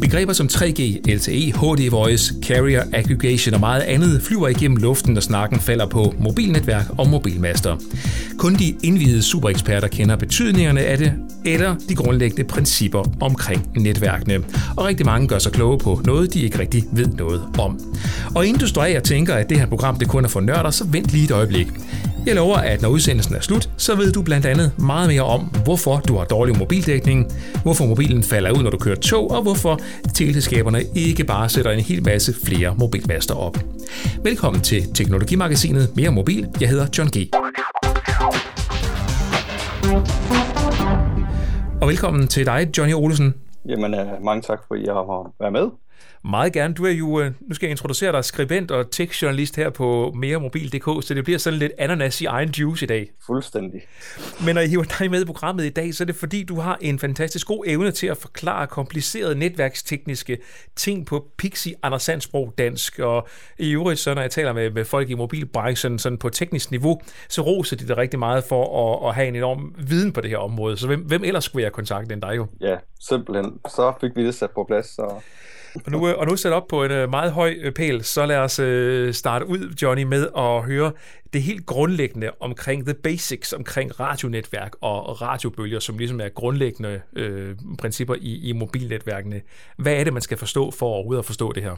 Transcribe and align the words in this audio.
Begreber 0.00 0.32
som 0.32 0.46
3G, 0.46 0.80
LTE, 1.14 1.52
HD 1.52 1.90
Voice, 1.90 2.34
Carrier 2.42 2.82
Aggregation 2.92 3.54
og 3.54 3.60
meget 3.60 3.80
andet 3.80 4.22
flyver 4.22 4.48
igennem 4.48 4.76
luften, 4.76 5.14
når 5.14 5.20
snakken 5.20 5.60
falder 5.60 5.86
på 5.86 6.14
mobilnetværk 6.18 6.84
og 6.98 7.08
mobilmaster. 7.08 7.76
Kun 8.38 8.54
de 8.54 8.74
indvidede 8.82 9.22
supereksperter 9.22 9.88
kender 9.88 10.16
betydningerne 10.16 10.80
af 10.80 10.98
det, 10.98 11.12
eller 11.44 11.74
de 11.88 11.94
grundlæggende 11.94 12.44
principper 12.44 13.04
omkring 13.20 13.70
netværkene. 13.76 14.44
Og 14.76 14.84
rigtig 14.84 15.06
mange 15.06 15.28
gør 15.28 15.38
sig 15.38 15.52
kloge 15.52 15.78
på 15.78 16.00
noget, 16.04 16.34
de 16.34 16.40
ikke 16.40 16.58
rigtig 16.58 16.84
ved 16.92 17.06
noget 17.06 17.42
om. 17.58 17.80
Og 18.34 18.46
inden 18.46 18.60
du 18.60 18.66
står 18.66 18.82
af 18.82 18.96
og 18.96 19.02
tænker, 19.04 19.34
at 19.34 19.50
det 19.50 19.58
her 19.58 19.66
program 19.66 19.98
det 19.98 20.08
kun 20.08 20.24
er 20.24 20.28
for 20.28 20.40
nørder, 20.40 20.70
så 20.70 20.84
vent 20.84 21.12
lige 21.12 21.24
et 21.24 21.30
øjeblik. 21.30 21.68
Jeg 22.26 22.34
lover, 22.34 22.56
at 22.56 22.82
når 22.82 22.88
udsendelsen 22.88 23.34
er 23.34 23.40
slut, 23.40 23.70
så 23.76 23.94
ved 23.94 24.12
du 24.12 24.22
blandt 24.22 24.46
andet 24.46 24.72
meget 24.78 25.08
mere 25.08 25.22
om, 25.22 25.40
hvorfor 25.64 25.96
du 25.96 26.16
har 26.16 26.24
dårlig 26.24 26.58
mobildækning, 26.58 27.26
hvorfor 27.62 27.86
mobilen 27.86 28.22
falder 28.22 28.50
ud, 28.50 28.62
når 28.62 28.70
du 28.70 28.78
kører 28.78 28.96
tog, 28.96 29.30
og 29.30 29.42
hvorfor 29.42 29.78
teleselskaberne 30.14 30.82
ikke 30.94 31.24
bare 31.24 31.48
sætter 31.48 31.70
en 31.70 31.80
hel 31.80 32.04
masse 32.04 32.34
flere 32.44 32.74
mobilmaster 32.78 33.34
op. 33.34 33.58
Velkommen 34.24 34.62
til 34.62 34.94
Teknologimagasinet 34.94 35.96
Mere 35.96 36.10
Mobil. 36.10 36.48
Jeg 36.60 36.68
hedder 36.68 36.86
John 36.98 37.08
G. 37.08 37.16
Og 41.82 41.88
velkommen 41.88 42.28
til 42.28 42.46
dig, 42.46 42.68
Johnny 42.78 42.94
Olsen. 42.94 43.34
Jamen, 43.68 43.94
øh, 43.94 44.06
mange 44.24 44.42
tak 44.42 44.58
for, 44.68 44.74
at 44.74 44.80
I 44.80 44.84
har 44.84 45.32
været 45.40 45.52
med. 45.52 45.66
Meget 46.24 46.52
gerne. 46.52 46.74
Du 46.74 46.84
er 46.86 46.90
jo, 46.90 47.20
øh, 47.20 47.32
nu 47.40 47.54
skal 47.54 47.66
jeg 47.66 47.70
introducere 47.70 48.12
dig, 48.12 48.24
skribent 48.24 48.70
og 48.70 48.90
tekstjournalist 48.90 49.56
her 49.56 49.70
på 49.70 50.12
meremobil.dk, 50.16 51.06
så 51.06 51.14
det 51.14 51.24
bliver 51.24 51.38
sådan 51.38 51.58
lidt 51.58 51.72
ananas 51.78 52.20
i 52.20 52.24
egen 52.24 52.48
juice 52.48 52.84
i 52.84 52.86
dag. 52.86 53.10
Fuldstændig. 53.26 53.80
Men 54.44 54.54
når 54.54 54.60
jeg 54.60 54.70
hiver 54.70 54.84
dig 54.98 55.10
med 55.10 55.22
i 55.22 55.24
programmet 55.24 55.64
i 55.64 55.68
dag, 55.68 55.94
så 55.94 56.04
er 56.04 56.06
det 56.06 56.16
fordi, 56.16 56.42
du 56.42 56.60
har 56.60 56.78
en 56.80 56.98
fantastisk 56.98 57.46
god 57.46 57.64
evne 57.66 57.90
til 57.90 58.06
at 58.06 58.16
forklare 58.16 58.66
komplicerede 58.66 59.34
netværkstekniske 59.34 60.38
ting 60.76 61.06
på 61.06 61.26
pixie 61.38 61.74
andersandsprog 61.82 62.54
dansk, 62.58 62.98
og 62.98 63.28
i 63.58 63.70
øvrigt, 63.70 64.00
så 64.00 64.14
når 64.14 64.22
jeg 64.22 64.30
taler 64.30 64.52
med, 64.52 64.70
med 64.70 64.84
folk 64.84 65.10
i 65.10 65.14
mobilbranchen 65.14 65.98
sådan 65.98 66.18
på 66.18 66.28
teknisk 66.28 66.70
niveau, 66.70 67.00
så 67.28 67.42
roser 67.42 67.76
de 67.76 67.88
det 67.88 67.96
rigtig 67.96 68.18
meget 68.18 68.44
for 68.44 68.94
at, 69.02 69.08
at 69.08 69.14
have 69.14 69.28
en 69.28 69.36
enorm 69.36 69.74
viden 69.78 70.12
på 70.12 70.20
det 70.20 70.30
her 70.30 70.38
område. 70.38 70.76
Så 70.76 70.86
hvem, 70.86 71.00
hvem 71.00 71.24
ellers 71.24 71.44
skulle 71.44 71.62
jeg 71.62 71.72
kontakte 71.72 72.12
end 72.12 72.22
dig 72.22 72.36
jo? 72.36 72.46
Ja, 72.60 72.76
simpelthen. 73.00 73.52
Så 73.68 73.92
fik 74.00 74.10
vi 74.16 74.26
det 74.26 74.34
sat 74.34 74.50
på 74.50 74.64
plads, 74.68 74.86
så 74.86 75.20
og 75.74 75.92
nu, 75.92 76.08
øh, 76.08 76.18
og 76.18 76.26
nu 76.26 76.36
sat 76.36 76.52
op 76.52 76.66
på 76.68 76.84
en 76.84 76.90
øh, 76.90 77.10
meget 77.10 77.32
høj 77.32 77.54
øh, 77.60 77.72
pæl, 77.72 78.04
så 78.04 78.26
lad 78.26 78.36
os 78.36 78.58
øh, 78.58 79.14
starte 79.14 79.46
ud, 79.46 79.74
Johnny, 79.82 80.02
med 80.02 80.28
at 80.36 80.62
høre 80.62 80.92
det 81.32 81.42
helt 81.42 81.66
grundlæggende 81.66 82.30
omkring 82.40 82.84
the 82.84 82.94
basics, 82.94 83.52
omkring 83.52 84.00
radionetværk 84.00 84.72
og 84.80 85.22
radiobølger, 85.22 85.78
som 85.78 85.98
ligesom 85.98 86.20
er 86.20 86.28
grundlæggende 86.28 87.00
øh, 87.16 87.56
principper 87.78 88.14
i, 88.14 88.48
i 88.48 88.52
mobilnetværkene. 88.52 89.40
Hvad 89.76 89.92
er 89.92 90.04
det, 90.04 90.12
man 90.12 90.22
skal 90.22 90.38
forstå 90.38 90.70
for 90.70 90.86
overhovedet 90.86 91.18
at 91.18 91.26
forstå 91.26 91.52
det 91.52 91.62
her? 91.62 91.76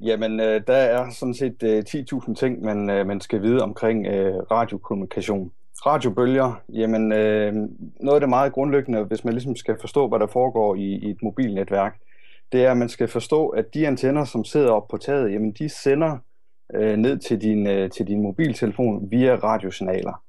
Jamen, 0.00 0.40
øh, 0.40 0.60
der 0.66 0.74
er 0.76 1.10
sådan 1.10 1.34
set 1.34 1.62
øh, 1.62 1.84
10.000 1.88 2.34
ting, 2.34 2.62
man, 2.62 2.90
øh, 2.90 3.06
man 3.06 3.20
skal 3.20 3.42
vide 3.42 3.62
omkring 3.62 4.06
øh, 4.06 4.34
radiokommunikation. 4.50 5.50
Radiobølger, 5.86 6.62
jamen 6.72 7.12
øh, 7.12 7.52
noget 8.00 8.14
af 8.14 8.20
det 8.20 8.28
meget 8.28 8.52
grundlæggende, 8.52 9.02
hvis 9.02 9.24
man 9.24 9.34
ligesom 9.34 9.56
skal 9.56 9.76
forstå, 9.80 10.08
hvad 10.08 10.18
der 10.18 10.26
foregår 10.26 10.74
i, 10.74 10.98
i 11.02 11.10
et 11.10 11.22
mobilnetværk, 11.22 11.96
det 12.52 12.64
er, 12.64 12.70
at 12.70 12.76
man 12.76 12.88
skal 12.88 13.08
forstå, 13.08 13.48
at 13.48 13.74
de 13.74 13.86
antenner, 13.86 14.24
som 14.24 14.44
sidder 14.44 14.70
op 14.70 14.88
på 14.88 14.96
taget, 14.96 15.32
jamen 15.32 15.52
de 15.52 15.68
sender 15.68 16.18
øh, 16.74 16.96
ned 16.96 17.18
til 17.18 17.40
din, 17.40 17.66
øh, 17.66 17.90
til 17.90 18.06
din 18.06 18.22
mobiltelefon 18.22 19.10
via 19.10 19.34
radiosignaler. 19.34 20.22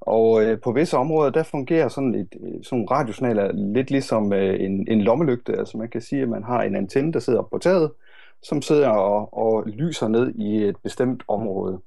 Og 0.00 0.44
øh, 0.44 0.60
på 0.60 0.72
visse 0.72 0.96
områder, 0.96 1.30
der 1.30 1.42
fungerer 1.42 1.88
sådan 1.88 2.14
et 2.14 2.34
øh, 2.42 2.64
sådan 2.64 2.90
radiosignaler 2.90 3.52
lidt 3.52 3.90
ligesom 3.90 4.32
øh, 4.32 4.60
en, 4.60 4.86
en 4.88 5.00
lommelygte. 5.00 5.58
Altså 5.58 5.78
man 5.78 5.88
kan 5.88 6.00
sige, 6.00 6.22
at 6.22 6.28
man 6.28 6.42
har 6.42 6.62
en 6.62 6.76
antenne, 6.76 7.12
der 7.12 7.18
sidder 7.18 7.42
på 7.42 7.58
taget, 7.58 7.92
som 8.42 8.62
sidder 8.62 8.88
og, 8.88 9.38
og 9.38 9.64
lyser 9.66 10.08
ned 10.08 10.34
i 10.34 10.64
et 10.64 10.76
bestemt 10.82 11.22
område. 11.28 11.80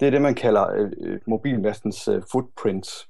Det 0.00 0.06
er 0.06 0.10
det, 0.10 0.22
man 0.22 0.34
kalder 0.34 0.72
øh, 0.72 0.90
øh 1.00 1.20
mobilmastens 1.26 2.08
øh, 2.08 2.22
footprints. 2.32 3.08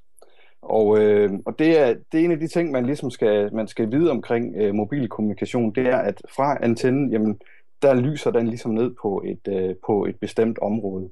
Og, 0.71 0.99
øh, 0.99 1.31
og 1.47 1.59
det, 1.59 1.81
er, 1.81 1.95
det 2.13 2.21
er 2.21 2.25
en 2.25 2.33
af 2.33 2.39
de 2.39 2.49
ting, 2.49 2.71
man 2.71 2.87
ligesom 2.87 3.11
skal, 3.11 3.55
man 3.55 3.69
skal 3.69 3.93
vide 3.93 4.11
omkring 4.11 4.57
øh, 4.57 4.75
mobilkommunikation, 4.75 5.75
det 5.75 5.87
er, 5.87 5.97
at 5.97 6.23
fra 6.37 6.59
antennen, 6.61 7.13
jamen, 7.13 7.41
der 7.83 7.95
lyser 7.95 8.31
den 8.31 8.49
ligesom 8.49 8.71
ned 8.71 8.95
på 9.03 9.23
et, 9.27 9.49
øh, 9.49 9.75
på 9.87 10.05
et 10.05 10.17
bestemt 10.21 10.59
område. 10.63 11.09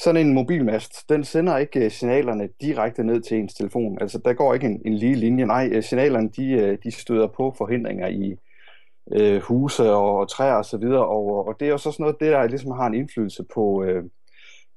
Sådan 0.00 0.26
en 0.26 0.34
mobilmast, 0.34 1.08
den 1.08 1.24
sender 1.24 1.56
ikke 1.56 1.84
øh, 1.84 1.90
signalerne 1.90 2.48
direkte 2.60 3.04
ned 3.04 3.20
til 3.20 3.38
ens 3.38 3.54
telefon. 3.54 3.98
Altså, 4.00 4.18
der 4.24 4.32
går 4.32 4.54
ikke 4.54 4.66
en, 4.66 4.82
en 4.84 4.94
lige 4.94 5.14
linje. 5.14 5.46
Nej, 5.46 5.68
øh, 5.72 5.82
signalerne, 5.82 6.30
de, 6.36 6.52
øh, 6.52 6.78
de 6.84 6.90
støder 6.90 7.26
på 7.26 7.54
forhindringer 7.58 8.08
i 8.08 8.36
øh, 9.12 9.40
huse 9.40 9.90
og, 9.90 10.18
og 10.18 10.28
træer 10.28 10.54
osv., 10.54 10.84
og, 10.84 11.08
og, 11.08 11.48
og 11.48 11.56
det 11.60 11.66
er 11.66 11.70
jo 11.70 11.78
så 11.78 11.90
sådan 11.90 12.04
noget, 12.04 12.16
det 12.20 12.32
der 12.32 12.46
ligesom 12.46 12.70
har 12.70 12.86
en 12.86 12.94
indflydelse 12.94 13.44
på, 13.54 13.84
øh, 13.84 14.04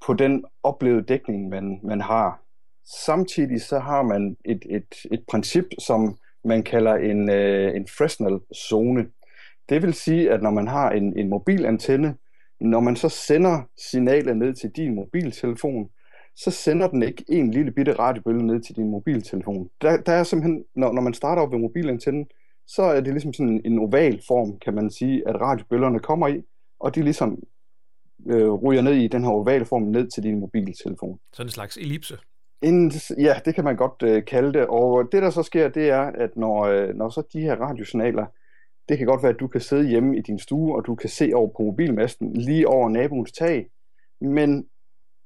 på 0.06 0.14
den 0.14 0.46
oplevede 0.64 1.04
dækning, 1.04 1.50
man, 1.50 1.80
man 1.84 2.02
har 2.02 2.45
Samtidig 2.86 3.62
så 3.62 3.80
har 3.80 4.04
man 4.04 4.38
et, 4.46 4.66
et, 4.70 4.96
et 5.12 5.24
princip, 5.28 5.66
som 5.80 6.18
man 6.46 6.64
kalder 6.64 6.96
en, 6.96 7.30
øh, 7.30 7.76
en 7.76 7.88
Fresnel 7.88 8.40
zone. 8.70 9.08
Det 9.70 9.82
vil 9.82 9.94
sige, 9.94 10.32
at 10.32 10.44
når 10.44 10.52
man 10.52 10.68
har 10.68 10.92
en, 10.92 11.20
en 11.20 11.30
mobilantenne, 11.30 12.16
når 12.62 12.80
man 12.80 12.96
så 12.96 13.10
sender 13.10 13.62
signalet 13.92 14.38
ned 14.38 14.54
til 14.54 14.70
din 14.70 14.96
mobiltelefon, 14.96 15.90
så 16.36 16.52
sender 16.52 16.88
den 16.88 17.04
ikke 17.04 17.26
en 17.28 17.52
lille 17.52 17.72
bitte 17.72 17.94
radiobølge 17.94 18.48
ned 18.48 18.62
til 18.62 18.76
din 18.76 18.90
mobiltelefon. 18.90 19.70
Der, 19.82 19.98
der 19.98 20.12
er 20.12 20.24
simpelthen, 20.24 20.64
når, 20.76 20.94
når 20.94 21.02
man 21.02 21.14
starter 21.14 21.42
op 21.42 21.52
ved 21.52 21.60
mobilantennen, 21.60 22.28
så 22.68 22.82
er 22.82 23.02
det 23.02 23.14
ligesom 23.14 23.34
sådan 23.34 23.62
en 23.66 23.80
oval 23.80 24.22
form, 24.28 24.60
kan 24.60 24.74
man 24.74 24.92
sige, 24.92 25.28
at 25.28 25.42
radiobølgerne 25.42 26.00
kommer 26.00 26.28
i, 26.28 26.42
og 26.80 26.96
de 26.96 27.02
ligesom 27.04 27.40
øh, 28.28 28.52
ryger 28.52 28.82
ned 28.82 28.94
i 28.94 29.08
den 29.08 29.24
her 29.24 29.32
ovale 29.32 29.66
form 29.66 29.84
ned 29.84 30.08
til 30.08 30.24
din 30.24 30.40
mobiltelefon. 30.40 31.20
Sådan 31.34 31.48
en 31.48 31.52
slags 31.52 31.78
ellipse. 31.78 32.18
En, 32.66 32.92
ja, 33.18 33.40
det 33.46 33.56
kan 33.56 33.64
man 33.64 33.76
godt 33.76 34.04
øh, 34.04 34.26
kalde 34.26 34.54
det. 34.54 34.68
Og 34.68 35.10
det, 35.12 35.22
der 35.22 35.30
så 35.30 35.44
sker, 35.44 35.70
det 35.70 35.90
er, 35.90 36.02
at 36.02 36.38
når, 36.38 36.64
øh, 36.64 36.96
når 36.96 37.10
så 37.10 37.24
de 37.34 37.42
her 37.42 37.56
radiosignaler, 37.56 38.26
det 38.90 38.98
kan 38.98 39.08
godt 39.08 39.24
være, 39.24 39.34
at 39.34 39.40
du 39.40 39.48
kan 39.48 39.62
sidde 39.62 39.88
hjemme 39.88 40.18
i 40.18 40.22
din 40.22 40.40
stue, 40.40 40.76
og 40.76 40.86
du 40.86 40.96
kan 40.96 41.10
se 41.10 41.32
over 41.34 41.48
på 41.48 41.64
mobilmasten 41.64 42.34
lige 42.34 42.68
over 42.68 42.90
naboens 42.90 43.32
tag, 43.32 43.70
men 44.22 44.68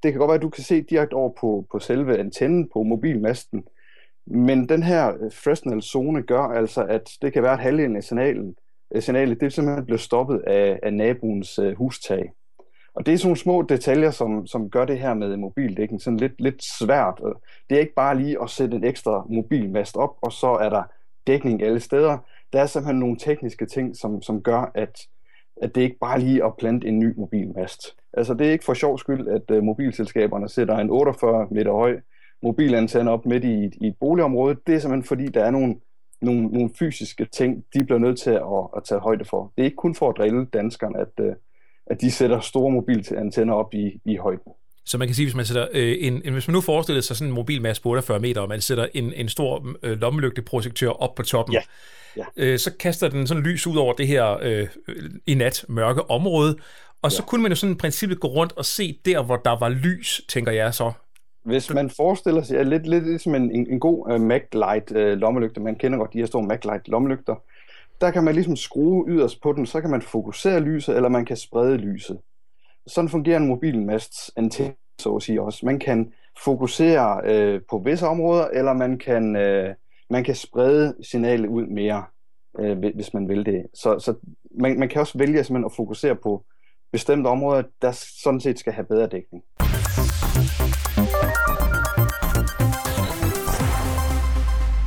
det 0.03 0.11
kan 0.11 0.19
godt 0.19 0.29
være, 0.29 0.35
at 0.35 0.41
du 0.41 0.49
kan 0.49 0.63
se 0.63 0.81
direkte 0.81 1.13
over 1.13 1.31
på, 1.41 1.65
på 1.71 1.79
selve 1.79 2.17
antennen 2.17 2.69
på 2.73 2.83
mobilmasten. 2.83 3.63
Men 4.27 4.69
den 4.69 4.83
her 4.83 5.07
øh, 5.09 5.31
Fresnel 5.31 5.81
zone 5.81 6.23
gør 6.23 6.41
altså, 6.41 6.83
at 6.83 7.09
det 7.21 7.33
kan 7.33 7.43
være, 7.43 7.53
at 7.53 7.59
halvdelen 7.59 7.95
af 7.95 8.03
signalen, 8.03 8.55
øh, 8.95 9.01
signalet 9.01 9.41
det 9.41 9.53
simpelthen 9.53 9.85
bliver 9.85 9.97
stoppet 9.97 10.39
af, 10.47 10.79
af 10.83 10.93
naboens 10.93 11.59
øh, 11.59 11.77
hustag. 11.77 12.31
Og 12.99 13.05
det 13.05 13.13
er 13.13 13.17
sådan 13.17 13.27
nogle 13.27 13.37
små 13.37 13.61
detaljer, 13.61 14.11
som, 14.11 14.47
som 14.47 14.69
gør 14.69 14.85
det 14.85 14.99
her 14.99 15.13
med 15.13 15.37
mobildækning 15.37 16.01
sådan 16.01 16.19
lidt, 16.19 16.41
lidt 16.41 16.63
svært. 16.79 17.21
Det 17.69 17.75
er 17.75 17.79
ikke 17.79 17.93
bare 17.93 18.17
lige 18.17 18.41
at 18.43 18.49
sætte 18.49 18.77
en 18.77 18.83
ekstra 18.83 19.25
mobilmast 19.29 19.97
op, 19.97 20.17
og 20.21 20.31
så 20.31 20.47
er 20.47 20.69
der 20.69 20.83
dækning 21.27 21.63
alle 21.63 21.79
steder. 21.79 22.17
Der 22.53 22.61
er 22.61 22.65
simpelthen 22.65 22.99
nogle 22.99 23.17
tekniske 23.17 23.65
ting, 23.65 23.95
som, 23.95 24.21
som 24.21 24.41
gør, 24.41 24.71
at, 24.75 24.99
at 25.61 25.75
det 25.75 25.81
ikke 25.81 25.97
bare 26.01 26.19
lige 26.19 26.45
at 26.45 26.57
plante 26.57 26.87
en 26.87 26.99
ny 26.99 27.13
mobilmast. 27.17 27.95
Altså 28.13 28.33
det 28.33 28.47
er 28.47 28.51
ikke 28.51 28.65
for 28.65 28.73
sjov 28.73 28.97
skyld, 28.97 29.27
at 29.27 29.57
uh, 29.57 29.63
mobilselskaberne 29.63 30.49
sætter 30.49 30.77
en 30.77 30.89
48 30.89 31.47
meter 31.51 31.71
høj 31.71 31.99
mobilantenne 32.43 33.11
op 33.11 33.25
midt 33.25 33.43
i, 33.43 33.69
i 33.81 33.87
et 33.87 33.95
boligområde. 33.99 34.57
Det 34.67 34.75
er 34.75 34.79
simpelthen 34.79 35.07
fordi, 35.07 35.25
der 35.25 35.43
er 35.43 35.51
nogle, 35.51 35.75
nogle, 36.21 36.47
nogle 36.47 36.69
fysiske 36.79 37.25
ting, 37.25 37.65
de 37.73 37.85
bliver 37.85 37.99
nødt 37.99 38.19
til 38.19 38.31
at, 38.31 38.67
at 38.77 38.83
tage 38.83 39.01
højde 39.01 39.25
for. 39.25 39.53
Det 39.55 39.61
er 39.61 39.65
ikke 39.65 39.75
kun 39.75 39.95
for 39.95 40.09
at 40.09 40.17
drille 40.17 40.45
danskerne, 40.45 40.99
at, 40.99 41.19
uh, 41.19 41.33
at 41.89 42.01
de 42.01 42.11
sætter 42.11 42.39
store 42.39 42.71
mobilantenner 42.71 43.53
op 43.53 43.73
i, 43.73 44.01
i 44.05 44.15
højden. 44.15 44.51
Så 44.85 44.97
man 44.97 45.07
kan 45.07 45.15
sige, 45.15 45.25
hvis 45.25 45.35
man 45.35 45.45
sætter 45.45 45.67
øh, 45.73 45.95
en, 45.99 46.21
en, 46.25 46.33
hvis 46.33 46.47
man 46.47 46.53
nu 46.53 46.61
forestiller 46.61 47.01
sig 47.01 47.15
sådan 47.15 47.27
en 47.27 47.35
mobilmast 47.35 47.83
på 47.83 47.89
48 47.89 48.19
meter, 48.19 48.41
og 48.41 48.49
man 48.49 48.61
sætter 48.61 48.87
en, 48.93 49.13
en 49.13 49.29
stor 49.29 49.67
øh, 49.83 50.01
lommelygteprojektør 50.01 50.89
op 50.89 51.15
på 51.15 51.23
toppen, 51.23 51.53
ja. 51.53 51.61
Ja. 52.17 52.25
Øh, 52.37 52.59
så 52.59 52.71
kaster 52.79 53.09
den 53.09 53.27
sådan 53.27 53.43
lys 53.43 53.67
ud 53.67 53.77
over 53.77 53.93
det 53.93 54.07
her 54.07 54.37
øh, 54.41 54.67
i 55.27 55.33
nat 55.33 55.65
mørke 55.67 56.09
område, 56.09 56.55
og 57.01 57.11
så 57.11 57.23
ja. 57.23 57.29
kunne 57.29 57.41
man 57.41 57.51
jo 57.51 57.55
sådan 57.55 57.75
i 57.75 57.77
princippet 57.77 58.19
gå 58.19 58.27
rundt 58.27 58.53
og 58.57 58.65
se 58.65 58.99
der, 59.05 59.23
hvor 59.23 59.35
der 59.35 59.59
var 59.59 59.69
lys, 59.69 60.21
tænker 60.29 60.51
jeg 60.51 60.73
så. 60.73 60.91
Hvis 61.45 61.73
man 61.73 61.89
forestiller 61.89 62.41
sig, 62.41 62.55
ja, 62.55 62.63
lidt, 62.63 62.87
lidt 62.87 63.07
ligesom 63.07 63.35
en, 63.35 63.51
en, 63.51 63.67
en 63.71 63.79
god 63.79 64.13
uh, 64.13 64.21
MacLight 64.21 64.91
uh, 64.91 64.97
lommelygte, 64.97 65.61
man 65.61 65.75
kender 65.75 65.97
godt 65.97 66.13
de 66.13 66.17
her 66.17 66.25
store 66.25 66.43
MacLight 66.43 66.87
lommelygter, 66.87 67.35
der 68.01 68.11
kan 68.11 68.23
man 68.23 68.35
ligesom 68.35 68.55
skrue 68.55 69.05
yderst 69.09 69.41
på 69.41 69.53
den, 69.53 69.65
så 69.65 69.81
kan 69.81 69.89
man 69.89 70.01
fokusere 70.01 70.59
lyset, 70.59 70.95
eller 70.95 71.09
man 71.09 71.25
kan 71.25 71.37
sprede 71.37 71.77
lyset. 71.77 72.19
Sådan 72.87 73.09
fungerer 73.09 73.37
en 73.37 73.47
mobilmasts 73.47 74.31
antenne, 74.35 74.73
så 74.99 75.15
at 75.15 75.23
sige 75.23 75.41
også. 75.41 75.65
Man 75.65 75.79
kan 75.79 76.13
fokusere 76.43 77.21
øh, 77.25 77.61
på 77.69 77.81
visse 77.85 78.07
områder, 78.07 78.47
eller 78.47 78.73
man 78.73 78.97
kan, 78.97 79.35
øh, 79.35 79.75
man 80.09 80.23
kan 80.23 80.35
sprede 80.35 80.95
signalet 81.03 81.47
ud 81.47 81.67
mere, 81.67 82.03
øh, 82.59 82.77
hvis 82.95 83.13
man 83.13 83.29
vil 83.29 83.45
det. 83.45 83.65
Så, 83.73 83.99
så 83.99 84.13
man, 84.59 84.79
man 84.79 84.89
kan 84.89 85.01
også 85.01 85.17
vælge 85.17 85.43
simpelthen 85.43 85.65
at 85.65 85.75
fokusere 85.75 86.15
på 86.15 86.45
bestemte 86.91 87.27
områder, 87.27 87.63
der 87.81 87.91
sådan 88.23 88.39
set 88.39 88.59
skal 88.59 88.73
have 88.73 88.85
bedre 88.85 89.07
dækning. 89.07 89.43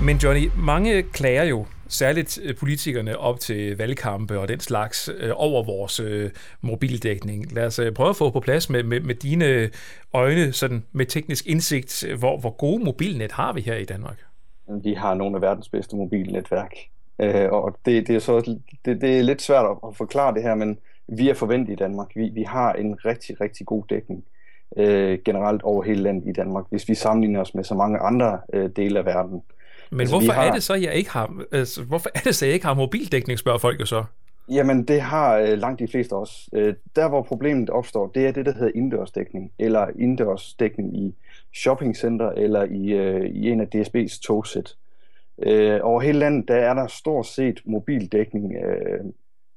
Men 0.04 0.16
Johnny, 0.16 0.50
mange 0.56 1.02
klager 1.02 1.44
jo, 1.44 1.66
særligt 1.92 2.40
øh, 2.42 2.56
politikerne 2.56 3.18
op 3.18 3.40
til 3.40 3.76
valgkampe 3.76 4.38
og 4.38 4.48
den 4.48 4.60
slags, 4.60 5.10
øh, 5.18 5.30
over 5.34 5.62
vores 5.62 6.00
øh, 6.00 6.30
mobildækning. 6.60 7.52
Lad 7.52 7.66
os 7.66 7.78
øh, 7.78 7.92
prøve 7.92 8.10
at 8.10 8.16
få 8.16 8.30
på 8.30 8.40
plads 8.40 8.70
med, 8.70 8.82
med, 8.82 9.00
med 9.00 9.14
dine 9.14 9.70
øjne, 10.12 10.52
sådan 10.52 10.84
med 10.92 11.06
teknisk 11.06 11.46
indsigt, 11.46 12.04
hvor, 12.18 12.38
hvor 12.38 12.50
gode 12.50 12.84
mobilnet 12.84 13.32
har 13.32 13.52
vi 13.52 13.60
her 13.60 13.76
i 13.76 13.84
Danmark? 13.84 14.18
Vi 14.82 14.94
har 14.94 15.14
nogle 15.14 15.36
af 15.36 15.42
verdens 15.42 15.68
bedste 15.68 15.96
mobilnetværk. 15.96 16.74
Øh, 17.18 17.52
og 17.52 17.78
det, 17.86 18.06
det, 18.06 18.16
er 18.16 18.20
så, 18.20 18.58
det, 18.84 19.00
det 19.00 19.18
er 19.18 19.22
lidt 19.22 19.42
svært 19.42 19.76
at 19.86 19.96
forklare 19.96 20.34
det 20.34 20.42
her, 20.42 20.54
men 20.54 20.78
vi 21.08 21.28
er 21.28 21.34
forventet 21.34 21.72
i 21.72 21.76
Danmark. 21.76 22.08
Vi, 22.14 22.30
vi 22.34 22.42
har 22.42 22.72
en 22.72 23.04
rigtig, 23.04 23.40
rigtig 23.40 23.66
god 23.66 23.84
dækning 23.90 24.24
øh, 24.76 25.18
generelt 25.24 25.62
over 25.62 25.82
hele 25.82 26.02
landet 26.02 26.28
i 26.28 26.32
Danmark, 26.32 26.64
hvis 26.70 26.88
vi 26.88 26.94
sammenligner 26.94 27.40
os 27.40 27.54
med 27.54 27.64
så 27.64 27.74
mange 27.74 27.98
andre 27.98 28.40
øh, 28.52 28.70
dele 28.76 28.98
af 28.98 29.04
verden. 29.04 29.42
Men 29.92 30.00
altså, 30.00 30.16
hvorfor 30.16 30.32
har... 30.32 30.42
er 30.42 30.52
det 30.52 30.62
så, 30.62 30.74
jeg 30.74 30.94
ikke 30.94 31.10
har, 31.10 31.42
altså, 31.52 31.82
hvorfor 31.82 32.10
er 32.14 32.20
det 32.20 32.34
så, 32.34 32.46
jeg 32.46 32.54
ikke 32.54 32.66
har 32.66 32.74
mobildækning, 32.74 33.38
spørger 33.38 33.58
folk 33.58 33.80
jo 33.80 33.86
så? 33.86 34.04
Jamen, 34.48 34.84
det 34.84 35.00
har 35.00 35.38
øh, 35.38 35.58
langt 35.58 35.80
de 35.80 35.88
fleste 35.88 36.12
også. 36.12 36.48
Øh, 36.52 36.74
der, 36.96 37.08
hvor 37.08 37.22
problemet 37.22 37.70
opstår, 37.70 38.10
det 38.14 38.26
er 38.26 38.32
det, 38.32 38.46
der 38.46 38.52
hedder 38.52 38.72
indendørsdækning, 38.74 39.52
eller 39.58 39.86
indendørsdækning 39.98 40.96
i 40.96 41.14
shoppingcenter, 41.54 42.30
eller 42.30 42.64
i, 42.64 42.92
øh, 42.92 43.30
i 43.30 43.50
en 43.50 43.60
af 43.60 43.68
DSB's 43.74 44.20
togsæt. 44.22 44.74
Øh, 45.42 45.80
over 45.82 46.00
hele 46.00 46.18
landet, 46.18 46.48
der 46.48 46.54
er 46.54 46.74
der 46.74 46.86
stort 46.86 47.26
set 47.26 47.60
mobildækning, 47.64 48.56
øh, 48.56 49.04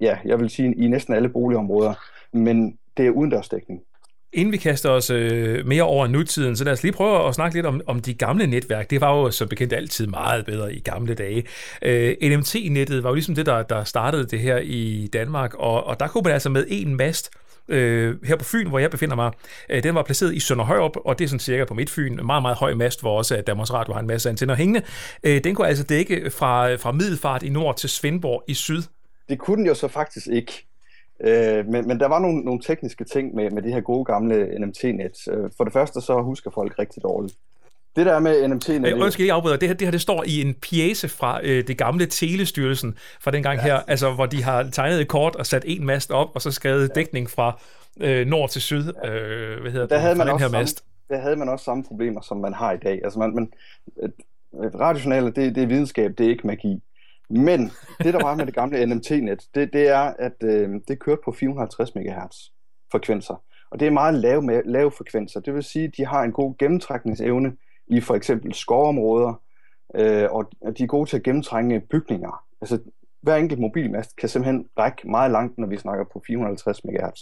ja, 0.02 0.18
jeg 0.26 0.40
vil 0.40 0.50
sige 0.50 0.76
i 0.76 0.88
næsten 0.88 1.14
alle 1.14 1.30
boligområder, 1.30 1.94
men 2.34 2.78
det 2.98 3.06
er 3.06 3.12
udendørsdækning. 3.12 3.82
Inden 4.36 4.52
vi 4.52 4.58
kaster 4.58 4.90
os 4.90 5.10
øh, 5.10 5.68
mere 5.68 5.84
over 5.84 6.08
nutiden, 6.08 6.56
så 6.56 6.64
lad 6.64 6.74
os 6.74 6.84
lige 6.84 6.94
prøve 6.94 7.28
at 7.28 7.36
snakke 7.36 7.58
lidt 7.58 7.66
om, 7.66 7.82
om 7.88 8.00
de 8.00 8.14
gamle 8.14 8.48
netværk. 8.48 8.90
Det 8.90 9.02
var 9.02 9.16
jo 9.16 9.32
som 9.32 9.48
bekendt 9.48 9.74
altid 9.74 10.08
meget 10.08 10.46
bedre 10.46 10.74
i 10.74 10.80
gamle 10.80 11.14
dage. 11.14 11.44
Øh, 11.82 12.16
NMT-nettet 12.22 13.04
var 13.04 13.10
jo 13.10 13.14
ligesom 13.14 13.36
det, 13.36 13.46
der, 13.46 13.64
der 13.64 13.84
startede 13.84 14.26
det 14.26 14.40
her 14.40 14.58
i 14.58 15.10
Danmark, 15.14 15.54
og, 15.54 15.84
og 15.84 16.00
der 16.00 16.08
kunne 16.08 16.22
man 16.24 16.34
altså 16.34 16.50
med 16.50 16.66
en 16.68 16.96
mast 16.96 17.30
øh, 17.68 18.16
her 18.24 18.36
på 18.36 18.44
Fyn, 18.44 18.70
hvor 18.70 18.80
jeg 18.80 18.92
befinder 18.92 19.16
mig, 19.16 19.32
øh, 19.70 19.84
den 19.84 19.96
var 19.96 20.04
placeret 20.04 20.36
i 20.36 20.40
Sønderhøjrup, 20.40 20.98
og 21.06 21.20
det 21.20 21.26
er 21.26 21.30
sådan 21.30 21.40
cirka 21.40 21.66
på 21.66 21.74
Midtfyn. 21.74 22.20
En 22.20 22.26
meget, 22.26 22.42
meget 22.42 22.58
høj 22.58 22.74
mast, 22.74 23.02
hvor 23.02 23.18
også 23.18 23.44
Danmarks 23.48 23.74
Radio 23.74 23.94
har 23.94 24.00
en 24.00 24.08
masse 24.08 24.30
antenner 24.30 24.56
hængende. 24.56 24.82
Øh, 25.24 25.44
den 25.44 25.56
kunne 25.56 25.68
altså 25.68 25.84
dække 25.84 26.32
fra, 26.32 26.76
fra 26.76 26.92
Middelfart 26.92 27.44
i 27.44 27.50
nord 27.50 27.78
til 27.78 27.90
Svendborg 27.90 28.44
i 28.48 28.54
syd. 28.54 28.82
Det 29.30 29.40
kunne 29.40 29.58
den 29.58 29.66
jo 29.66 29.74
så 29.74 29.88
faktisk 29.88 30.28
ikke. 30.28 30.68
Øh, 31.24 31.68
men, 31.68 31.88
men 31.88 32.00
der 32.00 32.08
var 32.08 32.20
nogle, 32.20 32.42
nogle 32.42 32.62
tekniske 32.62 33.04
ting 33.04 33.36
med, 33.36 33.52
med 33.52 33.62
de 33.62 33.72
her 33.72 33.82
gode 33.82 34.06
gamle 34.06 34.60
NMT-net. 34.60 35.28
Øh, 35.32 35.50
for 35.58 35.64
det 35.64 35.74
første 35.74 36.02
så 36.02 36.22
husker 36.22 36.52
folk 36.52 36.80
rigtig 36.80 37.04
dårligt. 37.04 37.36
Det 37.96 38.06
der 38.06 38.20
med 38.20 38.48
NMT-net... 38.48 38.94
Øh, 38.94 39.02
undskyld, 39.02 39.26
jeg 39.26 39.36
afbryder. 39.36 39.58
Det 39.58 39.70
her, 39.70 39.76
det 39.76 39.88
her 39.88 39.92
det 39.92 40.02
står 40.02 40.24
i 40.28 40.42
en 40.42 40.54
pjæse 40.54 41.10
fra 41.10 41.40
øh, 41.44 41.68
det 41.68 41.78
gamle 41.78 42.06
Telestyrelsen 42.06 42.98
fra 43.22 43.32
den 43.32 43.44
gang 43.44 43.58
ja. 43.58 43.64
her, 43.64 43.80
altså 43.88 44.12
hvor 44.12 44.26
de 44.26 44.44
har 44.44 44.64
tegnet 44.64 45.02
et 45.02 45.08
kort 45.08 45.36
og 45.36 45.46
sat 45.46 45.64
en 45.68 45.86
mast 45.86 46.12
op, 46.12 46.30
og 46.36 46.42
så 46.42 46.52
skrevet 46.52 46.90
ja. 46.90 46.94
dækning 47.00 47.30
fra 47.30 47.60
øh, 48.00 48.28
nord 48.28 48.50
til 48.50 48.62
syd. 48.62 48.88
Øh, 49.06 49.62
hvad 49.62 49.72
hedder 49.72 49.88
der 49.88 49.96
det? 49.96 50.02
Havde 50.02 50.16
man 50.16 50.28
den 50.28 50.40
her 50.40 50.50
mast. 50.50 50.78
Samme, 50.78 51.18
der 51.18 51.24
havde 51.24 51.36
man 51.36 51.50
også 51.50 51.66
samme 51.66 51.84
problemer, 51.84 52.22
som 52.22 52.38
man 52.38 52.54
har 52.54 52.72
i 52.72 52.78
dag. 52.78 53.02
Altså 53.04 53.20
man, 53.20 53.36
man, 53.36 53.52
radiojournaler, 54.80 55.30
det, 55.30 55.56
det 55.56 55.64
er 55.64 55.68
videnskab, 55.68 56.12
det 56.18 56.26
er 56.26 56.30
ikke 56.30 56.48
magi. 56.48 56.82
Men 57.30 57.72
det, 58.04 58.14
der 58.14 58.24
var 58.24 58.36
med 58.36 58.46
det 58.46 58.56
gamle 58.56 58.86
NMT-net, 58.86 59.44
det, 59.56 59.74
det 59.74 59.88
er, 59.88 60.14
at 60.20 60.44
øh, 60.44 60.70
det 60.88 61.00
kørte 61.00 61.22
på 61.26 61.32
450 61.32 61.96
MHz 61.96 62.36
frekvenser. 62.92 63.44
Og 63.72 63.80
det 63.80 63.86
er 63.88 63.92
meget 63.92 64.14
lave, 64.14 64.62
lave 64.66 64.92
frekvenser. 64.92 65.40
Det 65.40 65.54
vil 65.54 65.64
sige, 65.64 65.86
at 65.86 65.98
de 65.98 66.06
har 66.06 66.24
en 66.24 66.32
god 66.32 66.58
gennemtrækningsevne 66.58 67.56
i 67.88 68.02
for 68.02 68.16
eksempel 68.16 68.54
skovområder, 68.54 69.42
øh, 69.96 70.32
og 70.32 70.52
de 70.78 70.84
er 70.84 70.88
gode 70.88 71.10
til 71.10 71.18
at 71.18 71.24
gennemtrænge 71.24 71.80
bygninger. 71.80 72.46
Altså, 72.62 72.80
hver 73.22 73.36
enkelt 73.36 73.60
mobilmast 73.60 74.16
kan 74.16 74.30
simpelthen 74.30 74.68
række 74.80 75.10
meget 75.10 75.32
langt, 75.32 75.58
når 75.58 75.68
vi 75.68 75.78
snakker 75.78 76.06
på 76.14 76.22
450 76.28 76.84
MHz. 76.84 77.20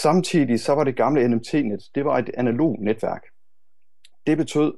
Samtidig 0.00 0.60
så 0.60 0.72
var 0.72 0.84
det 0.84 0.96
gamle 0.96 1.28
NMT-net, 1.28 1.80
det 1.94 2.04
var 2.04 2.18
et 2.18 2.30
analog 2.34 2.76
netværk. 2.80 3.22
Det 4.26 4.36
betød, 4.36 4.74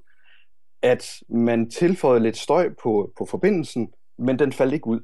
at 0.82 1.10
man 1.28 1.70
tilføjede 1.70 2.22
lidt 2.22 2.36
støj 2.36 2.68
på, 2.82 3.12
på 3.18 3.24
forbindelsen, 3.24 3.92
men 4.22 4.38
den 4.38 4.52
faldt 4.52 4.74
ikke 4.74 4.86
ud. 4.86 5.00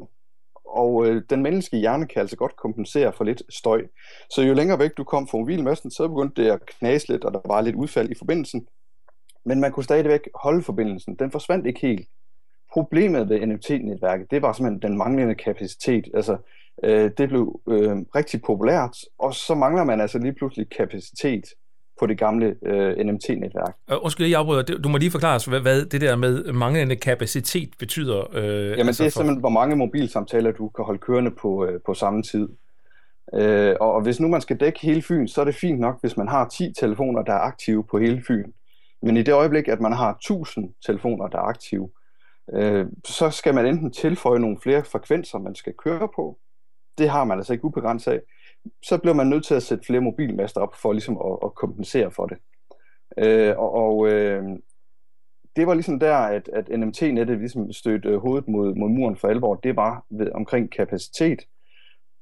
Og 0.64 1.06
øh, 1.06 1.22
den 1.30 1.42
menneskelige 1.42 1.80
hjerne 1.80 2.06
kan 2.06 2.20
altså 2.20 2.36
godt 2.36 2.56
kompensere 2.56 3.12
for 3.12 3.24
lidt 3.24 3.42
støj. 3.48 3.86
Så 4.30 4.42
jo 4.42 4.54
længere 4.54 4.78
væk 4.78 4.96
du 4.96 5.04
kom 5.04 5.28
fra 5.28 5.38
mobilmasten, 5.38 5.90
så 5.90 6.08
begyndte 6.08 6.42
det 6.42 6.50
at 6.50 6.66
knase 6.66 7.12
lidt, 7.12 7.24
og 7.24 7.32
der 7.32 7.40
var 7.46 7.60
lidt 7.60 7.76
udfald 7.76 8.10
i 8.10 8.14
forbindelsen. 8.14 8.68
Men 9.44 9.60
man 9.60 9.72
kunne 9.72 9.84
stadigvæk 9.84 10.28
holde 10.34 10.62
forbindelsen. 10.62 11.14
Den 11.14 11.30
forsvandt 11.30 11.66
ikke 11.66 11.80
helt. 11.80 12.08
Problemet 12.72 13.28
ved 13.28 13.46
NFT-netværket, 13.46 14.30
det 14.30 14.42
var 14.42 14.52
simpelthen 14.52 14.82
den 14.82 14.98
manglende 14.98 15.34
kapacitet. 15.34 16.08
Altså, 16.14 16.36
øh, 16.84 17.10
det 17.18 17.28
blev 17.28 17.60
øh, 17.68 17.96
rigtig 18.14 18.42
populært, 18.42 18.96
og 19.18 19.34
så 19.34 19.54
mangler 19.54 19.84
man 19.84 20.00
altså 20.00 20.18
lige 20.18 20.32
pludselig 20.32 20.70
kapacitet 20.70 21.44
på 22.00 22.06
det 22.06 22.18
gamle 22.18 22.54
øh, 22.66 22.96
NMT-netværk. 22.96 23.74
Øh, 23.90 23.96
undskyld, 24.02 24.26
jeg 24.26 24.38
afbryder. 24.40 24.62
Du 24.62 24.88
må 24.88 24.98
lige 24.98 25.10
forklare 25.10 25.36
os, 25.36 25.44
hvad, 25.44 25.60
hvad 25.60 25.84
det 25.84 26.00
der 26.00 26.16
med 26.16 26.52
manglende 26.52 26.96
kapacitet 26.96 27.70
betyder. 27.78 28.36
Øh, 28.36 28.44
Jamen 28.44 28.86
altså 28.86 29.02
det 29.02 29.08
er 29.08 29.12
for... 29.12 29.20
simpelthen, 29.20 29.40
hvor 29.40 29.48
mange 29.48 29.76
mobilsamtaler 29.76 30.52
du 30.52 30.68
kan 30.68 30.84
holde 30.84 30.98
kørende 30.98 31.30
på, 31.30 31.64
øh, 31.64 31.80
på 31.86 31.94
samme 31.94 32.22
tid. 32.22 32.48
Øh, 33.34 33.76
og, 33.80 33.92
og 33.92 34.02
hvis 34.02 34.20
nu 34.20 34.28
man 34.28 34.40
skal 34.40 34.56
dække 34.56 34.80
hele 34.80 35.02
Fyn, 35.02 35.28
så 35.28 35.40
er 35.40 35.44
det 35.44 35.54
fint 35.54 35.80
nok, 35.80 36.00
hvis 36.00 36.16
man 36.16 36.28
har 36.28 36.48
10 36.48 36.72
telefoner, 36.80 37.22
der 37.22 37.32
er 37.32 37.40
aktive 37.40 37.84
på 37.84 37.98
hele 37.98 38.22
Fyn. 38.28 38.52
Men 39.02 39.16
i 39.16 39.22
det 39.22 39.32
øjeblik, 39.32 39.68
at 39.68 39.80
man 39.80 39.92
har 39.92 40.14
1000 40.14 40.74
telefoner, 40.86 41.28
der 41.28 41.38
er 41.38 41.42
aktive, 41.42 41.90
øh, 42.54 42.86
så 43.04 43.30
skal 43.30 43.54
man 43.54 43.66
enten 43.66 43.92
tilføje 43.92 44.38
nogle 44.38 44.58
flere 44.62 44.84
frekvenser, 44.84 45.38
man 45.38 45.54
skal 45.54 45.72
køre 45.84 46.08
på. 46.16 46.38
Det 46.98 47.08
har 47.08 47.24
man 47.24 47.38
altså 47.38 47.52
ikke 47.52 47.64
ubegrænset 47.64 48.12
af 48.12 48.20
så 48.82 48.98
blev 48.98 49.14
man 49.14 49.26
nødt 49.26 49.44
til 49.44 49.54
at 49.54 49.62
sætte 49.62 49.84
flere 49.86 50.00
mobilmaster 50.00 50.60
op 50.60 50.74
for 50.74 50.92
ligesom 50.92 51.18
at, 51.18 51.38
at 51.44 51.54
kompensere 51.54 52.10
for 52.10 52.26
det. 52.26 52.38
Øh, 53.18 53.58
og 53.58 53.74
og 53.74 54.08
øh, 54.12 54.42
det 55.56 55.66
var 55.66 55.74
ligesom 55.74 55.98
der, 55.98 56.16
at, 56.16 56.48
at 56.52 56.68
NMT-nettet 56.78 57.38
ligesom 57.38 57.72
stødte 57.72 58.18
hovedet 58.18 58.48
mod, 58.48 58.74
mod 58.74 58.88
muren 58.88 59.16
for 59.16 59.28
alvor. 59.28 59.54
Det 59.54 59.76
var 59.76 60.06
ved, 60.10 60.32
omkring 60.34 60.70
kapacitet, 60.70 61.38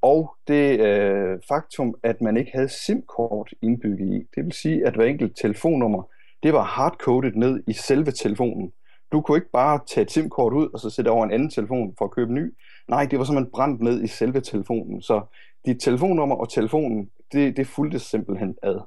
og 0.02 0.37
det 0.48 0.81
øh, 0.81 1.38
faktum, 1.48 1.94
at 2.02 2.20
man 2.20 2.37
ikke 2.37 2.50
havde 2.54 2.69
SIM-kort 2.69 3.50
indbygget 3.62 4.08
i. 4.14 4.26
Det 4.34 4.44
vil 4.44 4.52
sige, 4.52 4.87
at 4.87 4.94
hver 4.94 5.04
enkelt 5.04 5.37
telefonnummer, 5.43 6.02
det 6.43 6.52
var 6.52 6.62
hardcoded 6.62 7.32
ned 7.32 7.62
i 7.69 7.72
selve 7.72 8.10
telefonen. 8.10 8.72
Du 9.12 9.20
kunne 9.20 9.38
ikke 9.38 9.50
bare 9.52 9.81
tage 9.88 10.02
et 10.02 10.10
SIM-kort 10.10 10.52
ud, 10.52 10.69
og 10.75 10.81
så 10.81 10.90
sætte 10.90 11.08
over 11.08 11.25
en 11.25 11.31
anden 11.32 11.50
telefon 11.50 11.94
for 11.98 12.04
at 12.04 12.10
købe 12.10 12.28
en 12.28 12.34
ny. 12.34 12.54
Nej, 12.88 13.05
det 13.05 13.19
var 13.19 13.25
simpelthen 13.25 13.50
brændt 13.50 13.83
ned 13.83 14.03
i 14.03 14.06
selve 14.06 14.41
telefonen. 14.41 15.03
Så 15.03 15.20
dit 15.67 15.81
telefonnummer 15.81 16.37
og 16.37 16.51
telefonen, 16.51 17.10
det, 17.32 17.56
det 17.56 17.67
fulgte 17.67 17.99
simpelthen 17.99 18.55
ad 18.63 18.81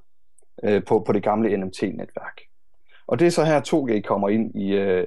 øh, 0.63 0.83
på, 0.83 1.03
på 1.07 1.13
det 1.13 1.23
gamle 1.23 1.57
NMT-netværk. 1.57 2.41
Og 3.07 3.19
det 3.19 3.27
er 3.27 3.31
så 3.31 3.43
her 3.43 3.61
2G 3.61 4.01
kommer 4.01 4.29
ind 4.29 4.55
i, 4.55 4.71
øh, 4.71 5.05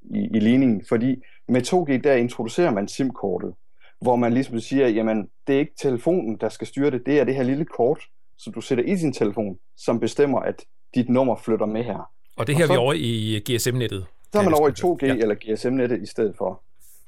i, 0.00 0.28
i 0.34 0.40
ligningen, 0.40 0.84
fordi 0.88 1.22
med 1.48 1.62
2G 1.62 2.02
der 2.04 2.14
introducerer 2.14 2.70
man 2.70 2.88
SIM-kortet, 2.88 3.54
hvor 4.00 4.16
man 4.16 4.32
ligesom 4.32 4.60
siger, 4.60 4.88
jamen 4.88 5.28
det 5.46 5.54
er 5.54 5.58
ikke 5.58 5.74
telefonen, 5.80 6.36
der 6.40 6.48
skal 6.48 6.66
styre 6.66 6.90
det, 6.90 7.02
det 7.06 7.20
er 7.20 7.24
det 7.24 7.34
her 7.34 7.42
lille 7.42 7.64
kort, 7.64 8.00
som 8.38 8.52
du 8.52 8.60
sætter 8.60 8.84
i 8.84 8.94
din 8.94 9.12
telefon, 9.12 9.58
som 9.76 10.00
bestemmer, 10.00 10.40
at 10.40 10.64
dit 10.94 11.08
nummer 11.08 11.36
flytter 11.36 11.66
med 11.66 11.84
her. 11.84 12.10
Og 12.36 12.46
det 12.46 12.56
her 12.56 12.64
og 12.64 12.68
så, 12.68 12.72
vi 12.72 12.78
over 12.78 12.92
i 12.92 13.42
GSM-nettet? 13.50 14.06
Så 14.32 14.38
er 14.38 14.42
man 14.42 14.54
over 14.54 14.68
i 14.68 14.72
2G 14.72 15.06
ja. 15.06 15.14
eller 15.14 15.34
GSM-nettet 15.34 16.02
i 16.02 16.06
stedet 16.06 16.34
for. 16.38 16.62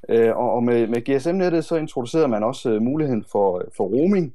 Øh, 0.09 0.37
og, 0.37 0.53
og 0.53 0.63
med, 0.63 0.87
med 0.87 1.19
GSM-nettet 1.19 1.65
så 1.65 1.77
introducerede 1.77 2.29
man 2.29 2.43
også 2.43 2.71
øh, 2.71 2.83
muligheden 2.83 3.25
for, 3.33 3.59
øh, 3.59 3.65
for 3.77 3.85
roaming. 3.85 4.35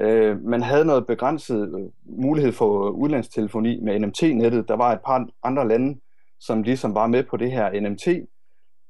Øh, 0.00 0.44
man 0.44 0.62
havde 0.62 0.84
noget 0.84 1.06
begrænset 1.06 1.74
øh, 1.78 2.16
mulighed 2.20 2.52
for 2.52 2.90
udlandstelefoni 2.90 3.80
med 3.80 3.98
NMT-nettet. 3.98 4.68
Der 4.68 4.76
var 4.76 4.92
et 4.92 5.00
par 5.06 5.28
andre 5.42 5.68
lande, 5.68 6.00
som 6.40 6.62
ligesom 6.62 6.94
var 6.94 7.06
med 7.06 7.22
på 7.22 7.36
det 7.36 7.52
her 7.52 7.80
NMT. 7.80 8.08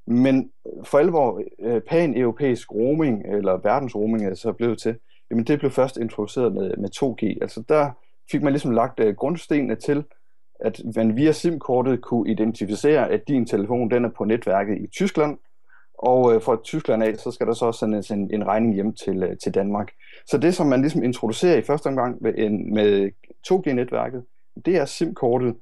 Men 0.07 0.51
øh, 0.67 0.85
for 0.85 0.99
alvor 0.99 1.43
øh, 1.59 1.81
pan-europæisk 1.81 2.73
roaming, 2.75 3.23
eller 3.27 3.57
verdensroaming 3.57 4.25
er 4.25 4.29
det 4.29 4.39
så 4.39 4.53
blevet 4.53 4.79
til, 4.79 4.97
jamen 5.31 5.45
det 5.45 5.59
blev 5.59 5.71
først 5.71 5.97
introduceret 5.97 6.53
med, 6.53 6.77
med 6.77 6.89
2G. 6.97 7.39
Altså 7.43 7.63
der 7.69 7.91
fik 8.31 8.43
man 8.43 8.53
ligesom 8.53 8.71
lagt 8.71 9.01
øh, 9.01 9.15
grundstenene 9.15 9.75
til, 9.75 10.05
at 10.61 10.81
man 10.97 11.17
via 11.17 11.33
SIM-kortet 11.33 12.01
kunne 12.01 12.31
identificere, 12.31 13.11
at 13.11 13.29
din 13.29 13.47
telefon 13.47 13.91
den 13.91 14.05
er 14.05 14.11
på 14.17 14.25
netværket 14.25 14.79
i 14.79 14.87
Tyskland, 14.87 15.39
og 16.03 16.35
øh, 16.35 16.43
fra 16.43 16.61
Tyskland 16.65 17.03
af, 17.03 17.17
så 17.17 17.31
skal 17.31 17.47
der 17.47 17.53
så 17.53 17.67
også 17.67 17.81
sendes 17.81 18.11
en, 18.11 18.35
en 18.35 18.47
regning 18.47 18.75
hjem 18.75 18.95
til, 18.95 19.23
øh, 19.23 19.37
til 19.43 19.55
Danmark. 19.55 19.93
Så 20.27 20.39
det, 20.39 20.55
som 20.55 20.67
man 20.67 20.81
ligesom 20.81 21.03
introducerer 21.03 21.57
i 21.57 21.63
første 21.63 21.87
omgang 21.87 22.23
med, 22.23 22.35
en, 22.37 22.75
med 22.75 23.11
2G-netværket, 23.49 24.25
det 24.67 24.77
er 24.77 24.85
SIM-kortet, 24.85 25.57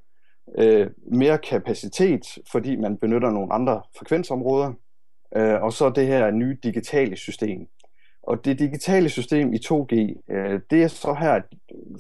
øh, 0.59 0.91
mere 1.13 1.39
kapacitet, 1.39 2.39
fordi 2.53 2.77
man 2.77 2.97
benytter 2.97 3.31
nogle 3.31 3.53
andre 3.53 3.83
frekvensområder, 3.99 4.73
øh, 5.37 5.63
og 5.63 5.73
så 5.73 5.91
det 5.91 6.07
her 6.07 6.31
nye 6.31 6.59
digitale 6.63 7.17
system. 7.17 7.67
Og 8.23 8.45
det 8.45 8.59
digitale 8.59 9.09
system 9.09 9.53
i 9.53 9.59
2G, 9.65 9.95
øh, 10.35 10.61
det 10.71 10.83
er 10.83 10.89
så 10.89 11.15
her, 11.15 11.33
at 11.33 11.45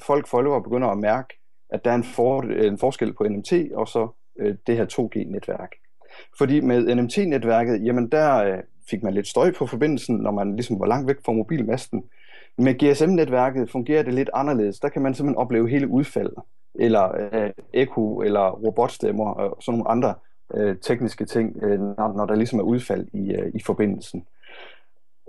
folk 0.03 0.27
for 0.27 0.61
begynder 0.61 0.89
at 0.89 0.99
mærke, 0.99 1.35
at 1.71 1.85
der 1.85 1.91
er 1.91 1.95
en, 1.95 2.05
for, 2.05 2.43
en 2.43 2.79
forskel 2.79 3.13
på 3.13 3.25
NMT 3.25 3.53
og 3.75 3.89
så 3.89 4.09
øh, 4.39 4.57
det 4.67 4.77
her 4.77 4.87
2G-netværk. 4.87 5.90
Fordi 6.39 6.61
med 6.61 6.95
NMT-netværket, 6.95 7.85
jamen 7.85 8.09
der 8.09 8.45
øh, 8.45 8.59
fik 8.91 9.03
man 9.03 9.15
lidt 9.15 9.29
støj 9.29 9.53
på 9.53 9.67
forbindelsen, 9.67 10.17
når 10.17 10.31
man 10.31 10.57
ligesom 10.57 10.81
var 10.81 10.87
langt 10.87 11.09
væk 11.09 11.17
fra 11.25 11.33
mobilmasten. 11.33 12.05
Med 12.59 12.75
GSM-netværket 12.75 13.71
fungerer 13.71 14.03
det 14.03 14.15
lidt 14.15 14.31
anderledes. 14.35 14.81
Der 14.81 14.89
kan 14.89 15.03
man 15.03 15.15
simpelthen 15.15 15.43
opleve 15.43 15.69
hele 15.69 15.89
udfald, 15.89 16.33
eller 16.75 17.17
øh, 17.33 17.51
ekko, 17.73 18.21
eller 18.21 18.51
robotstemmer, 18.51 19.31
og 19.31 19.63
sådan 19.63 19.79
nogle 19.79 19.91
andre 19.91 20.15
øh, 20.55 20.77
tekniske 20.77 21.25
ting, 21.25 21.57
øh, 21.63 21.81
når, 21.81 22.17
når 22.17 22.27
der 22.27 22.35
ligesom 22.35 22.59
er 22.59 22.65
udfald 22.65 23.07
i, 23.13 23.33
øh, 23.33 23.53
i 23.55 23.63
forbindelsen 23.63 24.25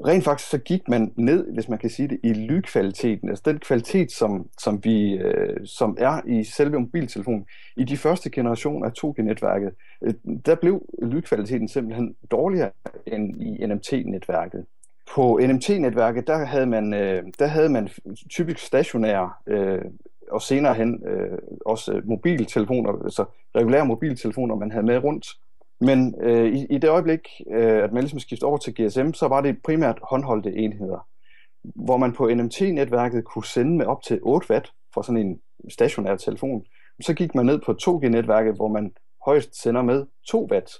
rent 0.07 0.23
faktisk 0.23 0.49
så 0.49 0.57
gik 0.57 0.87
man 0.87 1.13
ned, 1.15 1.53
hvis 1.53 1.69
man 1.69 1.79
kan 1.79 1.89
sige 1.89 2.07
det, 2.07 2.19
i 2.23 2.33
lydkvaliteten, 2.33 3.29
altså 3.29 3.43
den 3.45 3.59
kvalitet, 3.59 4.11
som, 4.11 4.47
som, 4.59 4.83
vi, 4.83 5.13
øh, 5.13 5.57
som 5.65 5.97
er 5.99 6.21
i 6.27 6.43
selve 6.43 6.79
mobiltelefonen. 6.79 7.45
I 7.77 7.83
de 7.83 7.97
første 7.97 8.29
generationer 8.29 8.87
af 8.87 8.91
2G-netværket, 9.03 9.71
øh, 10.01 10.13
der 10.45 10.55
blev 10.55 10.85
lydkvaliteten 11.01 11.67
simpelthen 11.67 12.15
dårligere 12.31 12.71
end 13.05 13.41
i 13.41 13.65
NMT-netværket. 13.65 14.65
På 15.15 15.39
NMT-netværket, 15.43 16.27
der 16.27 16.45
havde 16.45 16.65
man, 16.65 16.93
øh, 16.93 17.23
der 17.39 17.47
havde 17.47 17.69
man 17.69 17.89
typisk 18.29 18.59
stationære 18.59 19.31
øh, 19.47 19.81
og 20.31 20.41
senere 20.41 20.73
hen 20.73 21.03
øh, 21.07 21.37
også 21.65 22.01
mobiltelefoner, 22.05 23.03
altså 23.03 23.25
regulære 23.55 23.85
mobiltelefoner, 23.85 24.55
man 24.55 24.71
havde 24.71 24.85
med 24.85 25.03
rundt. 25.03 25.27
Men 25.81 26.15
øh, 26.21 26.53
i, 26.53 26.65
i 26.65 26.77
det 26.77 26.89
øjeblik, 26.89 27.27
øh, 27.51 27.83
at 27.83 27.93
man 27.93 28.03
ligesom 28.03 28.19
skiftede 28.19 28.47
over 28.47 28.57
til 28.57 28.73
GSM, 28.73 29.11
så 29.13 29.27
var 29.27 29.41
det 29.41 29.63
primært 29.63 29.99
håndholdte 30.03 30.55
enheder, 30.55 31.07
hvor 31.63 31.97
man 31.97 32.13
på 32.13 32.29
NMT-netværket 32.33 33.23
kunne 33.23 33.45
sende 33.45 33.77
med 33.77 33.85
op 33.85 34.03
til 34.03 34.19
8 34.21 34.51
watt 34.51 34.71
for 34.93 35.01
sådan 35.01 35.17
en 35.17 35.39
stationær 35.69 36.15
telefon. 36.15 36.65
Så 37.01 37.13
gik 37.13 37.35
man 37.35 37.45
ned 37.45 37.59
på 37.65 37.71
2G-netværket, 37.71 38.55
hvor 38.55 38.67
man 38.67 38.93
højst 39.25 39.61
sender 39.61 39.81
med 39.81 40.05
2 40.27 40.47
watt. 40.51 40.71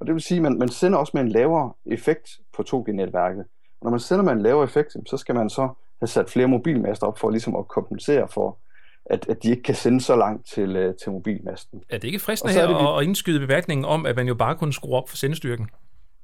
Og 0.00 0.06
det 0.06 0.14
vil 0.14 0.22
sige, 0.22 0.38
at 0.38 0.42
man, 0.42 0.58
man 0.58 0.68
sender 0.68 0.98
også 0.98 1.10
med 1.14 1.22
en 1.22 1.28
lavere 1.28 1.72
effekt 1.86 2.30
på 2.52 2.62
2G-netværket. 2.62 3.44
Og 3.80 3.84
når 3.84 3.90
man 3.90 4.00
sender 4.00 4.24
med 4.24 4.32
en 4.32 4.42
lavere 4.42 4.64
effekt, 4.64 4.96
så 5.06 5.16
skal 5.16 5.34
man 5.34 5.50
så 5.50 5.68
have 6.00 6.08
sat 6.08 6.30
flere 6.30 6.48
mobilmaster 6.48 7.06
op 7.06 7.18
for 7.18 7.30
ligesom 7.30 7.56
at 7.56 7.68
kompensere 7.68 8.28
for, 8.28 8.58
at, 9.10 9.26
at 9.28 9.42
de 9.42 9.50
ikke 9.50 9.62
kan 9.62 9.74
sende 9.74 10.00
så 10.00 10.16
langt 10.16 10.46
til, 10.46 10.76
øh, 10.76 10.94
til 11.02 11.12
mobilmasten. 11.12 11.82
Er 11.88 11.98
det 11.98 12.04
ikke 12.04 12.18
fristende 12.18 12.54
her 12.54 12.66
det, 12.66 12.98
at 12.98 13.04
indskyde 13.04 13.40
beværtningen 13.40 13.84
om, 13.84 14.06
at 14.06 14.16
man 14.16 14.28
jo 14.28 14.34
bare 14.34 14.56
kunne 14.56 14.72
skrue 14.72 14.96
op 14.96 15.08
for 15.08 15.16
sendestyrken? 15.16 15.68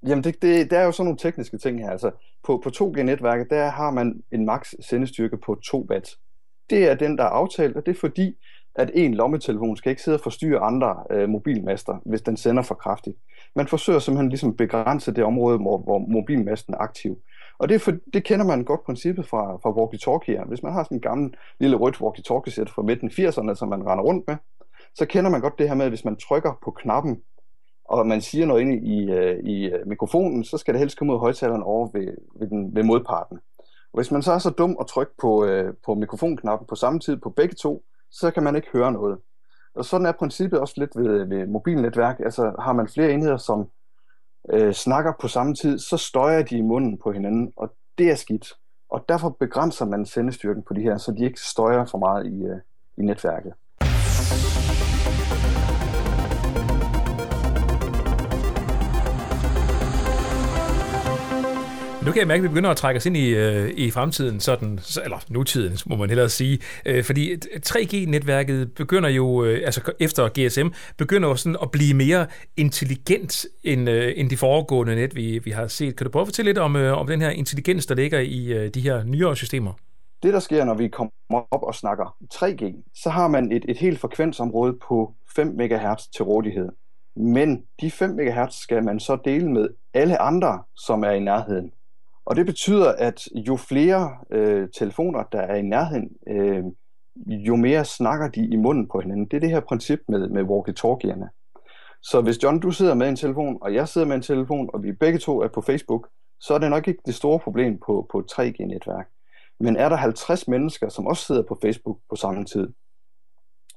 Jamen, 0.07 0.25
det, 0.25 0.43
det, 0.43 0.71
der 0.71 0.78
er 0.78 0.85
jo 0.85 0.93
sådan 0.93 1.05
nogle 1.05 1.19
tekniske 1.19 1.59
ting 1.59 1.81
her. 1.81 1.90
Altså, 1.90 2.11
på, 2.45 2.61
på 2.64 2.69
2G-netværket, 2.69 3.47
der 3.50 3.71
har 3.71 3.90
man 3.90 4.23
en 4.33 4.45
max 4.45 4.75
sendestyrke 4.81 5.37
på 5.47 5.55
2 5.71 5.87
watt. 5.90 6.11
Det 6.71 6.90
er 6.90 6.95
den, 6.95 7.19
der 7.19 7.25
er 7.25 7.28
aftalt, 7.28 7.76
og 7.76 7.87
det 7.87 7.97
er 7.97 8.00
fordi, 8.00 8.35
at 8.75 8.90
en 8.95 9.14
lommetelefon 9.14 9.76
skal 9.76 9.90
ikke 9.90 10.02
sidde 10.02 10.16
og 10.16 10.21
forstyrre 10.21 10.59
andre 10.61 10.97
øh, 11.11 11.28
mobilmaster, 11.28 11.99
hvis 12.07 12.23
den 12.23 12.37
sender 12.37 12.62
for 12.62 12.75
kraftigt. 12.75 13.16
Man 13.57 13.69
forsøger 13.69 13.99
simpelthen 13.99 14.28
ligesom 14.28 14.57
begrænse 14.57 15.14
det 15.14 15.25
område, 15.25 15.59
hvor, 15.59 15.78
hvor 15.78 15.99
mobilmasten 15.99 16.75
er 16.75 16.78
aktiv. 16.78 17.19
Og 17.58 17.68
det, 17.68 17.80
for, 17.80 17.92
det 18.12 18.25
kender 18.25 18.46
man 18.46 18.64
godt 18.64 18.84
princippet 18.84 19.28
fra, 19.28 19.56
fra 19.56 19.70
walkie-talkie. 19.70 20.48
Hvis 20.48 20.62
man 20.62 20.72
har 20.72 20.84
sådan 20.84 20.96
en 20.96 21.00
gammel 21.00 21.34
lille 21.60 21.76
rødt 21.76 22.00
walkie-talkie-sæt 22.00 22.70
fra 22.70 22.82
midten 22.82 23.10
80'erne, 23.10 23.54
som 23.54 23.68
man 23.68 23.86
render 23.86 24.04
rundt 24.04 24.25
med, 24.28 24.36
så 24.94 25.06
kender 25.06 25.30
man 25.30 25.40
godt 25.40 25.58
det 25.58 25.68
her 25.68 25.75
med, 25.75 25.84
at 25.84 25.90
hvis 25.90 26.04
man 26.04 26.16
trykker 26.16 26.52
på 26.64 26.70
knappen, 26.70 27.22
og 27.84 28.06
man 28.06 28.20
siger 28.20 28.46
noget 28.46 28.60
inde 28.60 28.76
i, 28.76 29.10
øh, 29.10 29.38
i 29.44 29.68
øh, 29.68 29.86
mikrofonen, 29.86 30.44
så 30.44 30.58
skal 30.58 30.75
det 30.75 30.78
helst 30.78 30.98
komme 30.98 31.12
ud 31.12 31.16
af 31.16 31.20
højtaleren 31.20 31.62
over 31.62 31.88
ved, 31.92 32.16
ved, 32.38 32.48
den, 32.48 32.75
ved 32.75 32.82
modparten. 32.82 33.38
Og 33.92 34.00
hvis 34.00 34.10
man 34.10 34.22
så 34.22 34.32
er 34.32 34.38
så 34.38 34.50
dum 34.50 34.76
at 34.80 34.86
trykke 34.86 35.12
på, 35.18 35.44
øh, 35.44 35.75
på 35.86 35.94
mikrofonknappen 35.94 36.66
på 36.66 36.75
samme 36.75 37.00
tid 37.00 37.16
på 37.16 37.30
begge 37.30 37.54
to, 37.54 37.84
så 38.10 38.30
kan 38.30 38.42
man 38.42 38.56
ikke 38.56 38.68
høre 38.72 38.92
noget. 38.92 39.18
Og 39.75 39.84
sådan 39.84 40.06
er 40.06 40.12
princippet 40.12 40.60
også 40.60 40.75
lidt 40.76 40.96
ved, 40.96 41.25
ved 41.25 41.46
mobilnetværk. 41.46 42.20
Altså 42.20 42.52
har 42.58 42.72
man 42.72 42.88
flere 42.88 43.12
enheder, 43.12 43.36
som 43.36 43.66
øh, 44.52 44.72
snakker 44.72 45.12
på 45.20 45.28
samme 45.28 45.54
tid, 45.54 45.78
så 45.78 45.96
støjer 45.96 46.42
de 46.42 46.56
i 46.56 46.62
munden 46.62 46.98
på 46.98 47.12
hinanden, 47.12 47.52
og 47.56 47.72
det 47.98 48.10
er 48.10 48.14
skidt. 48.14 48.52
Og 48.90 49.04
derfor 49.08 49.36
begrænser 49.40 49.84
man 49.84 50.06
sendestyrken 50.06 50.62
på 50.62 50.74
de 50.74 50.80
her, 50.80 50.96
så 50.96 51.12
de 51.12 51.24
ikke 51.24 51.40
støjer 51.40 51.84
for 51.84 51.98
meget 51.98 52.26
i, 52.26 52.44
øh, 52.44 52.60
i 52.96 53.02
netværket. 53.02 53.52
Nu 62.06 62.12
kan 62.12 62.20
jeg 62.20 62.26
mærke, 62.26 62.38
at 62.38 62.42
vi 62.42 62.48
begynder 62.48 62.70
at 62.70 62.76
trække 62.76 62.98
os 62.98 63.06
ind 63.06 63.16
i, 63.16 63.28
øh, 63.28 63.70
i 63.76 63.90
fremtiden, 63.90 64.40
sådan, 64.40 64.80
eller 65.04 65.18
nutiden, 65.28 65.78
må 65.86 65.96
man 65.96 66.08
hellere 66.08 66.28
sige. 66.28 66.58
Øh, 66.86 67.04
fordi 67.04 67.34
3G-netværket 67.66 68.75
begynder 68.75 69.08
jo, 69.08 69.44
øh, 69.44 69.62
altså 69.64 69.92
efter 70.00 70.28
GSM, 70.28 70.66
begynder 70.98 71.28
jo 71.28 71.36
sådan 71.36 71.56
at 71.62 71.70
blive 71.70 71.94
mere 71.94 72.26
intelligent 72.56 73.46
end, 73.64 73.90
øh, 73.90 74.12
end 74.16 74.30
de 74.30 74.36
foregående 74.36 74.94
net, 74.94 75.16
vi, 75.16 75.38
vi 75.44 75.50
har 75.50 75.66
set. 75.66 75.96
Kan 75.96 76.04
du 76.04 76.10
prøve 76.10 76.20
at 76.20 76.26
fortælle 76.26 76.48
lidt 76.48 76.58
om, 76.58 76.76
øh, 76.76 76.98
om 76.98 77.06
den 77.06 77.20
her 77.20 77.30
intelligens, 77.30 77.86
der 77.86 77.94
ligger 77.94 78.18
i 78.20 78.46
øh, 78.46 78.70
de 78.75 78.80
her 78.80 79.04
nyere 79.04 79.36
systemer? 79.36 79.72
Det, 80.22 80.32
der 80.32 80.40
sker, 80.40 80.64
når 80.64 80.75
vi 80.75 80.88
kommer 80.88 81.12
op 81.30 81.62
og 81.62 81.75
snakker 81.75 82.16
3G, 82.34 82.92
så 82.94 83.10
har 83.10 83.28
man 83.28 83.52
et, 83.52 83.64
et 83.68 83.76
helt 83.76 84.00
frekvensområde 84.00 84.78
på 84.88 85.14
5 85.36 85.46
MHz 85.46 86.02
til 86.16 86.25
rådighed. 86.25 86.68
Men 87.16 87.62
de 87.80 87.90
5 87.90 88.10
MHz 88.10 88.54
skal 88.54 88.84
man 88.84 89.00
så 89.00 89.18
dele 89.25 89.50
med 89.50 89.68
alle 89.94 90.22
andre, 90.22 90.62
som 90.76 91.04
er 91.04 91.10
i 91.10 91.20
nærheden. 91.20 91.72
Og 92.26 92.37
det 92.37 92.47
betyder, 92.47 92.92
at 92.92 93.28
jo 93.35 93.56
flere 93.56 94.16
øh, 94.30 94.68
telefoner, 94.78 95.23
der 95.33 95.40
er 95.40 95.54
i 95.54 95.62
nærheden, 95.62 96.09
øh, 96.28 96.64
jo 97.26 97.56
mere 97.56 97.85
snakker 97.85 98.28
de 98.28 98.47
i 98.47 98.56
munden 98.56 98.88
på 98.88 99.00
hinanden. 99.00 99.26
Det 99.26 99.37
er 99.37 99.40
det 99.40 99.50
her 99.50 99.61
princip 99.61 100.00
med, 100.09 100.28
med 100.28 100.42
walkie-talkierne. 100.42 101.28
Så 102.02 102.21
hvis 102.21 102.42
John, 102.42 102.61
du 102.61 102.71
sidder 102.71 102.95
med 102.95 103.09
en 103.09 103.16
telefon, 103.16 103.59
og 103.61 103.75
jeg 103.75 103.88
sidder 103.88 104.06
med 104.06 104.16
en 104.16 104.23
telefon, 104.23 104.71
og 104.75 104.83
vi 104.83 104.92
begge 104.92 105.18
to 105.18 105.40
er 105.40 105.49
på 105.49 105.61
Facebook, 105.61 106.09
så 106.40 106.54
er 106.54 106.59
det 106.59 106.71
nok 106.71 106.88
ikke 106.88 107.02
det 107.06 107.14
store 107.14 107.38
problem 107.38 107.78
på, 107.87 108.06
på 108.12 108.25
3G-netværk. 108.33 109.06
Men 109.61 109.76
er 109.76 109.88
der 109.88 109.97
50 109.97 110.49
mennesker, 110.49 110.88
som 110.88 111.06
også 111.06 111.25
sidder 111.25 111.42
på 111.42 111.59
Facebook 111.62 111.99
på 112.11 112.16
samme 112.16 112.45
tid, 112.45 112.68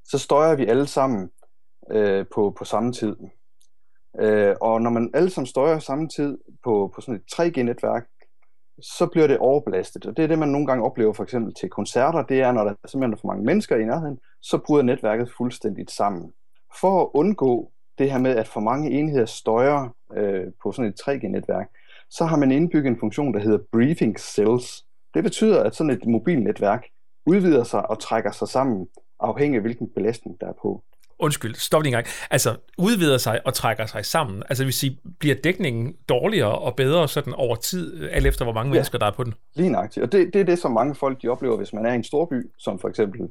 så 0.06 0.18
støjer 0.18 0.56
vi 0.56 0.66
alle 0.66 0.88
sammen 0.88 1.30
øh, 1.92 2.26
på, 2.36 2.56
på 2.58 2.66
samme 2.66 2.94
tid. 2.94 3.16
Øh, 4.20 4.56
og 4.62 4.82
når 4.82 4.90
man 4.90 5.12
alle 5.14 5.30
sammen 5.30 5.48
støjer 5.48 5.80
samme 5.80 6.08
tid 6.08 6.38
på, 6.64 6.92
på 6.96 7.02
sådan 7.02 7.16
et 7.16 7.34
3G-netværk, 7.34 8.08
så 8.82 9.08
bliver 9.08 9.28
det 9.28 9.38
overbelastet. 9.38 10.06
Og 10.06 10.18
det 10.18 10.24
er 10.24 10.28
det, 10.28 10.40
man 10.40 10.50
nogle 10.50 10.68
gange 10.68 10.86
oplever 10.86 11.14
for 11.14 11.24
eksempel 11.24 11.54
til 11.54 11.70
koncerter, 11.70 12.24
det 12.24 12.42
er, 12.42 12.52
når 12.52 12.64
der 12.64 12.74
simpelthen 12.86 13.14
er 13.14 13.18
for 13.18 13.28
mange 13.28 13.46
mennesker 13.46 13.76
i 13.76 13.86
nærheden, 13.86 14.20
så 14.42 14.58
bryder 14.58 14.84
netværket 14.84 15.32
fuldstændigt 15.38 15.92
sammen. 15.92 16.32
For 16.80 17.02
at 17.02 17.10
undgå 17.14 17.72
det 17.98 18.12
her 18.12 18.20
med, 18.20 18.36
at 18.36 18.48
for 18.48 18.60
mange 18.60 18.92
enheder 18.92 19.26
støjer 19.26 19.96
øh, 20.18 20.48
på 20.64 20.72
sådan 20.72 20.92
et 20.92 21.02
3G-netværk, 21.02 21.68
så 22.10 22.26
har 22.26 22.38
man 22.38 22.52
indbygget 22.52 22.92
en 22.92 23.00
funktion, 23.00 23.34
der 23.34 23.40
hedder 23.40 23.60
briefing 23.72 24.20
cells. 24.20 24.86
Det 25.14 25.24
betyder, 25.24 25.64
at 25.64 25.76
sådan 25.76 25.94
et 25.94 26.06
mobilnetværk 26.06 26.86
udvider 27.26 27.64
sig 27.64 27.90
og 27.90 28.00
trækker 28.00 28.32
sig 28.32 28.48
sammen, 28.48 28.88
afhængig 29.20 29.58
af 29.58 29.62
hvilken 29.62 29.90
belastning 29.96 30.42
der 30.42 30.48
er 30.48 30.54
på 30.62 30.84
undskyld, 31.20 31.56
stop 31.56 31.82
lige 31.82 31.90
en 31.90 31.94
gang, 31.94 32.08
altså 32.32 32.56
udvider 32.78 33.18
sig 33.18 33.42
og 33.46 33.54
trækker 33.54 33.86
sig 33.86 34.06
sammen. 34.06 34.44
Altså 34.50 34.64
hvis 34.64 34.76
sige, 34.76 35.00
bliver 35.20 35.36
dækningen 35.36 35.96
dårligere 36.10 36.60
og 36.60 36.76
bedre 36.76 37.08
sådan 37.08 37.34
over 37.34 37.56
tid, 37.56 38.10
alt 38.10 38.28
efter 38.28 38.46
hvor 38.46 38.54
mange 38.54 38.70
ja, 38.70 38.74
mennesker 38.74 38.98
der 38.98 39.06
er 39.06 39.12
på 39.12 39.24
den? 39.24 39.34
Lige 39.56 39.70
nøjagtigt, 39.70 40.04
og 40.04 40.12
det, 40.12 40.34
det 40.34 40.42
er 40.42 40.46
det, 40.46 40.60
som 40.60 40.72
mange 40.72 40.96
folk 40.96 41.22
de 41.22 41.28
oplever, 41.28 41.58
hvis 41.58 41.74
man 41.74 41.86
er 41.86 41.92
i 41.92 41.96
en 41.96 42.04
storby, 42.04 42.52
som 42.58 42.80
for 42.80 42.90
eksempel 42.90 43.30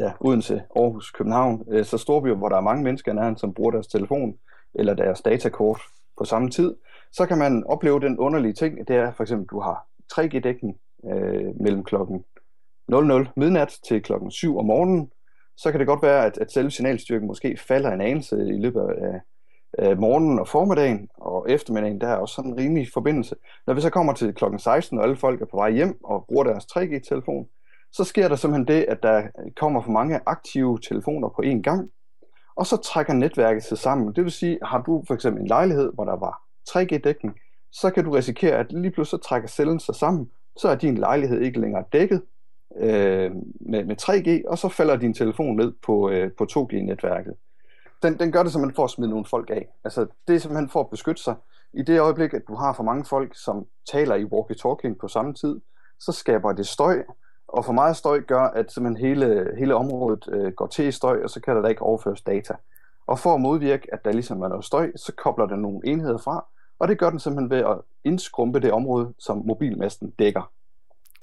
ja, 0.00 0.12
Odense, 0.20 0.62
Aarhus, 0.76 1.10
København, 1.10 1.64
øh, 1.70 1.84
så 1.84 1.98
storbyer, 1.98 2.34
hvor 2.34 2.48
der 2.48 2.56
er 2.56 2.60
mange 2.60 2.84
mennesker 2.84 3.12
i 3.12 3.14
nærheden, 3.14 3.36
som 3.36 3.54
bruger 3.54 3.70
deres 3.70 3.86
telefon 3.86 4.34
eller 4.74 4.94
deres 4.94 5.20
datakort 5.20 5.80
på 6.18 6.24
samme 6.24 6.50
tid, 6.50 6.74
så 7.12 7.26
kan 7.26 7.38
man 7.38 7.64
opleve 7.64 8.00
den 8.00 8.18
underlige 8.18 8.52
ting, 8.52 8.88
det 8.88 8.96
er 8.96 9.12
for 9.12 9.22
eksempel, 9.22 9.46
du 9.46 9.60
har 9.60 9.86
3G-dækning 10.12 10.80
øh, 11.10 11.60
mellem 11.60 11.84
klokken 11.84 12.24
00 12.88 13.28
midnat 13.36 13.78
til 13.88 14.02
klokken 14.02 14.30
7 14.30 14.58
om 14.58 14.64
morgenen, 14.64 15.10
så 15.56 15.70
kan 15.70 15.80
det 15.80 15.86
godt 15.86 16.02
være, 16.02 16.26
at, 16.26 16.38
at 16.38 16.52
selve 16.52 16.70
signalstyrken 16.70 17.26
måske 17.26 17.56
falder 17.56 17.92
en 17.92 18.00
anelse 18.00 18.36
i 18.36 18.58
løbet 18.60 18.80
af, 18.80 19.20
af 19.78 19.96
morgenen 19.96 20.38
og 20.38 20.48
formiddagen, 20.48 21.08
og 21.14 21.46
eftermiddagen, 21.48 22.00
der 22.00 22.08
er 22.08 22.16
også 22.16 22.34
sådan 22.34 22.50
en 22.50 22.58
rimelig 22.58 22.88
forbindelse. 22.94 23.36
Når 23.66 23.74
vi 23.74 23.80
så 23.80 23.90
kommer 23.90 24.12
til 24.12 24.34
klokken 24.34 24.58
16, 24.58 24.98
og 24.98 25.04
alle 25.04 25.16
folk 25.16 25.42
er 25.42 25.46
på 25.46 25.56
vej 25.56 25.70
hjem 25.70 26.04
og 26.04 26.24
bruger 26.28 26.44
deres 26.44 26.64
3G-telefon, 26.64 27.46
så 27.92 28.04
sker 28.04 28.28
der 28.28 28.36
simpelthen 28.36 28.76
det, 28.76 28.84
at 28.88 29.02
der 29.02 29.22
kommer 29.56 29.82
for 29.82 29.90
mange 29.90 30.20
aktive 30.26 30.78
telefoner 30.78 31.28
på 31.28 31.42
én 31.44 31.60
gang, 31.60 31.90
og 32.56 32.66
så 32.66 32.76
trækker 32.76 33.12
netværket 33.12 33.64
sig 33.64 33.78
sammen. 33.78 34.14
Det 34.14 34.24
vil 34.24 34.32
sige, 34.32 34.58
har 34.62 34.82
du 34.82 35.04
for 35.06 35.14
eksempel 35.14 35.42
en 35.42 35.48
lejlighed, 35.48 35.92
hvor 35.94 36.04
der 36.04 36.16
var 36.16 36.42
3G-dækning, 36.70 37.34
så 37.72 37.90
kan 37.90 38.04
du 38.04 38.10
risikere, 38.10 38.56
at 38.56 38.72
lige 38.72 38.90
pludselig 38.90 39.22
så 39.22 39.28
trækker 39.28 39.48
cellen 39.48 39.80
sig 39.80 39.94
sammen, 39.94 40.30
så 40.56 40.68
er 40.68 40.74
din 40.74 40.98
lejlighed 40.98 41.40
ikke 41.40 41.60
længere 41.60 41.84
dækket, 41.92 42.22
øh, 42.78 43.30
med, 43.60 43.84
med 43.84 43.96
3G, 44.02 44.50
og 44.50 44.58
så 44.58 44.68
falder 44.68 44.96
din 44.96 45.14
telefon 45.14 45.56
ned 45.56 45.72
på, 45.82 46.10
øh, 46.10 46.30
på 46.38 46.46
2G-netværket. 46.52 47.34
Den, 48.02 48.18
den 48.18 48.32
gør 48.32 48.42
det 48.42 48.52
simpelthen 48.52 48.76
for 48.76 48.84
at 48.84 48.90
smide 48.90 49.10
nogle 49.10 49.24
folk 49.24 49.50
af. 49.50 49.68
Altså, 49.84 50.06
det 50.28 50.34
er 50.34 50.38
simpelthen 50.38 50.68
for 50.68 50.80
at 50.80 50.90
beskytte 50.90 51.22
sig. 51.22 51.34
I 51.72 51.82
det 51.82 52.00
øjeblik, 52.00 52.34
at 52.34 52.42
du 52.48 52.54
har 52.54 52.72
for 52.72 52.82
mange 52.82 53.04
folk, 53.04 53.32
som 53.34 53.66
taler 53.92 54.14
i 54.14 54.24
walkie-talking 54.24 54.98
på 55.00 55.08
samme 55.08 55.34
tid, 55.34 55.60
så 56.00 56.12
skaber 56.12 56.52
det 56.52 56.66
støj, 56.66 57.02
og 57.48 57.64
for 57.64 57.72
meget 57.72 57.96
støj 57.96 58.20
gør, 58.20 58.40
at 58.40 58.72
simpelthen 58.72 59.06
hele, 59.06 59.50
hele 59.58 59.74
området 59.74 60.28
øh, 60.32 60.52
går 60.52 60.66
til 60.66 60.84
i 60.84 60.92
støj, 60.92 61.22
og 61.22 61.30
så 61.30 61.40
kan 61.40 61.56
der 61.56 61.62
da 61.62 61.68
ikke 61.68 61.82
overføres 61.82 62.22
data. 62.22 62.54
Og 63.06 63.18
for 63.18 63.34
at 63.34 63.40
modvirke, 63.40 63.88
at 63.92 64.04
der 64.04 64.12
ligesom 64.12 64.42
er 64.42 64.48
noget 64.48 64.64
støj, 64.64 64.92
så 64.96 65.12
kobler 65.16 65.46
den 65.46 65.58
nogle 65.58 65.80
enheder 65.84 66.18
fra, 66.18 66.46
og 66.78 66.88
det 66.88 66.98
gør 66.98 67.10
den 67.10 67.18
simpelthen 67.18 67.50
ved 67.50 67.58
at 67.58 67.78
indskrumpe 68.04 68.60
det 68.60 68.72
område, 68.72 69.14
som 69.18 69.42
mobilmasten 69.46 70.10
dækker. 70.10 70.50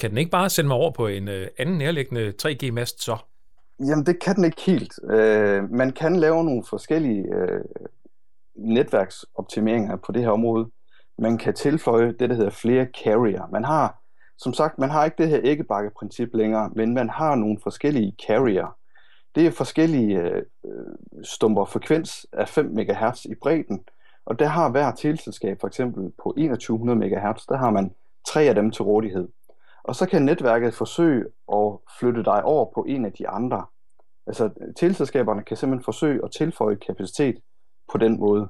Kan 0.04 0.10
den 0.10 0.18
ikke 0.18 0.32
bare 0.32 0.50
sende 0.50 0.68
mig 0.68 0.78
over 0.78 0.92
på 0.92 1.08
en 1.08 1.28
øh, 1.28 1.48
anden 1.58 1.78
nærliggende 1.78 2.34
3G-mast 2.42 3.04
så? 3.04 3.18
Jamen, 3.80 4.06
det 4.06 4.20
kan 4.20 4.36
den 4.36 4.44
ikke 4.44 4.62
helt. 4.62 4.94
Øh, 5.12 5.72
man 5.72 5.92
kan 5.92 6.16
lave 6.16 6.44
nogle 6.44 6.64
forskellige 6.70 7.36
øh, 7.36 7.62
netværksoptimeringer 8.56 9.96
på 9.96 10.12
det 10.12 10.22
her 10.22 10.30
område. 10.30 10.70
Man 11.20 11.38
kan 11.38 11.54
tilføje 11.54 12.14
det, 12.20 12.30
der 12.30 12.36
hedder 12.36 12.50
flere 12.50 12.88
carrier. 13.04 13.48
Man 13.52 13.64
har, 13.64 14.02
som 14.38 14.54
sagt, 14.54 14.80
man 14.80 14.90
har 14.90 15.06
ikke 15.06 15.18
det 15.18 15.30
her 15.30 15.40
æggebakke-princip 15.44 16.30
længere, 16.34 16.72
men 16.76 16.94
man 16.94 17.10
har 17.10 17.36
nogle 17.36 17.58
forskellige 17.64 18.16
carrier. 18.28 18.78
Det 19.36 19.46
er 19.46 19.52
forskellige 19.52 20.20
øh, 20.20 20.42
øh 20.66 21.24
stumper 21.24 21.66
frekvens 21.66 22.26
af 22.34 22.50
5 22.50 22.66
MHz 22.66 23.26
i 23.26 23.36
bredden, 23.42 23.84
og 24.26 24.40
der 24.40 24.48
har 24.48 24.70
hver 24.70 24.92
teleselskab 24.92 25.58
for 25.62 25.68
eksempel 25.68 26.12
på 26.24 26.34
2100 26.38 27.00
MHz, 27.00 27.46
der 27.50 27.58
har 27.58 27.70
man 27.70 27.92
tre 28.28 28.42
af 28.42 28.56
dem 28.56 28.72
til 28.72 28.84
rådighed. 28.84 29.28
Og 29.84 29.96
så 29.96 30.06
kan 30.10 30.22
netværket 30.22 30.74
forsøge 30.74 31.26
at 31.54 31.78
flytte 32.00 32.24
dig 32.24 32.44
over 32.44 32.72
på 32.76 32.86
en 32.88 33.06
af 33.06 33.14
de 33.14 33.28
andre. 33.30 33.66
Altså 34.28 34.50
teleselskaberne 34.78 35.44
kan 35.44 35.58
simpelthen 35.58 35.84
forsøge 35.84 36.22
at 36.24 36.32
tilføje 36.32 36.76
kapacitet 36.76 37.36
på 37.92 37.98
den 37.98 38.20
måde. 38.20 38.48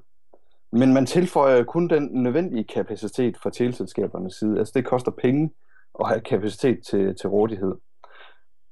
Men 0.71 0.93
man 0.93 1.05
tilføjer 1.05 1.63
kun 1.63 1.87
den 1.87 2.09
nødvendige 2.23 2.63
kapacitet 2.63 3.37
fra 3.37 3.49
teleselskabernes 3.49 4.33
side. 4.33 4.59
Altså 4.59 4.71
det 4.75 4.85
koster 4.85 5.11
penge 5.11 5.51
at 5.99 6.07
have 6.07 6.21
kapacitet 6.21 6.79
til, 6.89 7.15
til 7.15 7.29
rådighed. 7.29 7.75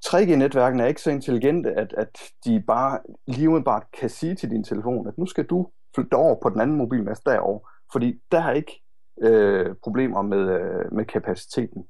3G-netværkene 0.05 0.83
er 0.83 0.87
ikke 0.87 1.01
så 1.01 1.11
intelligente, 1.11 1.71
at, 1.71 1.93
at 1.97 2.17
de 2.45 2.63
bare 2.67 2.99
lige 3.27 3.63
bare 3.63 3.81
kan 3.99 4.09
sige 4.09 4.35
til 4.35 4.49
din 4.49 4.63
telefon, 4.63 5.07
at 5.07 5.17
nu 5.17 5.25
skal 5.25 5.45
du 5.45 5.67
flytte 5.95 6.13
over 6.13 6.35
på 6.41 6.49
den 6.49 6.61
anden 6.61 6.77
mobilmast 6.77 7.25
derovre, 7.25 7.69
fordi 7.91 8.21
der 8.31 8.43
er 8.43 8.51
ikke 8.51 8.81
øh, 9.21 9.75
problemer 9.83 10.21
med, 10.21 10.49
øh, 10.49 10.93
med 10.93 11.05
kapaciteten. 11.05 11.83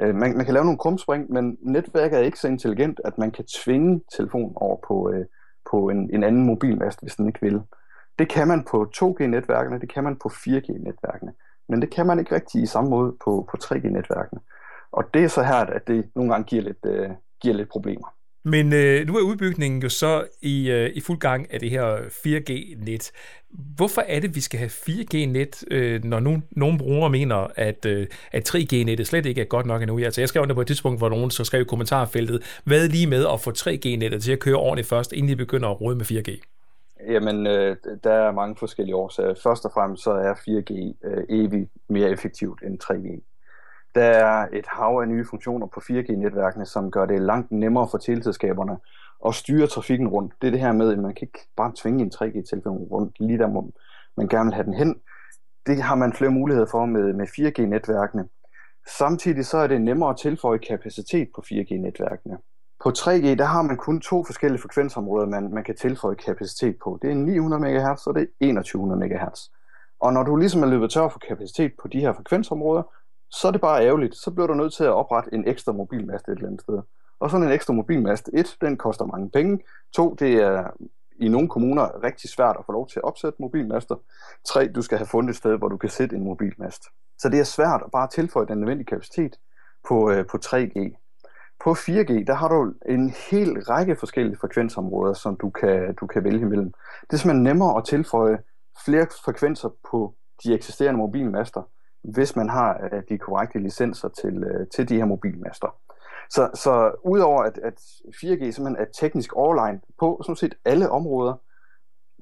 Øh, 0.00 0.14
man, 0.14 0.36
man 0.36 0.44
kan 0.44 0.54
lave 0.54 0.64
nogle 0.64 0.78
krumspring, 0.78 1.32
men 1.32 1.58
netværket 1.60 2.18
er 2.18 2.22
ikke 2.22 2.38
så 2.38 2.48
intelligent, 2.48 3.00
at 3.04 3.18
man 3.18 3.30
kan 3.30 3.44
tvinge 3.44 4.00
telefonen 4.16 4.52
over 4.56 4.76
på, 4.88 5.10
øh, 5.12 5.26
på 5.70 5.88
en, 5.88 6.14
en 6.14 6.24
anden 6.24 6.46
mobilmast, 6.46 7.02
hvis 7.02 7.14
den 7.16 7.26
ikke 7.26 7.40
vil. 7.42 7.60
Det 8.18 8.28
kan 8.28 8.48
man 8.48 8.64
på 8.64 8.90
2G-netværkene, 8.96 9.80
det 9.80 9.92
kan 9.92 10.04
man 10.04 10.16
på 10.16 10.28
4G-netværkene, 10.28 11.32
men 11.68 11.82
det 11.82 11.90
kan 11.90 12.06
man 12.06 12.18
ikke 12.18 12.34
rigtig 12.34 12.62
i 12.62 12.66
samme 12.66 12.90
måde 12.90 13.16
på, 13.24 13.48
på 13.50 13.56
3G-netværkene. 13.64 14.40
Og 14.92 15.04
det 15.14 15.24
er 15.24 15.28
så 15.28 15.42
her, 15.42 15.56
at 15.56 15.86
det 15.86 16.10
nogle 16.14 16.30
gange 16.32 16.44
giver 16.44 16.62
lidt, 16.62 16.86
øh, 16.86 17.10
giver 17.40 17.54
lidt 17.54 17.68
problemer. 17.68 18.14
Men 18.42 18.72
øh, 18.72 19.06
nu 19.06 19.16
er 19.16 19.22
udbygningen 19.22 19.82
jo 19.82 19.88
så 19.88 20.24
i, 20.42 20.70
øh, 20.70 20.90
i 20.94 21.00
fuld 21.00 21.18
gang 21.18 21.52
af 21.52 21.60
det 21.60 21.70
her 21.70 21.94
øh, 21.94 22.00
4G-net. 22.02 23.12
Hvorfor 23.76 24.00
er 24.00 24.20
det, 24.20 24.34
vi 24.34 24.40
skal 24.40 24.58
have 24.58 24.70
4G-net, 24.70 25.64
øh, 25.70 26.04
når 26.04 26.20
nu, 26.20 26.42
nogle 26.50 26.78
brugere 26.78 27.10
mener, 27.10 27.46
at, 27.56 27.86
øh, 27.86 28.06
at 28.32 28.54
3G-nettet 28.54 29.06
slet 29.06 29.26
ikke 29.26 29.40
er 29.40 29.44
godt 29.44 29.66
nok 29.66 29.82
endnu? 29.82 29.98
Altså, 29.98 30.20
jeg 30.20 30.28
skrev 30.28 30.42
under 30.42 30.54
på 30.54 30.60
et 30.60 30.66
tidspunkt, 30.66 31.00
hvor 31.00 31.08
nogen 31.08 31.30
så 31.30 31.44
skrev 31.44 31.60
i 31.60 31.64
kommentarfeltet, 31.64 32.60
hvad 32.64 32.88
lige 32.88 33.06
med 33.06 33.26
at 33.32 33.40
få 33.40 33.50
3G-nettet 33.50 34.22
til 34.22 34.32
at 34.32 34.38
køre 34.38 34.56
ordentligt 34.56 34.88
først, 34.88 35.12
inden 35.12 35.28
de 35.28 35.36
begynder 35.36 35.68
at 35.68 35.80
rode 35.80 35.96
med 35.96 36.04
4G? 36.04 36.40
Jamen, 37.08 37.46
øh, 37.46 37.76
der 38.04 38.12
er 38.12 38.32
mange 38.32 38.56
forskellige 38.56 38.96
årsager. 38.96 39.34
Først 39.42 39.64
og 39.64 39.70
fremmest 39.74 40.02
så 40.02 40.10
er 40.10 40.34
4G 40.34 40.72
øh, 41.04 41.24
evigt 41.28 41.70
mere 41.88 42.10
effektivt 42.10 42.62
end 42.62 42.78
3G. 42.84 43.29
Der 43.94 44.02
er 44.02 44.48
et 44.52 44.66
hav 44.66 44.98
af 45.02 45.08
nye 45.08 45.26
funktioner 45.30 45.66
på 45.66 45.80
4G-netværkene, 45.80 46.64
som 46.64 46.90
gør 46.90 47.06
det 47.06 47.22
langt 47.22 47.52
nemmere 47.52 47.88
for 47.90 47.98
teleselskaberne 47.98 48.78
at 49.26 49.34
styre 49.34 49.66
trafikken 49.66 50.08
rundt. 50.08 50.34
Det 50.40 50.46
er 50.46 50.50
det 50.50 50.60
her 50.60 50.72
med, 50.72 50.92
at 50.92 50.98
man 50.98 51.14
kan 51.14 51.26
ikke 51.26 51.48
bare 51.56 51.72
tvinge 51.76 52.02
en 52.02 52.12
3G-telefon 52.14 52.78
rundt 52.78 53.20
lige 53.20 53.38
der, 53.38 53.48
hvor 53.48 53.70
man 54.16 54.28
gerne 54.28 54.46
vil 54.46 54.54
have 54.54 54.64
den 54.64 54.74
hen. 54.74 55.00
Det 55.66 55.82
har 55.82 55.94
man 55.94 56.12
flere 56.12 56.30
muligheder 56.30 56.66
for 56.70 56.86
med, 56.86 57.12
med 57.12 57.26
4G-netværkene. 57.26 58.28
Samtidig 58.98 59.46
så 59.46 59.58
er 59.58 59.66
det 59.66 59.80
nemmere 59.80 60.10
at 60.10 60.16
tilføje 60.16 60.58
kapacitet 60.58 61.28
på 61.34 61.42
4G-netværkene. 61.46 62.36
På 62.82 62.88
3G, 62.88 63.26
der 63.26 63.44
har 63.44 63.62
man 63.62 63.76
kun 63.76 64.00
to 64.00 64.24
forskellige 64.24 64.62
frekvensområder, 64.62 65.26
man, 65.26 65.52
man 65.54 65.64
kan 65.64 65.76
tilføje 65.76 66.14
kapacitet 66.14 66.76
på. 66.84 66.98
Det 67.02 67.10
er 67.10 67.14
900 67.14 67.62
MHz 67.62 68.06
og 68.06 68.14
det 68.14 68.22
er 68.22 68.52
2100 68.54 69.08
MHz. 69.08 69.40
Og 70.00 70.12
når 70.12 70.22
du 70.22 70.36
ligesom 70.36 70.62
er 70.62 70.66
løbet 70.66 70.90
tør 70.90 71.08
for 71.08 71.18
kapacitet 71.18 71.72
på 71.82 71.88
de 71.88 72.00
her 72.00 72.12
frekvensområder, 72.12 72.82
så 73.30 73.48
er 73.48 73.52
det 73.52 73.60
bare 73.60 73.86
ærgerligt. 73.86 74.16
Så 74.16 74.30
bliver 74.30 74.46
du 74.46 74.54
nødt 74.54 74.72
til 74.72 74.84
at 74.84 74.92
oprette 74.92 75.34
en 75.34 75.48
ekstra 75.48 75.72
mobilmast 75.72 76.28
et 76.28 76.32
eller 76.32 76.46
andet 76.46 76.60
sted. 76.60 76.78
Og 77.20 77.30
sådan 77.30 77.46
en 77.46 77.52
ekstra 77.52 77.72
mobilmast, 77.72 78.30
et, 78.32 78.56
den 78.60 78.76
koster 78.76 79.04
mange 79.04 79.30
penge. 79.30 79.60
To, 79.92 80.14
det 80.14 80.34
er 80.34 80.70
i 81.20 81.28
nogle 81.28 81.48
kommuner 81.48 82.04
rigtig 82.04 82.30
svært 82.30 82.56
at 82.58 82.64
få 82.66 82.72
lov 82.72 82.88
til 82.88 82.98
at 82.98 83.04
opsætte 83.04 83.36
mobilmaster. 83.42 83.96
Tre, 84.44 84.68
du 84.68 84.82
skal 84.82 84.98
have 84.98 85.06
fundet 85.06 85.30
et 85.30 85.36
sted, 85.36 85.58
hvor 85.58 85.68
du 85.68 85.76
kan 85.76 85.90
sætte 85.90 86.16
en 86.16 86.24
mobilmast. 86.24 86.82
Så 87.18 87.28
det 87.28 87.40
er 87.40 87.44
svært 87.44 87.82
at 87.84 87.90
bare 87.90 88.08
tilføje 88.08 88.46
den 88.46 88.58
nødvendige 88.58 88.86
kapacitet 88.86 89.38
på, 89.88 90.10
øh, 90.10 90.26
på 90.26 90.38
3G. 90.44 90.96
På 91.64 91.72
4G, 91.72 92.24
der 92.26 92.34
har 92.34 92.48
du 92.48 92.72
en 92.88 93.14
hel 93.30 93.62
række 93.62 93.96
forskellige 93.96 94.36
frekvensområder, 94.36 95.14
som 95.14 95.36
du 95.36 95.50
kan, 95.50 95.94
du 95.94 96.06
kan 96.06 96.24
vælge 96.24 96.40
imellem. 96.40 96.72
Det 97.00 97.12
er 97.12 97.16
simpelthen 97.16 97.42
nemmere 97.42 97.78
at 97.78 97.84
tilføje 97.84 98.38
flere 98.84 99.06
frekvenser 99.24 99.68
på 99.90 100.14
de 100.44 100.54
eksisterende 100.54 100.98
mobilmaster, 100.98 101.62
hvis 102.02 102.36
man 102.36 102.48
har 102.48 102.88
øh, 102.92 103.02
de 103.08 103.18
korrekte 103.18 103.58
licenser 103.58 104.08
til, 104.08 104.44
øh, 104.44 104.66
til 104.74 104.88
de 104.88 104.96
her 104.96 105.04
mobilmaster. 105.04 105.76
Så, 106.30 106.50
så 106.54 106.92
udover 107.04 107.42
at, 107.42 107.58
at 107.58 107.74
4G 108.14 108.50
simpelthen 108.50 108.76
er 108.76 108.84
teknisk 109.00 109.32
overline 109.32 109.80
på 109.98 110.20
sådan 110.22 110.36
set 110.36 110.54
alle 110.64 110.90
områder, 110.90 111.34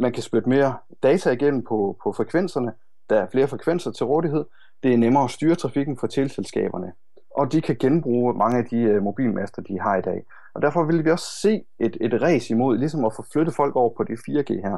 man 0.00 0.12
kan 0.12 0.22
spytte 0.22 0.48
mere 0.48 0.76
data 1.02 1.30
igennem 1.30 1.64
på, 1.64 1.98
på 2.02 2.12
frekvenserne, 2.12 2.72
der 3.10 3.20
er 3.20 3.26
flere 3.26 3.48
frekvenser 3.48 3.90
til 3.90 4.06
rådighed, 4.06 4.44
det 4.82 4.92
er 4.92 4.96
nemmere 4.96 5.24
at 5.24 5.30
styre 5.30 5.54
trafikken 5.54 5.98
for 5.98 6.06
tilselskaberne, 6.06 6.92
og 7.30 7.52
de 7.52 7.60
kan 7.60 7.76
genbruge 7.80 8.34
mange 8.34 8.58
af 8.58 8.64
de 8.64 8.76
øh, 8.76 9.02
mobilmaster, 9.02 9.62
de 9.62 9.80
har 9.80 9.96
i 9.96 10.02
dag. 10.02 10.24
Og 10.54 10.62
derfor 10.62 10.84
vil 10.84 11.04
vi 11.04 11.10
også 11.10 11.40
se 11.42 11.64
et, 11.78 11.96
et 12.00 12.22
race 12.22 12.54
imod, 12.54 12.78
ligesom 12.78 13.04
at 13.04 13.12
få 13.16 13.24
flyttet 13.32 13.54
folk 13.54 13.76
over 13.76 13.94
på 13.96 14.04
det 14.04 14.18
4G 14.18 14.52
her. 14.68 14.76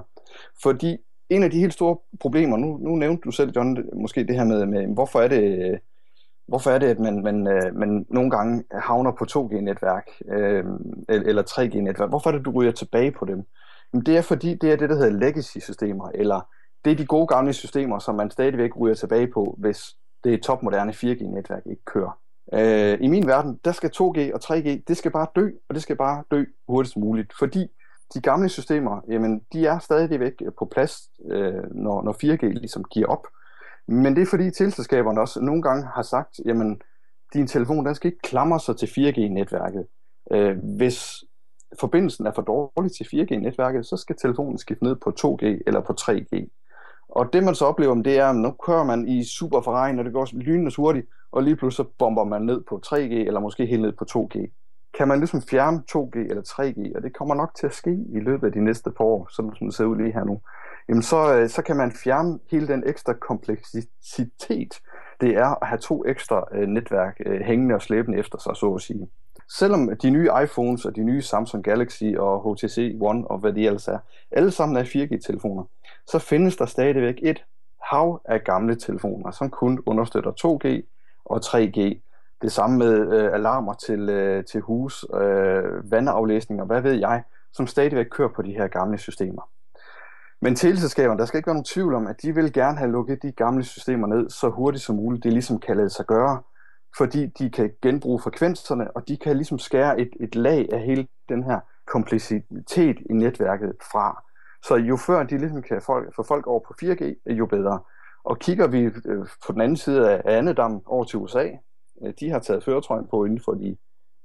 Fordi 0.63 0.99
en 1.31 1.43
af 1.43 1.51
de 1.51 1.61
helt 1.61 1.73
store 1.73 1.97
problemer, 2.21 2.57
nu, 2.57 2.79
nu 2.79 2.97
nævnte 2.97 3.21
du 3.25 3.31
selv, 3.31 3.53
John, 3.57 3.79
måske 3.95 4.25
det 4.25 4.37
her 4.37 4.45
med, 4.45 4.67
med 4.67 4.87
hvorfor 4.87 5.21
er 5.21 5.29
det, 5.29 5.79
hvorfor 6.49 6.71
er 6.71 6.79
det, 6.79 6.87
at 6.87 6.99
man, 6.99 7.23
man, 7.23 7.47
øh, 7.47 7.77
man 7.77 8.07
nogle 8.09 8.31
gange 8.31 8.65
havner 8.73 9.13
på 9.13 9.25
2G-netværk 9.31 10.11
øh, 10.33 10.65
eller 11.09 11.43
3G-netværk? 11.43 12.09
Hvorfor 12.09 12.31
er 12.31 12.37
det, 12.37 12.45
du 12.45 12.51
ryger 12.51 12.73
tilbage 12.73 13.13
på 13.13 13.25
dem? 13.25 13.43
Jamen, 13.93 14.07
det 14.07 14.17
er 14.17 14.23
fordi, 14.23 14.55
det 14.55 14.73
er 14.73 14.77
det, 14.77 14.91
der 14.91 14.97
hedder 14.97 15.19
legacy-systemer, 15.19 16.11
eller 16.15 16.49
det 16.85 16.93
er 16.93 16.97
de 16.97 17.07
gode 17.07 17.27
gamle 17.27 17.53
systemer, 17.53 17.99
som 17.99 18.15
man 18.15 18.31
stadigvæk 18.31 18.71
ryger 18.81 18.95
tilbage 18.95 19.27
på, 19.27 19.55
hvis 19.59 19.97
det 20.25 20.43
topmoderne 20.43 20.93
4G-netværk 20.93 21.63
ikke 21.67 21.85
kører. 21.85 22.19
Øh, 22.53 22.99
I 23.01 23.07
min 23.07 23.27
verden, 23.27 23.61
der 23.65 23.73
skal 23.73 23.91
2G 23.97 24.35
og 24.35 24.41
3G, 24.45 24.83
det 24.89 24.97
skal 24.97 25.11
bare 25.11 25.27
dø, 25.37 25.51
og 25.69 25.75
det 25.75 25.83
skal 25.83 25.97
bare 25.97 26.25
dø 26.31 26.45
hurtigst 26.69 26.97
muligt, 26.97 27.33
fordi 27.39 27.67
de 28.15 28.21
gamle 28.21 28.49
systemer, 28.49 29.01
jamen, 29.09 29.43
de 29.53 29.67
er 29.67 29.79
stadigvæk 29.79 30.33
øh, 30.43 30.53
på 30.59 30.65
plads, 30.65 31.11
øh, 31.31 31.75
når, 31.75 32.03
når 32.03 32.13
4G 32.13 32.47
ligesom 32.47 32.85
giver 32.85 33.07
op. 33.07 33.27
Men 33.89 34.17
det 34.17 34.23
er 34.23 34.27
fordi 34.27 34.51
tilselskaberne 34.51 35.21
også 35.21 35.41
nogle 35.41 35.63
gange 35.63 35.87
har 35.95 36.03
sagt, 36.03 36.41
jamen, 36.45 36.83
din 37.35 37.47
telefon, 37.47 37.87
den 37.87 37.95
skal 37.95 38.09
ikke 38.09 38.23
klamre 38.23 38.61
sig 38.61 38.77
til 38.77 38.87
4G-netværket. 38.87 39.87
Øh, 40.33 40.59
hvis 40.77 41.25
forbindelsen 41.81 42.27
er 42.27 42.33
for 42.33 42.43
dårlig 42.43 42.93
til 42.93 43.05
4G-netværket, 43.05 43.87
så 43.87 43.97
skal 43.97 44.17
telefonen 44.17 44.59
skifte 44.59 44.85
ned 44.85 44.97
på 44.97 45.13
2G 45.21 45.45
eller 45.67 45.81
på 45.81 45.95
3G. 46.01 46.57
Og 47.09 47.33
det 47.33 47.45
man 47.45 47.55
så 47.55 47.65
oplever, 47.65 47.95
det 47.95 48.19
er, 48.19 48.27
at 48.27 48.37
nu 48.37 48.51
kører 48.51 48.85
man 48.85 49.09
i 49.09 49.25
super 49.25 49.61
forregn, 49.61 49.99
og 49.99 50.05
det 50.05 50.13
går 50.13 50.29
lynende 50.33 50.71
hurtigt, 50.77 51.07
og 51.33 51.43
lige 51.43 51.57
pludselig 51.57 51.87
så 51.87 51.93
bomber 51.99 52.25
man 52.25 52.43
ned 52.43 52.63
på 52.69 52.81
3G, 52.87 52.97
eller 52.97 53.41
måske 53.41 53.67
helt 53.67 53.83
ned 53.83 53.93
på 53.93 54.05
2G 54.11 54.60
kan 54.95 55.09
man 55.09 55.19
ligesom 55.19 55.43
fjerne 55.43 55.83
2G 55.93 56.19
eller 56.19 56.43
3G, 56.43 56.97
og 56.97 57.03
det 57.03 57.17
kommer 57.17 57.35
nok 57.35 57.55
til 57.55 57.67
at 57.67 57.75
ske 57.75 57.91
i 57.91 58.21
løbet 58.21 58.47
af 58.47 58.53
de 58.53 58.65
næste 58.65 58.91
par 58.91 59.05
år, 59.05 59.29
som 59.31 59.51
det 59.51 59.75
ser 59.75 59.85
ud 59.85 59.97
lige 59.97 60.13
her 60.13 60.25
nu, 60.25 60.41
jamen 60.89 61.03
så, 61.03 61.35
øh, 61.37 61.49
så 61.49 61.63
kan 61.63 61.77
man 61.77 61.93
fjerne 61.93 62.39
hele 62.51 62.69
den 62.69 62.83
ekstra 62.87 63.13
kompleksitet, 63.13 64.81
det 65.21 65.37
er 65.37 65.63
at 65.63 65.69
have 65.69 65.79
to 65.79 66.05
ekstra 66.07 66.45
øh, 66.53 66.69
netværk 66.69 67.17
øh, 67.27 67.41
hængende 67.41 67.75
og 67.75 67.83
slæbende 67.83 68.19
efter 68.19 68.39
sig, 68.39 68.57
så 68.57 68.75
at 68.75 68.83
sige. 68.83 69.09
Selvom 69.59 69.97
de 70.03 70.11
nye 70.11 70.31
iPhones 70.45 70.85
og 70.85 70.97
de 70.97 71.03
nye 71.03 71.23
Samsung 71.23 71.65
Galaxy 71.65 72.05
og 72.19 72.55
HTC 72.55 72.97
One 73.01 73.31
og 73.31 73.39
hvad 73.39 73.53
de 73.53 73.67
ellers 73.67 73.89
er, 73.89 73.99
alle 74.31 74.51
sammen 74.51 74.77
er 74.77 74.85
4G-telefoner, 74.85 75.65
så 76.07 76.19
findes 76.19 76.57
der 76.57 76.67
stadigvæk 76.67 77.15
et 77.23 77.45
hav 77.91 78.21
af 78.25 78.45
gamle 78.45 78.75
telefoner, 78.75 79.31
som 79.31 79.51
kun 79.51 79.83
understøtter 79.87 80.31
2G 80.31 80.67
og 81.25 81.41
3G, 81.45 82.10
det 82.43 82.53
samme 82.53 82.79
med 82.79 83.13
øh, 83.13 83.35
alarmer 83.35 83.75
til, 83.75 84.09
øh, 84.09 84.45
til 84.45 84.61
hus, 84.61 85.05
øh, 85.15 85.91
vandaflæsninger, 85.91 86.63
og 86.63 86.67
hvad 86.67 86.81
ved 86.81 86.93
jeg, 86.93 87.23
som 87.53 87.67
stadigvæk 87.67 88.07
kører 88.11 88.29
på 88.29 88.43
de 88.43 88.53
her 88.53 88.67
gamle 88.67 88.99
systemer. 88.99 89.43
Men 90.43 90.57
teleselskaberne, 90.57 91.19
der 91.19 91.25
skal 91.25 91.39
ikke 91.39 91.47
være 91.47 91.55
nogen 91.55 91.65
tvivl 91.65 91.95
om, 91.95 92.07
at 92.07 92.23
de 92.23 92.35
vil 92.35 92.53
gerne 92.53 92.79
have 92.79 92.91
lukket 92.91 93.23
de 93.23 93.33
gamle 93.33 93.65
systemer 93.65 94.07
ned 94.07 94.31
så 94.31 94.49
hurtigt 94.49 94.85
som 94.85 94.97
muligt. 94.97 95.25
Det 95.25 95.33
ligesom 95.33 95.59
kan 95.59 95.77
lade 95.77 95.91
sig 95.91 96.07
gøre, 96.07 96.43
fordi 96.99 97.27
de 97.27 97.51
kan 97.51 97.73
genbruge 97.83 98.21
frekvenserne, 98.21 98.91
og 98.97 99.09
de 99.09 99.17
kan 99.17 99.37
ligesom 99.37 99.59
skære 99.59 100.01
et, 100.01 100.11
et 100.21 100.35
lag 100.35 100.69
af 100.73 100.81
hele 100.81 101.07
den 101.29 101.43
her 101.43 101.61
kompleksitet 101.87 102.97
i 103.11 103.13
netværket 103.13 103.73
fra. 103.93 104.23
Så 104.63 104.77
jo 104.77 104.97
før 104.97 105.23
de 105.23 105.39
ligesom 105.39 105.63
kan 105.63 105.83
folk, 105.83 106.15
få 106.17 106.23
folk 106.23 106.47
over 106.47 106.61
på 106.61 106.75
4G, 106.83 107.33
jo 107.35 107.47
bedre. 107.47 107.81
Og 108.25 108.39
kigger 108.39 108.67
vi 108.67 108.81
øh, 108.83 109.27
på 109.47 109.53
den 109.53 109.61
anden 109.61 109.77
side 109.77 110.11
af 110.11 110.39
Annedam 110.39 110.83
over 110.87 111.05
til 111.05 111.19
USA, 111.19 111.49
Øh, 112.05 112.13
de 112.21 112.31
har 112.31 112.39
taget 112.39 112.65
føretrøjen 112.65 113.07
på 113.11 113.25
inden 113.25 113.41
for 113.45 113.53
de, 113.53 113.77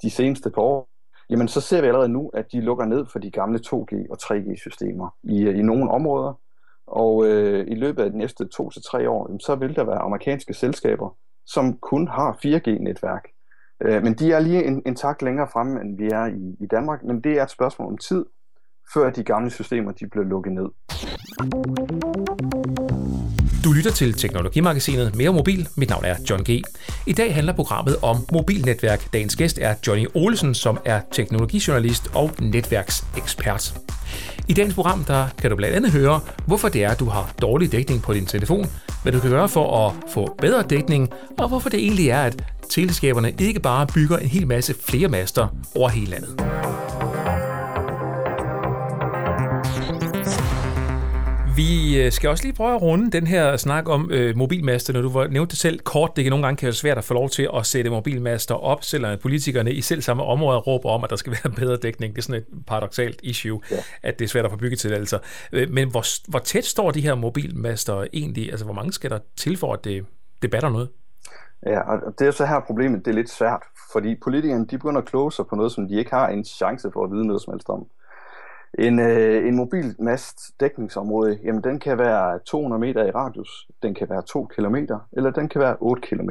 de 0.03 0.09
seneste 0.09 0.49
par 0.49 0.61
år, 0.61 0.89
jamen 1.29 1.47
så 1.47 1.61
ser 1.61 1.81
vi 1.81 1.87
allerede 1.87 2.09
nu, 2.09 2.29
at 2.33 2.51
de 2.51 2.61
lukker 2.61 2.85
ned 2.85 3.05
for 3.11 3.19
de 3.19 3.31
gamle 3.31 3.59
2G- 3.67 4.09
og 4.09 4.17
3G-systemer 4.21 5.15
i, 5.23 5.43
øh, 5.43 5.59
i 5.59 5.61
nogle 5.61 5.91
områder. 5.91 6.33
Og 6.87 7.25
øh, 7.25 7.67
i 7.67 7.75
løbet 7.75 8.03
af 8.03 8.11
de 8.11 8.17
næste 8.17 8.47
to 8.47 8.69
til 8.69 8.81
tre 8.83 9.09
år, 9.09 9.27
jamen, 9.27 9.39
så 9.39 9.55
vil 9.55 9.75
der 9.75 9.83
være 9.83 9.99
amerikanske 9.99 10.53
selskaber, 10.53 11.17
som 11.45 11.77
kun 11.77 12.07
har 12.07 12.39
4G-netværk. 12.45 13.27
Øh, 13.81 14.03
men 14.03 14.13
de 14.13 14.31
er 14.31 14.39
lige 14.39 14.63
en, 14.63 14.81
en 14.85 14.95
tak 14.95 15.21
længere 15.21 15.47
fremme, 15.53 15.81
end 15.81 15.97
vi 15.97 16.07
er 16.07 16.25
i, 16.25 16.63
i 16.63 16.67
Danmark, 16.67 17.03
men 17.03 17.21
det 17.21 17.31
er 17.39 17.43
et 17.43 17.49
spørgsmål 17.49 17.87
om 17.87 17.97
tid, 17.97 18.25
før 18.93 19.09
de 19.09 19.23
gamle 19.23 19.51
systemer 19.51 19.91
de 19.91 20.09
bliver 20.11 20.25
lukket 20.25 20.53
ned. 20.53 20.65
Du 23.63 23.71
lytter 23.71 23.91
til 23.91 24.13
Teknologimagasinet 24.13 25.15
Mere 25.15 25.33
Mobil. 25.33 25.67
Mit 25.77 25.89
navn 25.89 26.05
er 26.05 26.15
John 26.29 26.43
G. 26.43 26.61
I 27.05 27.13
dag 27.13 27.35
handler 27.35 27.53
programmet 27.53 27.95
om 28.01 28.17
mobilnetværk. 28.31 29.13
Dagens 29.13 29.35
gæst 29.35 29.59
er 29.61 29.75
Johnny 29.87 30.07
Olsen, 30.13 30.53
som 30.53 30.79
er 30.85 31.01
teknologijournalist 31.11 32.11
og 32.13 32.31
netværksekspert. 32.39 33.73
I 34.47 34.53
dagens 34.53 34.73
program 34.73 35.03
der 35.03 35.27
kan 35.37 35.49
du 35.49 35.55
blandt 35.55 35.75
andet 35.75 35.91
høre, 35.91 36.19
hvorfor 36.47 36.69
det 36.69 36.83
er, 36.83 36.89
at 36.89 36.99
du 36.99 37.05
har 37.05 37.33
dårlig 37.41 37.71
dækning 37.71 38.01
på 38.01 38.13
din 38.13 38.25
telefon, 38.25 38.65
hvad 39.03 39.13
du 39.13 39.19
kan 39.19 39.29
gøre 39.29 39.49
for 39.49 39.87
at 39.87 39.93
få 40.09 40.35
bedre 40.41 40.63
dækning, 40.63 41.09
og 41.39 41.47
hvorfor 41.47 41.69
det 41.69 41.79
egentlig 41.79 42.09
er, 42.09 42.21
at 42.21 42.43
teleskaberne 42.69 43.33
ikke 43.39 43.59
bare 43.59 43.87
bygger 43.87 44.17
en 44.17 44.27
hel 44.27 44.47
masse 44.47 44.75
flere 44.89 45.07
master 45.07 45.47
over 45.75 45.89
hele 45.89 46.11
landet. 46.11 46.41
Vi 51.55 52.01
øh, 52.01 52.11
skal 52.11 52.29
også 52.29 52.43
lige 52.43 52.53
prøve 52.53 52.75
at 52.75 52.81
runde 52.81 53.11
den 53.11 53.27
her 53.27 53.57
snak 53.57 53.89
om 53.89 54.11
øh, 54.11 54.37
mobilmaster, 54.37 54.93
når 54.93 55.01
du 55.01 55.27
nævnte 55.31 55.51
det 55.51 55.59
selv 55.59 55.79
kort. 55.79 56.11
Det 56.15 56.23
kan 56.23 56.29
nogle 56.31 56.45
gange 56.45 56.57
kan 56.57 56.65
være 56.65 56.73
svært 56.73 56.97
at 56.97 57.03
få 57.03 57.13
lov 57.13 57.29
til 57.29 57.49
at 57.55 57.65
sætte 57.65 57.89
mobilmaster 57.89 58.55
op, 58.55 58.83
selvom 58.83 59.19
politikerne 59.19 59.71
i 59.71 59.81
selv 59.81 60.01
samme 60.01 60.23
område 60.23 60.57
råber 60.57 60.89
om, 60.89 61.03
at 61.03 61.09
der 61.09 61.15
skal 61.15 61.31
være 61.43 61.53
bedre 61.53 61.77
dækning. 61.77 62.15
Det 62.15 62.21
er 62.21 62.23
sådan 62.23 62.41
et 62.41 62.65
paradoxalt 62.67 63.19
issue, 63.23 63.61
ja. 63.71 63.75
at 64.03 64.19
det 64.19 64.25
er 64.25 64.29
svært 64.29 64.45
at 64.45 64.51
få 64.51 64.57
byggetilladelser. 64.57 65.19
Øh, 65.51 65.71
men 65.71 65.91
hvor, 65.91 66.29
hvor 66.29 66.39
tæt 66.39 66.65
står 66.65 66.91
de 66.91 67.01
her 67.01 67.15
mobilmaster 67.15 68.05
egentlig? 68.13 68.49
Altså, 68.49 68.65
hvor 68.65 68.73
mange 68.73 68.93
skal 68.93 69.09
der 69.09 69.19
til 69.37 69.57
for, 69.57 69.73
at 69.73 69.83
det, 69.83 70.05
det 70.41 70.51
batter 70.51 70.69
noget? 70.69 70.89
Ja, 71.65 71.79
og 71.79 72.19
det 72.19 72.27
er 72.27 72.31
så 72.31 72.45
her 72.45 72.59
problemet, 72.59 73.05
det 73.05 73.11
er 73.11 73.15
lidt 73.15 73.29
svært, 73.29 73.63
fordi 73.91 74.15
politikerne 74.23 74.65
de 74.65 74.77
begynder 74.77 75.01
at 75.01 75.07
kloge 75.07 75.31
sig 75.31 75.45
på 75.47 75.55
noget, 75.55 75.71
som 75.71 75.87
de 75.87 75.95
ikke 75.95 76.11
har 76.11 76.27
en 76.27 76.45
chance 76.45 76.89
for 76.93 77.03
at 77.03 77.11
vide 77.11 77.27
noget 77.27 77.41
som 77.41 77.53
helst 77.53 77.69
om. 77.69 77.85
En, 78.79 78.99
øh, 78.99 79.47
en 79.47 79.55
mobil 79.55 79.95
mast 79.99 80.59
dækningsområde, 80.59 81.39
jamen 81.43 81.63
den 81.63 81.79
kan 81.79 81.97
være 81.97 82.39
200 82.39 82.79
meter 82.79 83.05
i 83.05 83.11
radius, 83.11 83.67
den 83.83 83.93
kan 83.93 84.09
være 84.09 84.21
2 84.21 84.45
km, 84.45 84.75
eller 85.11 85.31
den 85.31 85.49
kan 85.49 85.61
være 85.61 85.77
8 85.79 86.01
km. 86.01 86.29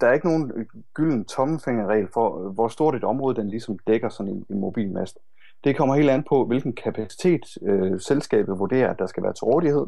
Der 0.00 0.06
er 0.06 0.12
ikke 0.12 0.26
nogen 0.26 0.52
gylden 0.94 1.24
tommefingerregel 1.24 2.08
for, 2.12 2.44
øh, 2.44 2.52
hvor 2.54 2.68
stort 2.68 2.94
et 2.94 3.04
område 3.04 3.36
den 3.36 3.48
ligesom 3.48 3.78
dækker 3.86 4.08
sådan 4.08 4.32
en, 4.32 4.46
en 4.50 4.60
mobil 4.60 4.92
mast. 4.92 5.18
Det 5.64 5.76
kommer 5.76 5.94
helt 5.94 6.10
an 6.10 6.24
på, 6.28 6.46
hvilken 6.46 6.72
kapacitet 6.72 7.58
øh, 7.62 8.00
selskabet 8.00 8.58
vurderer, 8.58 8.90
at 8.90 8.98
der 8.98 9.06
skal 9.06 9.22
være 9.22 9.32
til 9.32 9.44
rådighed. 9.44 9.86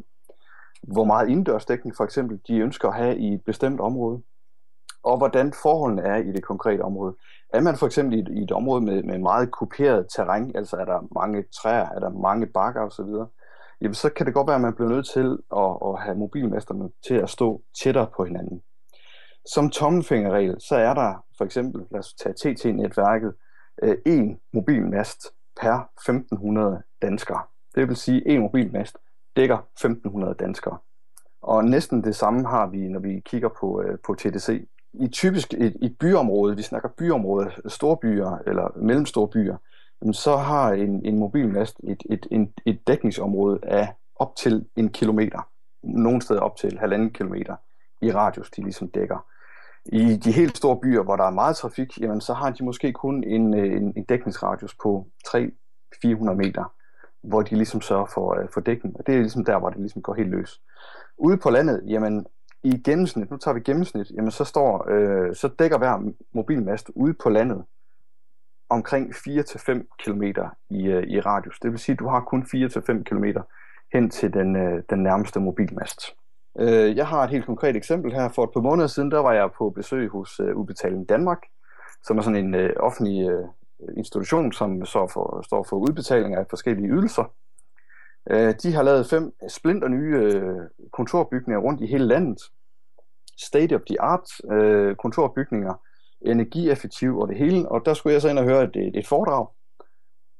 Hvor 0.82 1.04
meget 1.04 1.28
indendørsdækning 1.28 1.96
for 1.96 2.04
eksempel 2.04 2.40
de 2.48 2.58
ønsker 2.58 2.88
at 2.88 2.94
have 2.94 3.18
i 3.18 3.34
et 3.34 3.44
bestemt 3.44 3.80
område. 3.80 4.22
Og 5.02 5.18
hvordan 5.18 5.52
forholdene 5.62 6.02
er 6.02 6.16
i 6.16 6.32
det 6.32 6.42
konkrete 6.42 6.80
område. 6.80 7.14
Er 7.52 7.60
man 7.60 7.76
for 7.76 7.86
eksempel 7.86 8.18
i 8.18 8.20
et, 8.20 8.28
i 8.28 8.42
et 8.42 8.52
område 8.52 8.80
med, 8.80 9.02
med 9.02 9.18
meget 9.18 9.50
kuperet 9.50 10.06
terræn, 10.16 10.52
altså 10.54 10.76
er 10.76 10.84
der 10.84 11.08
mange 11.14 11.44
træer, 11.62 11.88
er 11.88 12.00
der 12.00 12.10
mange 12.10 12.46
bakker 12.46 12.80
osv., 12.80 13.06
jamen 13.80 13.94
så 13.94 14.10
kan 14.10 14.26
det 14.26 14.34
godt 14.34 14.46
være, 14.46 14.56
at 14.56 14.62
man 14.62 14.74
bliver 14.74 14.88
nødt 14.88 15.06
til 15.06 15.38
at, 15.56 15.76
at 15.88 16.02
have 16.02 16.18
mobilmasterne 16.18 16.90
til 17.06 17.14
at 17.14 17.30
stå 17.30 17.62
tættere 17.82 18.06
på 18.16 18.24
hinanden. 18.24 18.62
Som 19.54 19.70
tommelfingerregel, 19.70 20.56
så 20.60 20.76
er 20.76 20.94
der 20.94 21.24
for 21.38 21.44
eksempel, 21.44 21.86
lad 21.90 22.00
os 22.00 22.14
tage 22.14 22.34
TT-netværket, 22.34 23.34
øh, 23.82 23.96
en 24.06 24.40
mobilmast 24.52 25.26
per 25.60 25.90
1500 25.98 26.82
danskere. 27.02 27.42
Det 27.74 27.88
vil 27.88 27.96
sige, 27.96 28.22
at 28.26 28.34
en 28.34 28.40
mobilmast 28.40 28.98
dækker 29.36 29.56
1500 29.56 30.34
danskere. 30.34 30.78
Og 31.42 31.64
næsten 31.64 32.04
det 32.04 32.16
samme 32.16 32.48
har 32.48 32.66
vi, 32.66 32.88
når 32.88 33.00
vi 33.00 33.20
kigger 33.20 33.48
på, 33.60 33.82
øh, 33.82 33.98
på 34.06 34.14
TDC 34.14 34.68
i 34.94 35.08
typisk 35.08 35.54
et, 35.54 35.76
et 35.82 35.98
byområde, 35.98 36.56
vi 36.56 36.62
snakker 36.62 36.88
byområde, 36.88 37.50
store 37.68 37.96
byer 37.96 38.38
eller 38.46 38.78
mellemstore 38.78 39.28
byer, 39.28 39.56
så 40.12 40.36
har 40.36 40.72
en, 40.72 41.06
en 41.06 41.18
mobilmast 41.18 41.80
et, 41.84 42.02
et, 42.10 42.26
et, 42.30 42.52
et 42.66 42.86
dækningsområde 42.86 43.58
af 43.62 43.94
op 44.16 44.36
til 44.36 44.66
en 44.76 44.88
kilometer. 44.88 45.48
Nogle 45.82 46.22
steder 46.22 46.40
op 46.40 46.56
til 46.56 46.78
halvanden 46.78 47.10
kilometer 47.10 47.56
i 48.02 48.12
radius, 48.12 48.50
de 48.50 48.62
ligesom 48.62 48.88
dækker. 48.88 49.26
I 49.86 50.16
de 50.16 50.32
helt 50.32 50.56
store 50.56 50.80
byer, 50.82 51.02
hvor 51.02 51.16
der 51.16 51.24
er 51.24 51.30
meget 51.30 51.56
trafik, 51.56 52.00
jamen, 52.00 52.20
så 52.20 52.34
har 52.34 52.50
de 52.50 52.64
måske 52.64 52.92
kun 52.92 53.24
en, 53.24 53.54
øh, 53.54 53.76
en, 53.76 53.92
en 53.96 54.04
dækningsradius 54.04 54.74
på 54.82 55.06
300-400 55.28 56.32
meter, 56.32 56.72
hvor 57.22 57.42
de 57.42 57.54
ligesom 57.54 57.80
sørger 57.80 58.06
for, 58.14 58.40
øh, 58.40 58.48
for 58.54 58.60
dækning. 58.60 58.96
Og 58.98 59.06
det 59.06 59.14
er 59.14 59.18
ligesom 59.18 59.44
der, 59.44 59.58
hvor 59.58 59.70
det 59.70 59.80
ligesom 59.80 60.02
går 60.02 60.14
helt 60.14 60.30
løs. 60.30 60.60
Ude 61.18 61.36
på 61.36 61.50
landet, 61.50 61.82
jamen, 61.88 62.26
i 62.64 62.82
gennemsnit, 62.84 63.30
nu 63.30 63.36
tager 63.36 63.54
vi 63.54 63.60
gennemsnit, 63.60 64.10
jamen 64.10 64.30
så, 64.30 64.44
står, 64.44 64.90
øh, 64.90 65.34
så 65.34 65.48
dækker 65.58 65.78
hver 65.78 66.12
mobilmast 66.34 66.90
ude 66.94 67.14
på 67.14 67.30
landet 67.30 67.64
omkring 68.68 69.14
4-5 69.14 69.96
km 69.98 70.22
i, 70.70 70.86
øh, 70.86 71.02
i 71.02 71.20
radius. 71.20 71.58
Det 71.60 71.70
vil 71.70 71.78
sige, 71.78 71.92
at 71.92 71.98
du 71.98 72.08
har 72.08 72.20
kun 72.20 72.42
4-5 72.42 73.02
km 73.04 73.24
hen 73.92 74.10
til 74.10 74.32
den, 74.32 74.56
øh, 74.56 74.82
den 74.90 75.02
nærmeste 75.02 75.40
mobilmast. 75.40 76.00
Øh, 76.58 76.96
jeg 76.96 77.06
har 77.06 77.24
et 77.24 77.30
helt 77.30 77.46
konkret 77.46 77.76
eksempel 77.76 78.12
her. 78.12 78.28
For 78.28 78.44
et 78.44 78.50
par 78.54 78.60
måneder 78.60 78.86
siden, 78.86 79.10
der 79.10 79.18
var 79.18 79.32
jeg 79.32 79.50
på 79.58 79.70
besøg 79.70 80.08
hos 80.08 80.40
øh, 80.40 80.56
Udbetaling 80.56 81.08
Danmark, 81.08 81.38
som 82.02 82.18
er 82.18 82.22
sådan 82.22 82.44
en 82.44 82.54
øh, 82.54 82.76
offentlig 82.80 83.30
øh, 83.30 83.44
institution, 83.96 84.52
som 84.52 84.84
så 84.84 85.06
for, 85.12 85.42
står 85.44 85.62
for 85.62 85.76
udbetaling 85.76 86.34
af 86.34 86.46
forskellige 86.50 86.88
ydelser. 86.88 87.24
Øh, 88.30 88.54
de 88.62 88.72
har 88.72 88.82
lavet 88.82 89.06
fem 89.06 89.32
splinter 89.48 89.88
nye 89.88 90.16
øh, 90.16 90.56
kontorbygninger 90.92 91.60
rundt 91.60 91.80
i 91.80 91.86
hele 91.86 92.06
landet. 92.06 92.38
State 93.38 93.74
of 93.74 93.80
the 93.86 94.00
art 94.00 94.52
øh, 94.52 94.96
kontorbygninger, 94.96 95.74
energieffektiv 96.20 97.18
og 97.18 97.28
det 97.28 97.36
hele. 97.36 97.68
Og 97.68 97.86
der 97.86 97.94
skulle 97.94 98.12
jeg 98.12 98.22
så 98.22 98.28
ind 98.28 98.38
og 98.38 98.44
høre 98.44 98.64
et, 98.64 98.98
et 98.98 99.06
foredrag. 99.06 99.46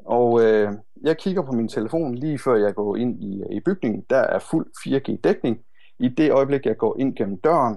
Og 0.04 0.44
øh, 0.44 0.72
jeg 1.02 1.18
kigger 1.18 1.42
på 1.42 1.52
min 1.52 1.68
telefon 1.68 2.14
lige 2.14 2.38
før 2.38 2.54
jeg 2.54 2.74
går 2.74 2.96
ind 2.96 3.22
i, 3.22 3.42
i 3.50 3.60
bygningen. 3.60 4.04
Der 4.10 4.18
er 4.18 4.38
fuld 4.38 4.66
4G-dækning. 4.66 5.64
I 5.98 6.08
det 6.08 6.32
øjeblik, 6.32 6.66
jeg 6.66 6.76
går 6.76 6.96
ind 6.98 7.16
gennem 7.16 7.40
døren, 7.40 7.76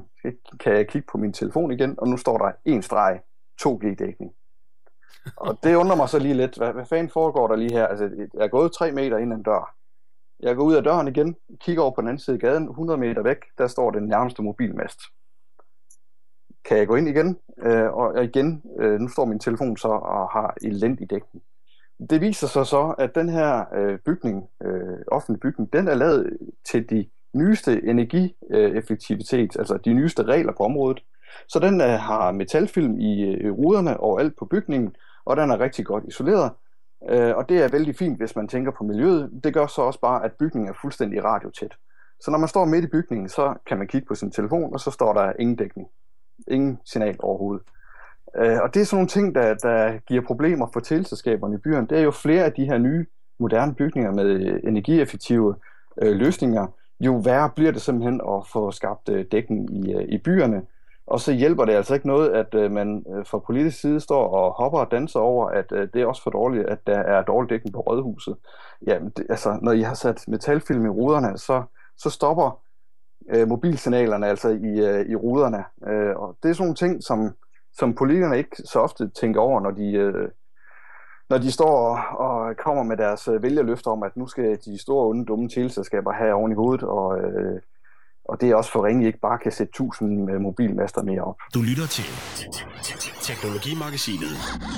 kan 0.59 0.73
jeg 0.73 0.87
kigge 0.87 1.07
på 1.11 1.17
min 1.17 1.33
telefon 1.33 1.71
igen, 1.71 1.95
og 1.97 2.07
nu 2.07 2.17
står 2.17 2.37
der 2.37 2.51
en 2.65 2.81
streg 2.81 3.19
2G-dækning. 3.61 4.33
Og 5.37 5.57
det 5.63 5.75
undrer 5.75 5.95
mig 5.95 6.09
så 6.09 6.19
lige 6.19 6.33
lidt. 6.33 6.57
Hvad, 6.57 6.73
hvad 6.73 6.85
fanden 6.85 7.09
foregår 7.09 7.47
der 7.47 7.55
lige 7.55 7.73
her? 7.73 7.87
Altså, 7.87 8.09
jeg 8.33 8.43
er 8.43 8.47
gået 8.47 8.71
3 8.71 8.91
meter 8.91 9.17
ind 9.17 9.33
ad 9.33 9.37
en 9.37 9.43
dør. 9.43 9.75
Jeg 10.45 10.55
går 10.55 10.63
ud 10.63 10.75
af 10.75 10.83
døren 10.83 11.07
igen, 11.07 11.35
kigger 11.59 11.83
over 11.83 11.91
på 11.91 12.01
den 12.01 12.07
anden 12.07 12.19
side 12.19 12.33
af 12.33 12.39
gaden, 12.39 12.69
100 12.69 12.99
meter 12.99 13.23
væk, 13.23 13.37
der 13.57 13.67
står 13.67 13.91
den 13.91 14.03
nærmeste 14.03 14.41
mobilmast. 14.41 14.99
Kan 16.65 16.77
jeg 16.77 16.87
gå 16.87 16.95
ind 16.95 17.07
igen? 17.07 17.39
Øh, 17.63 17.93
og 17.93 18.23
igen, 18.23 18.63
øh, 18.79 18.99
nu 18.99 19.07
står 19.07 19.25
min 19.25 19.39
telefon 19.39 19.77
så 19.77 19.87
og 19.87 20.29
har 20.29 20.57
elendig 20.61 21.09
dækning. 21.09 21.43
Det 22.09 22.21
viser 22.21 22.47
sig 22.47 22.65
så, 22.65 22.95
at 22.97 23.15
den 23.15 23.29
her 23.29 23.65
øh, 23.75 23.99
bygning, 23.99 24.43
øh, 24.63 24.99
offentlig 25.07 25.39
bygning, 25.39 25.73
den 25.73 25.87
er 25.87 25.95
lavet 25.95 26.37
til 26.71 26.89
de 26.89 27.09
nyeste 27.33 27.83
energieffektivitet, 27.83 29.55
altså 29.59 29.77
de 29.85 29.93
nyeste 29.93 30.23
regler 30.23 30.53
på 30.57 30.63
området. 30.63 31.03
Så 31.47 31.59
den 31.59 31.81
øh, 31.81 31.87
har 31.87 32.31
metalfilm 32.31 32.99
i 32.99 33.21
øh, 33.23 33.51
ruderne 33.53 33.99
overalt 33.99 34.35
på 34.37 34.45
bygningen, 34.45 34.95
og 35.25 35.37
den 35.37 35.51
er 35.51 35.59
rigtig 35.59 35.85
godt 35.85 36.03
isoleret, 36.07 36.51
Øh, 37.09 37.35
og 37.35 37.49
det 37.49 37.63
er 37.63 37.67
vældig 37.67 37.95
fint, 37.95 38.17
hvis 38.17 38.35
man 38.35 38.47
tænker 38.47 38.71
på 38.71 38.83
miljøet. 38.83 39.29
Det 39.43 39.53
gør 39.53 39.67
så 39.67 39.81
også 39.81 39.99
bare, 39.99 40.25
at 40.25 40.33
bygningen 40.33 40.69
er 40.69 40.77
fuldstændig 40.81 41.23
radiotæt. 41.23 41.75
Så 42.19 42.31
når 42.31 42.37
man 42.37 42.47
står 42.47 42.65
midt 42.65 42.85
i 42.85 42.87
bygningen, 42.87 43.29
så 43.29 43.53
kan 43.67 43.77
man 43.77 43.87
kigge 43.87 44.07
på 44.07 44.15
sin 44.15 44.31
telefon, 44.31 44.73
og 44.73 44.79
så 44.79 44.91
står 44.91 45.13
der 45.13 45.33
ingen 45.39 45.55
dækning. 45.55 45.87
Ingen 46.47 46.79
signal 46.85 47.15
overhovedet. 47.19 47.63
Øh, 48.37 48.57
og 48.61 48.73
det 48.73 48.81
er 48.81 48.85
sådan 48.85 48.97
nogle 48.97 49.07
ting, 49.07 49.35
der, 49.35 49.53
der 49.53 49.97
giver 50.07 50.21
problemer 50.21 50.67
for 50.73 50.79
teleselskaberne 50.79 51.55
i 51.55 51.57
byerne. 51.57 51.87
Det 51.87 51.97
er 51.97 52.01
jo 52.01 52.11
flere 52.11 52.43
af 52.43 52.53
de 52.53 52.65
her 52.65 52.77
nye, 52.77 53.05
moderne 53.39 53.75
bygninger 53.75 54.11
med 54.11 54.59
energieffektive 54.63 55.55
øh, 56.01 56.15
løsninger, 56.15 56.67
jo 56.99 57.21
værre 57.25 57.49
bliver 57.55 57.71
det 57.71 57.81
simpelthen 57.81 58.21
at 58.21 58.47
få 58.53 58.71
skabt 58.71 59.09
øh, 59.09 59.25
dækning 59.31 59.85
i, 59.85 59.93
øh, 59.93 60.03
i 60.09 60.17
byerne. 60.17 60.61
Og 61.07 61.19
så 61.19 61.31
hjælper 61.33 61.65
det 61.65 61.73
altså 61.73 61.93
ikke 61.93 62.07
noget, 62.07 62.29
at 62.29 62.53
øh, 62.53 62.71
man 62.71 63.05
øh, 63.15 63.25
fra 63.25 63.39
politisk 63.39 63.81
side 63.81 63.99
står 63.99 64.27
og 64.27 64.51
hopper 64.63 64.79
og 64.79 64.91
danser 64.91 65.19
over, 65.19 65.49
at 65.49 65.71
øh, 65.71 65.87
det 65.93 66.01
er 66.01 66.05
også 66.05 66.23
for 66.23 66.31
dårligt, 66.31 66.65
at 66.65 66.87
der 66.87 66.97
er 66.97 67.23
dårlig 67.23 67.49
dækning 67.49 67.73
på 67.73 67.79
rådhuset. 67.79 68.37
Jamen, 68.87 69.09
det, 69.09 69.25
altså, 69.29 69.59
når 69.61 69.71
I 69.71 69.81
har 69.81 69.93
sat 69.93 70.23
metalfilm 70.27 70.85
i 70.85 70.89
ruderne, 70.89 71.37
så, 71.37 71.63
så 71.97 72.09
stopper 72.09 72.61
øh, 73.29 73.47
mobilsignalerne 73.47 74.27
altså 74.27 74.49
i, 74.49 74.87
øh, 74.87 75.05
i 75.05 75.15
ruderne. 75.15 75.63
Øh, 75.87 76.15
og 76.15 76.37
det 76.43 76.49
er 76.49 76.53
sådan 76.53 76.63
nogle 76.65 76.75
ting, 76.75 77.03
som, 77.03 77.31
som 77.73 77.95
politikerne 77.95 78.37
ikke 78.37 78.55
så 78.65 78.79
ofte 78.79 79.09
tænker 79.09 79.41
over, 79.41 79.59
når 79.59 79.71
de, 79.71 79.91
øh, 79.93 80.29
når 81.29 81.37
de 81.37 81.51
står 81.51 81.97
og 81.97 82.57
kommer 82.57 82.83
med 82.83 82.97
deres 82.97 83.27
øh, 83.27 83.43
vælgerløfter 83.43 83.91
om, 83.91 84.03
at 84.03 84.17
nu 84.17 84.27
skal 84.27 84.57
de 84.65 84.81
store, 84.81 85.07
onde, 85.07 85.25
dumme 85.25 85.49
teleselskaber 85.49 86.11
have 86.11 86.33
oven 86.33 86.51
i 86.51 86.55
hovedet, 86.55 86.83
og, 86.83 87.19
øh, 87.19 87.61
og 88.25 88.41
det 88.41 88.49
er 88.49 88.55
også 88.55 88.71
for 88.71 88.85
ringe, 88.85 89.05
ikke 89.07 89.19
bare 89.19 89.37
kan 89.37 89.51
sætte 89.51 89.69
1000 89.69 90.31
øh, 90.31 90.41
mobilmaster 90.41 91.03
mere 91.03 91.21
op. 91.21 91.35
Du 91.53 91.61
lytter 91.61 91.87
til 91.87 92.05
Teknologimagasinet 93.21 94.33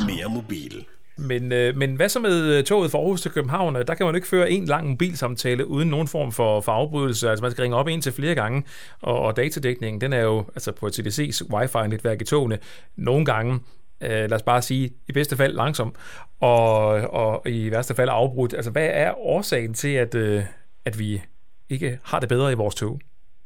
Mere 0.07 0.29
Mobil. 0.33 0.85
Men, 1.17 1.51
øh, 1.51 1.77
men 1.77 1.95
hvad 1.95 2.09
så 2.09 2.19
med 2.19 2.57
øh, 2.57 2.63
toget 2.63 2.91
fra 2.91 2.97
Aarhus 2.97 3.21
til 3.21 3.31
København? 3.31 3.75
Der 3.75 3.95
kan 3.95 4.05
man 4.05 4.15
ikke 4.15 4.27
føre 4.27 4.51
en 4.51 4.65
lang 4.65 4.89
mobilsamtale 4.89 5.67
uden 5.67 5.89
nogen 5.89 6.07
form 6.07 6.31
for, 6.31 6.61
for 6.61 6.71
afbrydelse. 6.71 7.29
Altså 7.29 7.43
man 7.43 7.51
skal 7.51 7.61
ringe 7.61 7.77
op 7.77 7.87
en 7.87 8.01
til 8.01 8.11
flere 8.11 8.35
gange, 8.35 8.63
og, 9.01 9.19
og 9.19 9.37
datadækningen, 9.37 10.01
den 10.01 10.13
er 10.13 10.21
jo 10.21 10.45
altså 10.55 10.71
på 10.71 10.87
TDC's 10.87 11.53
wifi-netværk 11.53 12.21
i 12.21 12.25
togene 12.25 12.59
nogle 12.95 13.25
gange 13.25 13.59
øh, 14.01 14.09
lad 14.09 14.33
os 14.33 14.43
bare 14.43 14.61
sige, 14.61 14.91
i 15.07 15.11
bedste 15.11 15.37
fald 15.37 15.53
langsom, 15.53 15.95
og, 16.39 16.87
og 17.13 17.49
i 17.49 17.71
værste 17.71 17.95
fald 17.95 18.09
afbrudt. 18.11 18.53
Altså, 18.53 18.71
hvad 18.71 18.89
er 18.91 19.13
årsagen 19.17 19.73
til, 19.73 19.93
at, 19.93 20.15
øh, 20.15 20.43
at 20.85 20.99
vi 20.99 21.21
ikke 21.69 21.99
har 22.03 22.19
det 22.19 22.29
bedre 22.29 22.51
i 22.51 22.55
vores 22.55 22.75
tog? 22.75 22.99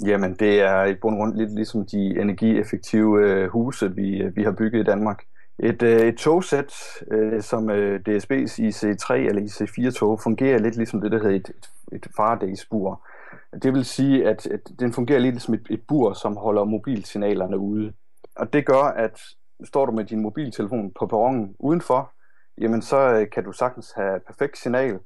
Jamen, 0.05 0.35
det 0.35 0.61
er 0.61 0.83
i 0.83 0.95
bund 0.95 1.15
og 1.15 1.19
grund 1.19 1.37
lidt 1.37 1.55
ligesom 1.55 1.85
de 1.85 2.21
energieffektive 2.21 3.29
øh, 3.29 3.47
huse, 3.47 3.95
vi, 3.95 4.21
øh, 4.21 4.35
vi 4.35 4.43
har 4.43 4.51
bygget 4.51 4.79
i 4.79 4.83
Danmark. 4.83 5.23
Et, 5.59 5.83
øh, 5.83 6.01
et 6.01 6.17
togsæt, 6.17 6.73
øh, 7.11 7.41
som 7.41 7.69
øh, 7.69 7.99
DSB's 8.09 8.59
IC3 8.59 9.13
eller 9.13 9.41
IC4-tog, 9.41 10.19
fungerer 10.19 10.59
lidt 10.59 10.75
ligesom 10.75 11.01
det, 11.01 11.11
der 11.11 11.17
hedder 11.17 11.35
et, 11.35 11.49
et, 11.49 11.69
et 11.91 12.07
Faraday-spur. 12.15 13.07
Det 13.63 13.73
vil 13.73 13.85
sige, 13.85 14.27
at, 14.29 14.47
at 14.47 14.59
den 14.79 14.93
fungerer 14.93 15.19
lidt 15.19 15.41
som 15.41 15.53
et, 15.53 15.67
et 15.69 15.81
bur, 15.87 16.13
som 16.13 16.37
holder 16.37 16.63
mobilsignalerne 16.63 17.57
ude. 17.57 17.93
Og 18.35 18.53
det 18.53 18.65
gør, 18.65 18.83
at 18.83 19.21
står 19.63 19.85
du 19.85 19.91
med 19.91 20.05
din 20.05 20.21
mobiltelefon 20.21 20.91
på 20.99 21.05
perronen 21.05 21.55
udenfor, 21.59 22.11
jamen 22.57 22.81
så 22.81 22.97
øh, 22.97 23.29
kan 23.29 23.43
du 23.43 23.51
sagtens 23.51 23.91
have 23.95 24.19
perfekt 24.27 24.57
signal. 24.57 24.99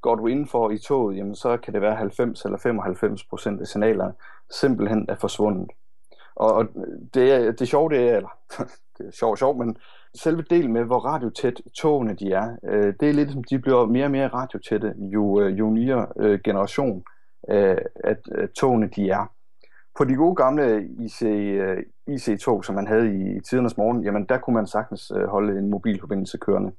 Går 0.00 0.14
du 0.14 0.26
indenfor 0.26 0.70
i 0.70 0.78
toget, 0.78 1.16
jamen 1.16 1.34
så 1.34 1.56
kan 1.56 1.74
det 1.74 1.82
være 1.82 1.94
90 1.94 2.44
eller 2.44 2.58
95 2.58 3.24
procent 3.24 3.60
af 3.60 3.66
signalerne 3.66 4.12
simpelthen 4.50 5.06
er 5.08 5.14
forsvundet. 5.14 5.70
Og, 6.34 6.52
og 6.52 6.66
det, 7.14 7.32
er, 7.32 7.52
det 7.52 7.68
sjove, 7.68 7.90
det 7.90 8.08
er, 8.08 8.16
eller 8.16 8.38
det 8.98 9.06
er 9.06 9.10
sjovt, 9.10 9.38
sjovt, 9.38 9.58
men 9.58 9.76
selve 10.14 10.44
delen 10.50 10.72
med, 10.72 10.84
hvor 10.84 10.98
radiotæt 10.98 11.60
togene 11.74 12.14
de 12.14 12.32
er, 12.32 12.56
øh, 12.64 12.94
det 13.00 13.08
er 13.08 13.12
lidt 13.12 13.30
som, 13.30 13.44
de 13.44 13.58
bliver 13.58 13.86
mere 13.86 14.04
og 14.04 14.10
mere 14.10 14.28
radiotætte, 14.28 14.94
jo, 14.98 15.40
øh, 15.40 15.58
jo 15.58 15.70
nyere 15.70 16.06
øh, 16.16 16.40
generation 16.44 17.04
øh, 17.50 17.78
at, 17.94 18.28
at 18.34 18.50
togene 18.50 18.90
de 18.96 19.10
er. 19.10 19.32
På 19.98 20.04
de 20.04 20.14
gode 20.14 20.34
gamle 20.34 20.88
IC, 20.98 21.22
øh, 21.22 21.82
IC-tog, 22.06 22.64
som 22.64 22.74
man 22.74 22.86
havde 22.86 23.14
i, 23.14 23.36
i 23.36 23.40
tidernes 23.40 23.76
morgen, 23.76 24.04
jamen 24.04 24.24
der 24.24 24.38
kunne 24.38 24.54
man 24.54 24.66
sagtens 24.66 25.12
øh, 25.16 25.24
holde 25.24 25.58
en 25.58 25.70
mobilforbindelse 25.70 26.38
kørende. 26.38 26.72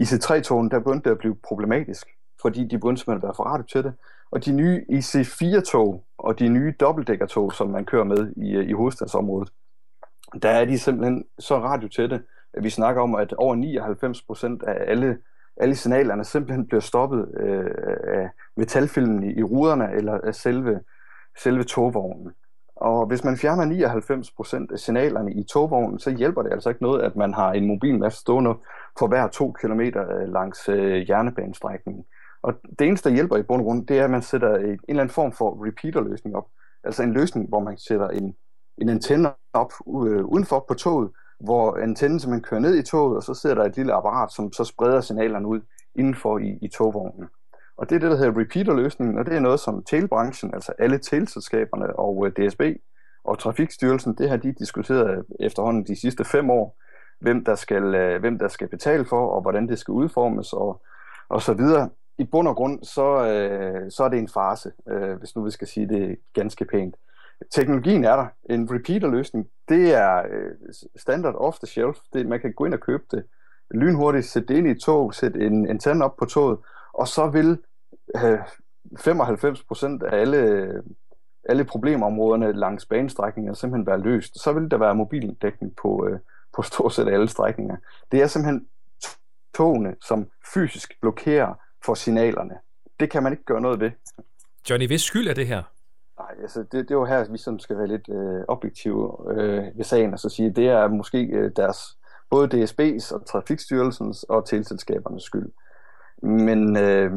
IC3-togen, 0.00 0.70
der 0.70 0.78
begyndte 0.78 1.08
det 1.08 1.14
at 1.14 1.18
blive 1.18 1.36
problematisk, 1.48 2.06
fordi 2.42 2.64
de 2.64 2.78
bundsmænd 2.78 3.22
er 3.22 3.32
for 3.32 3.44
radio 3.44 3.64
til 3.64 3.84
det. 3.84 3.92
Og 4.30 4.44
de 4.44 4.52
nye 4.52 4.84
IC4-tog 4.90 6.04
og 6.18 6.38
de 6.38 6.48
nye 6.48 6.74
dobbeltdækkertog, 6.80 7.52
som 7.52 7.68
man 7.70 7.84
kører 7.84 8.04
med 8.04 8.32
i, 8.36 8.50
øh, 8.50 8.68
i 8.68 8.72
hovedstadsområdet, 8.72 9.52
der 10.42 10.48
er 10.48 10.64
de 10.64 10.78
simpelthen 10.78 11.24
så 11.38 11.54
radio 11.54 11.68
radiotætte, 11.68 12.22
at 12.54 12.64
vi 12.64 12.70
snakker 12.70 13.02
om, 13.02 13.14
at 13.14 13.32
over 13.32 13.54
99 13.54 14.22
procent 14.22 14.62
af 14.62 14.84
alle, 14.90 15.18
alle 15.56 15.74
signalerne 15.74 16.24
simpelthen 16.24 16.66
bliver 16.66 16.80
stoppet 16.80 17.28
øh, 17.40 17.70
af 18.04 18.30
metalfilmen 18.56 19.22
i, 19.22 19.38
i 19.38 19.42
ruderne 19.42 19.92
eller 19.92 20.18
af 20.24 20.34
selve, 20.34 20.80
selve 21.42 21.64
togvognen. 21.64 22.32
Og 22.76 23.06
hvis 23.06 23.24
man 23.24 23.36
fjerner 23.36 23.64
99 23.64 24.30
procent 24.30 24.72
af 24.72 24.78
signalerne 24.78 25.32
i 25.32 25.42
togvognen, 25.42 25.98
så 25.98 26.10
hjælper 26.10 26.42
det 26.42 26.52
altså 26.52 26.68
ikke 26.68 26.82
noget, 26.82 27.02
at 27.02 27.16
man 27.16 27.34
har 27.34 27.52
en 27.52 27.66
mobilmast 27.66 28.16
stående 28.16 28.54
for 28.98 29.06
hver 29.06 29.28
to 29.28 29.52
kilometer 29.60 30.16
øh, 30.16 30.32
langs 30.32 30.68
øh, 30.68 31.10
jernbanestrækningen. 31.10 32.04
Og 32.42 32.54
det 32.78 32.86
eneste, 32.86 33.08
der 33.08 33.14
hjælper 33.14 33.36
i 33.36 33.42
bund 33.42 33.60
og 33.60 33.64
grund, 33.64 33.86
det 33.86 33.98
er, 33.98 34.04
at 34.04 34.10
man 34.10 34.22
sætter 34.22 34.56
en, 34.56 34.64
en 34.64 34.78
eller 34.88 35.02
anden 35.02 35.14
form 35.14 35.32
for 35.32 35.66
repeater-løsning 35.66 36.36
op. 36.36 36.46
Altså 36.84 37.02
en 37.02 37.12
løsning, 37.12 37.48
hvor 37.48 37.60
man 37.60 37.78
sætter 37.78 38.08
en, 38.08 38.34
en 38.78 38.88
antenne 38.88 39.30
op 39.52 39.72
øh, 40.06 40.24
udenfor 40.24 40.64
på 40.68 40.74
toget, 40.74 41.10
hvor 41.40 41.76
antennen 41.76 42.20
simpelthen 42.20 42.42
kører 42.42 42.60
ned 42.60 42.78
i 42.78 42.82
toget, 42.82 43.16
og 43.16 43.22
så 43.22 43.34
sidder 43.34 43.56
der 43.56 43.64
et 43.64 43.76
lille 43.76 43.92
apparat, 43.92 44.32
som 44.32 44.52
så 44.52 44.64
spreder 44.64 45.00
signalerne 45.00 45.46
ud 45.46 45.60
indenfor 45.94 46.38
i, 46.38 46.58
i 46.62 46.68
togvognen. 46.68 47.28
Og 47.76 47.90
det 47.90 47.96
er 47.96 48.00
det, 48.00 48.10
der 48.10 48.16
hedder 48.16 48.40
repeater-løsningen, 48.40 49.18
og 49.18 49.26
det 49.26 49.34
er 49.34 49.40
noget, 49.40 49.60
som 49.60 49.84
telebranchen, 49.84 50.54
altså 50.54 50.72
alle 50.78 50.98
teleselskaberne 50.98 51.98
og 51.98 52.26
øh, 52.26 52.32
DSB 52.32 52.62
og 53.24 53.38
Trafikstyrelsen, 53.38 54.14
det 54.14 54.30
har 54.30 54.36
de 54.36 54.52
diskuteret 54.52 55.24
efterhånden 55.40 55.86
de 55.86 56.00
sidste 56.00 56.24
fem 56.24 56.50
år, 56.50 56.76
hvem 57.20 57.44
der 57.44 57.54
skal, 57.54 57.94
øh, 57.94 58.20
hvem 58.20 58.38
der 58.38 58.48
skal 58.48 58.68
betale 58.68 59.04
for, 59.04 59.26
og 59.26 59.42
hvordan 59.42 59.68
det 59.68 59.78
skal 59.78 59.92
udformes, 59.92 60.52
og, 60.52 60.82
og 61.28 61.42
så 61.42 61.54
videre. 61.54 61.88
I 62.20 62.24
bund 62.24 62.48
og 62.48 62.56
grund, 62.56 62.84
så, 62.84 63.26
øh, 63.26 63.90
så 63.90 64.04
er 64.04 64.08
det 64.08 64.18
en 64.18 64.28
farse, 64.28 64.72
øh, 64.88 65.18
hvis 65.18 65.36
nu 65.36 65.44
vi 65.44 65.50
skal 65.50 65.68
sige 65.68 65.88
det 65.88 66.16
ganske 66.34 66.64
pænt. 66.64 66.96
Teknologien 67.50 68.04
er 68.04 68.16
der. 68.16 68.26
En 68.50 68.68
repeater-løsning, 68.70 69.46
det 69.68 69.94
er 69.94 70.18
øh, 70.30 70.72
standard 70.96 71.34
off 71.34 71.58
the 71.58 71.66
shelf. 71.66 71.98
Det, 72.12 72.26
man 72.26 72.40
kan 72.40 72.52
gå 72.52 72.64
ind 72.64 72.74
og 72.74 72.80
købe 72.80 73.02
det 73.10 73.24
lynhurtigt, 73.70 74.26
sætte 74.26 74.48
det 74.48 74.58
ind 74.58 74.66
i 74.66 74.70
et 74.70 74.80
tog, 74.80 75.14
sætte 75.14 75.40
en 75.40 75.68
antenne 75.68 76.04
op 76.04 76.16
på 76.16 76.24
toget, 76.24 76.58
og 76.92 77.08
så 77.08 77.26
vil 77.26 77.58
øh, 78.16 78.40
95% 78.98 80.06
af 80.06 80.20
alle, 80.20 80.72
alle 81.48 81.64
problemområderne 81.64 82.52
langs 82.52 82.86
banestrækninger 82.86 83.52
simpelthen 83.52 83.86
være 83.86 84.00
løst. 84.00 84.42
Så 84.42 84.52
vil 84.52 84.70
der 84.70 84.78
være 84.78 84.94
mobildækning 84.94 85.76
på, 85.82 86.06
øh, 86.08 86.18
på 86.56 86.62
stort 86.62 86.92
set 86.92 87.08
alle 87.08 87.28
strækninger. 87.28 87.76
Det 88.12 88.22
er 88.22 88.26
simpelthen 88.26 88.66
togene, 89.54 89.94
som 90.00 90.26
fysisk 90.54 91.00
blokerer 91.00 91.54
for 91.84 91.94
signalerne. 91.94 92.54
Det 93.00 93.10
kan 93.10 93.22
man 93.22 93.32
ikke 93.32 93.44
gøre 93.44 93.60
noget 93.60 93.80
ved. 93.80 93.90
Johnny, 94.70 94.86
hvis 94.86 95.02
skyld 95.02 95.28
er 95.28 95.34
det 95.34 95.46
her? 95.46 95.62
Nej, 96.18 96.34
altså 96.42 96.60
det, 96.60 96.72
det 96.72 96.90
er 96.90 96.94
jo 96.94 97.04
her, 97.04 97.32
vi 97.32 97.38
sådan 97.38 97.60
skal 97.60 97.78
være 97.78 97.86
lidt 97.86 98.08
øh, 98.08 98.44
objektive 98.48 99.16
øh, 99.32 99.64
ved 99.76 99.84
sagen, 99.84 100.12
og 100.12 100.18
så 100.18 100.28
sige, 100.28 100.50
det 100.50 100.68
er 100.68 100.88
måske 100.88 101.22
øh, 101.22 101.50
deres, 101.56 101.78
både 102.30 102.64
DSB's 102.64 103.14
og 103.14 103.26
Trafikstyrelsens 103.26 104.22
og 104.22 104.46
teleselskabernes 104.46 105.22
skyld. 105.22 105.48
Men 106.22 106.76
øh, 106.76 107.12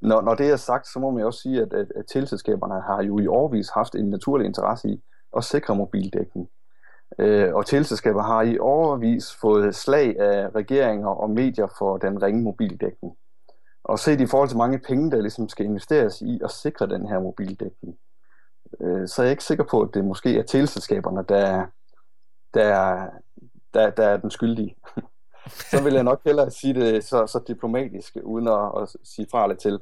når, 0.00 0.20
når 0.20 0.34
det 0.34 0.50
er 0.50 0.56
sagt, 0.56 0.86
så 0.88 0.98
må 0.98 1.10
man 1.10 1.24
også 1.24 1.40
sige, 1.40 1.62
at, 1.62 1.72
at, 1.72 1.92
at 1.96 2.04
teleselskaberne 2.12 2.80
har 2.80 3.02
jo 3.02 3.18
i 3.18 3.26
årvis 3.26 3.68
haft 3.68 3.94
en 3.94 4.10
naturlig 4.10 4.46
interesse 4.46 4.88
i 4.88 5.02
at 5.36 5.44
sikre 5.44 5.76
mobildækning. 5.76 6.48
Øh, 7.18 7.54
og 7.54 7.66
teleselskaber 7.66 8.22
har 8.22 8.42
i 8.42 8.58
årvis 8.58 9.34
fået 9.40 9.74
slag 9.74 10.20
af 10.20 10.48
regeringer 10.54 11.08
og 11.08 11.30
medier 11.30 11.66
for 11.78 11.96
den 11.96 12.22
ringe 12.22 12.42
mobildækning. 12.42 13.16
Og 13.84 13.98
set 13.98 14.20
i 14.20 14.26
forhold 14.26 14.48
til 14.48 14.58
mange 14.58 14.78
penge, 14.78 15.10
der 15.10 15.20
ligesom 15.20 15.48
skal 15.48 15.66
investeres 15.66 16.20
i 16.20 16.40
at 16.44 16.50
sikre 16.50 16.86
den 16.86 17.08
her 17.08 17.20
mobildækning, 17.20 17.96
øh, 18.80 19.08
så 19.08 19.22
er 19.22 19.26
jeg 19.26 19.30
ikke 19.30 19.44
sikker 19.44 19.64
på, 19.64 19.80
at 19.80 19.90
det 19.94 20.04
måske 20.04 20.38
er 20.38 20.42
teleselskaberne, 20.42 21.24
der, 21.28 21.66
der, 22.54 23.06
der, 23.74 23.90
der 23.90 24.06
er 24.06 24.16
den 24.16 24.30
skyldige. 24.30 24.76
så 25.70 25.82
vil 25.82 25.94
jeg 25.94 26.04
nok 26.04 26.20
hellere 26.24 26.50
sige 26.50 26.74
det 26.74 27.04
så, 27.04 27.26
så 27.26 27.40
diplomatisk, 27.48 28.16
uden 28.22 28.48
at, 28.48 28.82
at 28.82 28.96
sige 29.04 29.26
fra 29.30 29.42
eller 29.42 29.56
til. 29.56 29.80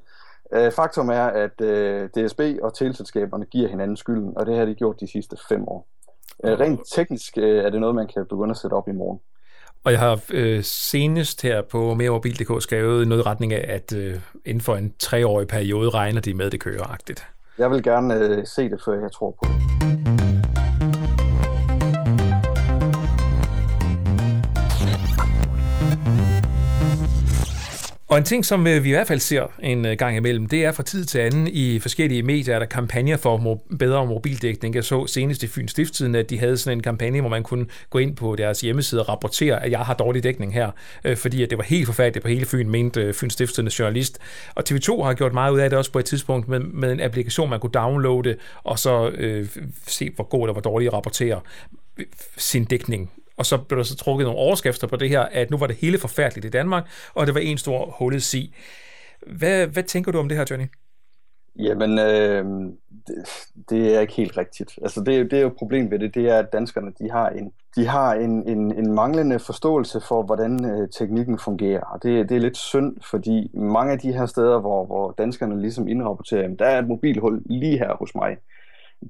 Øh, 0.52 0.72
faktum 0.72 1.08
er, 1.08 1.24
at 1.24 1.60
øh, 1.60 2.08
DSB 2.08 2.40
og 2.62 2.74
teleselskaberne 2.74 3.46
giver 3.46 3.68
hinanden 3.68 3.96
skylden, 3.96 4.36
og 4.36 4.46
det 4.46 4.58
har 4.58 4.64
de 4.64 4.74
gjort 4.74 5.00
de 5.00 5.06
sidste 5.12 5.36
fem 5.48 5.68
år. 5.68 5.88
Øh, 6.44 6.60
rent 6.60 6.80
teknisk 6.94 7.38
øh, 7.38 7.64
er 7.64 7.70
det 7.70 7.80
noget, 7.80 7.94
man 7.94 8.06
kan 8.06 8.26
begynde 8.26 8.50
at 8.50 8.56
sætte 8.56 8.74
op 8.74 8.88
i 8.88 8.92
morgen. 8.92 9.20
Og 9.84 9.92
jeg 9.92 10.00
har 10.00 10.20
øh, 10.30 10.64
senest 10.64 11.42
her 11.42 11.62
på 11.62 11.94
meremobil.dk 11.94 12.62
skrevet 12.62 13.08
noget 13.08 13.22
i 13.22 13.26
retning 13.26 13.52
af, 13.52 13.74
at 13.74 13.92
øh, 13.96 14.20
inden 14.44 14.60
for 14.60 14.76
en 14.76 14.94
treårig 14.98 15.48
periode 15.48 15.90
regner 15.90 16.20
de 16.20 16.34
med, 16.34 16.50
det 16.50 16.60
kører 16.60 16.82
-agtigt. 16.82 17.24
Jeg 17.58 17.70
vil 17.70 17.82
gerne 17.82 18.14
øh, 18.14 18.46
se 18.46 18.70
det, 18.70 18.80
før 18.84 19.00
jeg 19.00 19.12
tror 19.12 19.30
på 19.30 19.46
det. 19.48 19.91
Og 28.12 28.18
en 28.18 28.24
ting, 28.24 28.44
som 28.44 28.66
øh, 28.66 28.84
vi 28.84 28.88
i 28.88 28.92
hvert 28.92 29.06
fald 29.06 29.20
ser 29.20 29.46
en 29.62 29.86
øh, 29.86 29.96
gang 29.96 30.16
imellem, 30.16 30.46
det 30.46 30.64
er 30.64 30.72
fra 30.72 30.82
tid 30.82 31.04
til 31.04 31.18
anden 31.18 31.48
i 31.48 31.78
forskellige 31.78 32.22
medier, 32.22 32.58
der 32.58 32.66
kampagner 32.66 33.16
for 33.16 33.60
bedre 33.78 34.06
mobildækning. 34.06 34.74
Jeg 34.74 34.84
så 34.84 35.06
senest 35.06 35.42
i 35.42 35.46
Fyns 35.46 35.70
Stiftstiden, 35.70 36.14
at 36.14 36.30
de 36.30 36.38
havde 36.38 36.56
sådan 36.56 36.78
en 36.78 36.82
kampagne, 36.82 37.20
hvor 37.20 37.30
man 37.30 37.42
kunne 37.42 37.66
gå 37.90 37.98
ind 37.98 38.16
på 38.16 38.36
deres 38.36 38.60
hjemmeside 38.60 39.00
og 39.00 39.08
rapportere, 39.08 39.64
at 39.64 39.70
jeg 39.70 39.80
har 39.80 39.94
dårlig 39.94 40.22
dækning 40.22 40.54
her, 40.54 40.70
øh, 41.04 41.16
fordi 41.16 41.42
at 41.42 41.50
det 41.50 41.58
var 41.58 41.64
helt 41.64 41.86
forfærdeligt 41.86 42.22
på 42.22 42.28
hele 42.28 42.46
Fyn, 42.46 42.68
mente 42.68 43.00
øh, 43.00 43.14
Fyns 43.14 43.32
Stiftstidendes 43.32 43.78
journalist. 43.78 44.18
Og 44.54 44.64
TV2 44.70 45.02
har 45.02 45.14
gjort 45.14 45.32
meget 45.32 45.52
ud 45.52 45.58
af 45.58 45.70
det 45.70 45.78
også 45.78 45.92
på 45.92 45.98
et 45.98 46.04
tidspunkt 46.04 46.48
med, 46.48 46.60
med 46.60 46.92
en 46.92 47.00
applikation, 47.00 47.50
man 47.50 47.60
kunne 47.60 47.72
downloade, 47.72 48.36
og 48.64 48.78
så 48.78 49.08
øh, 49.08 49.48
se, 49.86 50.10
hvor 50.16 50.24
god 50.24 50.40
eller 50.40 50.52
hvor 50.52 50.62
dårlig 50.62 50.92
rapportere 50.92 51.40
sin 52.36 52.64
dækning 52.64 53.10
og 53.42 53.46
så 53.46 53.58
blev 53.58 53.78
der 53.78 53.84
så 53.84 53.96
trukket 53.96 54.24
nogle 54.24 54.40
overskrifter 54.40 54.86
på 54.86 54.96
det 54.96 55.08
her, 55.08 55.20
at 55.20 55.50
nu 55.50 55.56
var 55.56 55.66
det 55.66 55.76
hele 55.76 55.98
forfærdeligt 55.98 56.46
i 56.46 56.50
Danmark, 56.50 56.84
og 57.14 57.26
det 57.26 57.34
var 57.34 57.40
en 57.40 57.58
stor 57.58 57.94
hullet 57.98 58.22
sig. 58.22 58.54
Hvad, 59.26 59.66
hvad 59.66 59.82
tænker 59.82 60.12
du 60.12 60.18
om 60.18 60.28
det 60.28 60.38
her, 60.38 60.44
Johnny? 60.50 60.66
Jamen, 61.58 61.98
øh, 61.98 62.44
det, 63.06 63.16
det 63.70 63.96
er 63.96 64.00
ikke 64.00 64.12
helt 64.12 64.36
rigtigt. 64.36 64.78
Altså, 64.82 65.00
det, 65.00 65.30
det 65.30 65.38
er 65.38 65.42
jo 65.42 65.54
problemet 65.58 65.90
ved 65.90 65.98
det, 65.98 66.14
det 66.14 66.28
er, 66.28 66.38
at 66.38 66.52
danskerne 66.52 66.92
de 66.98 67.10
har 67.10 67.28
en, 67.28 67.52
de 67.76 67.86
har 67.86 68.14
en, 68.14 68.48
en, 68.48 68.78
en 68.78 68.94
manglende 68.94 69.38
forståelse 69.38 70.00
for, 70.08 70.22
hvordan 70.22 70.64
øh, 70.64 70.88
teknikken 70.98 71.38
fungerer. 71.38 71.80
Og 71.80 72.02
det, 72.02 72.28
det 72.28 72.36
er 72.36 72.40
lidt 72.40 72.56
synd, 72.56 72.96
fordi 73.10 73.50
mange 73.54 73.92
af 73.92 73.98
de 73.98 74.12
her 74.12 74.26
steder, 74.26 74.60
hvor, 74.60 74.86
hvor 74.86 75.14
danskerne 75.18 75.60
ligesom 75.60 75.88
indrapporterer, 75.88 76.48
der 76.48 76.64
er 76.64 76.78
et 76.78 76.88
mobilhul 76.88 77.42
lige 77.46 77.78
her 77.78 77.96
hos 77.98 78.14
mig. 78.14 78.36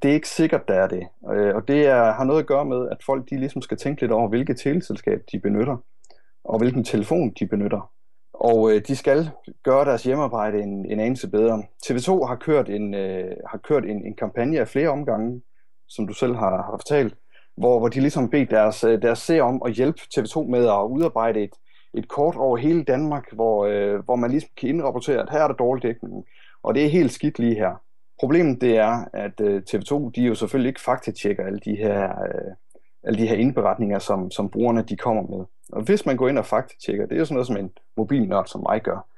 Det 0.03 0.11
er 0.11 0.15
ikke 0.15 0.29
sikkert, 0.29 0.69
der 0.69 0.75
er 0.75 0.89
det. 0.89 1.07
Øh, 1.33 1.55
og 1.55 1.69
det 1.69 1.87
er, 1.87 2.13
har 2.13 2.25
noget 2.25 2.41
at 2.41 2.47
gøre 2.47 2.65
med, 2.65 2.89
at 2.91 2.97
folk 3.07 3.31
de 3.31 3.39
ligesom 3.39 3.63
skal 3.63 3.77
tænke 3.77 4.01
lidt 4.01 4.13
over, 4.13 4.29
hvilket 4.29 4.59
teleselskab 4.59 5.23
de 5.33 5.41
benytter, 5.41 5.77
og 6.45 6.59
hvilken 6.59 6.85
telefon 6.85 7.33
de 7.39 7.47
benytter. 7.47 7.91
Og 8.33 8.73
øh, 8.73 8.83
de 8.89 8.97
skal 8.97 9.31
gøre 9.65 9.85
deres 9.85 10.03
hjemmearbejde 10.03 10.63
en, 10.63 10.87
en 10.93 11.01
anelse 11.01 11.31
bedre. 11.31 11.63
TV2 11.87 12.27
har 12.27 12.37
kørt 12.37 12.69
en, 12.69 12.95
øh, 12.95 13.37
har 13.51 13.59
kørt 13.59 13.85
en, 13.85 14.07
en 14.07 14.17
kampagne 14.17 14.61
af 14.61 14.69
flere 14.69 14.89
omgange, 14.89 15.43
som 15.89 16.07
du 16.07 16.13
selv 16.13 16.35
har, 16.35 16.63
har 16.63 16.77
fortalt, 16.81 17.15
hvor, 17.57 17.79
hvor 17.79 17.89
de 17.89 18.01
ligesom 18.01 18.31
bedt 18.31 18.51
deres, 18.51 18.85
øh, 18.85 19.03
deres 19.03 19.19
seere 19.19 19.43
om 19.43 19.63
at 19.67 19.73
hjælpe 19.73 20.01
TV2 20.15 20.43
med 20.43 20.65
at 20.67 20.87
udarbejde 20.91 21.43
et, 21.43 21.55
et 21.95 22.09
kort 22.09 22.37
over 22.37 22.57
hele 22.57 22.85
Danmark, 22.85 23.33
hvor, 23.33 23.67
øh, 23.67 24.05
hvor 24.05 24.17
man 24.17 24.31
ligesom 24.31 24.51
kan 24.57 24.69
indrapportere, 24.69 25.23
at 25.23 25.31
her 25.31 25.39
er 25.39 25.49
der 25.49 25.55
dårlig 25.55 25.83
dækning, 25.83 26.25
og 26.63 26.75
det 26.75 26.85
er 26.85 26.89
helt 26.89 27.13
skidt 27.13 27.39
lige 27.39 27.55
her. 27.55 27.83
Problemet 28.23 28.61
det 28.61 28.77
er, 28.77 29.05
at 29.13 29.41
øh, 29.41 29.63
TV2 29.71 30.11
de 30.11 30.23
jo 30.23 30.35
selvfølgelig 30.35 30.69
ikke 30.69 30.81
faktatjekker 30.81 31.47
alle 31.47 31.59
de 31.59 31.77
her, 31.77 32.23
øh, 32.23 32.53
alle 33.05 33.19
de 33.19 33.29
her 33.29 33.37
indberetninger, 33.37 33.99
som, 33.99 34.31
som 34.31 34.51
brugerne 34.51 34.83
de 34.83 34.97
kommer 34.97 35.23
med. 35.23 35.45
Og 35.73 35.83
hvis 35.83 36.07
man 36.07 36.17
går 36.17 36.29
ind 36.29 36.39
og 36.39 36.47
faktatjekker, 36.47 37.07
det 37.07 37.15
er 37.15 37.19
jo 37.19 37.25
sådan 37.25 37.35
noget, 37.35 37.47
som 37.47 37.57
en 37.57 37.71
mobilnørd 37.97 38.47
som 38.47 38.63
mig 38.69 38.83
gør, 38.83 39.09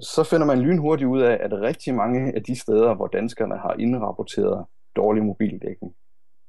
så 0.00 0.24
finder 0.24 0.46
man 0.46 0.58
lynhurtigt 0.58 1.08
ud 1.08 1.20
af, 1.20 1.38
at 1.40 1.52
rigtig 1.52 1.94
mange 1.94 2.36
af 2.36 2.42
de 2.42 2.60
steder, 2.60 2.94
hvor 2.94 3.06
danskerne 3.06 3.58
har 3.58 3.74
indrapporteret 3.78 4.66
dårlig 4.96 5.24
mobildækning, 5.24 5.94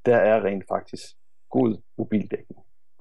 der 0.05 0.15
er 0.15 0.43
rent 0.43 0.63
faktisk 0.67 1.03
god 1.51 1.77
mobildækning. 1.97 2.59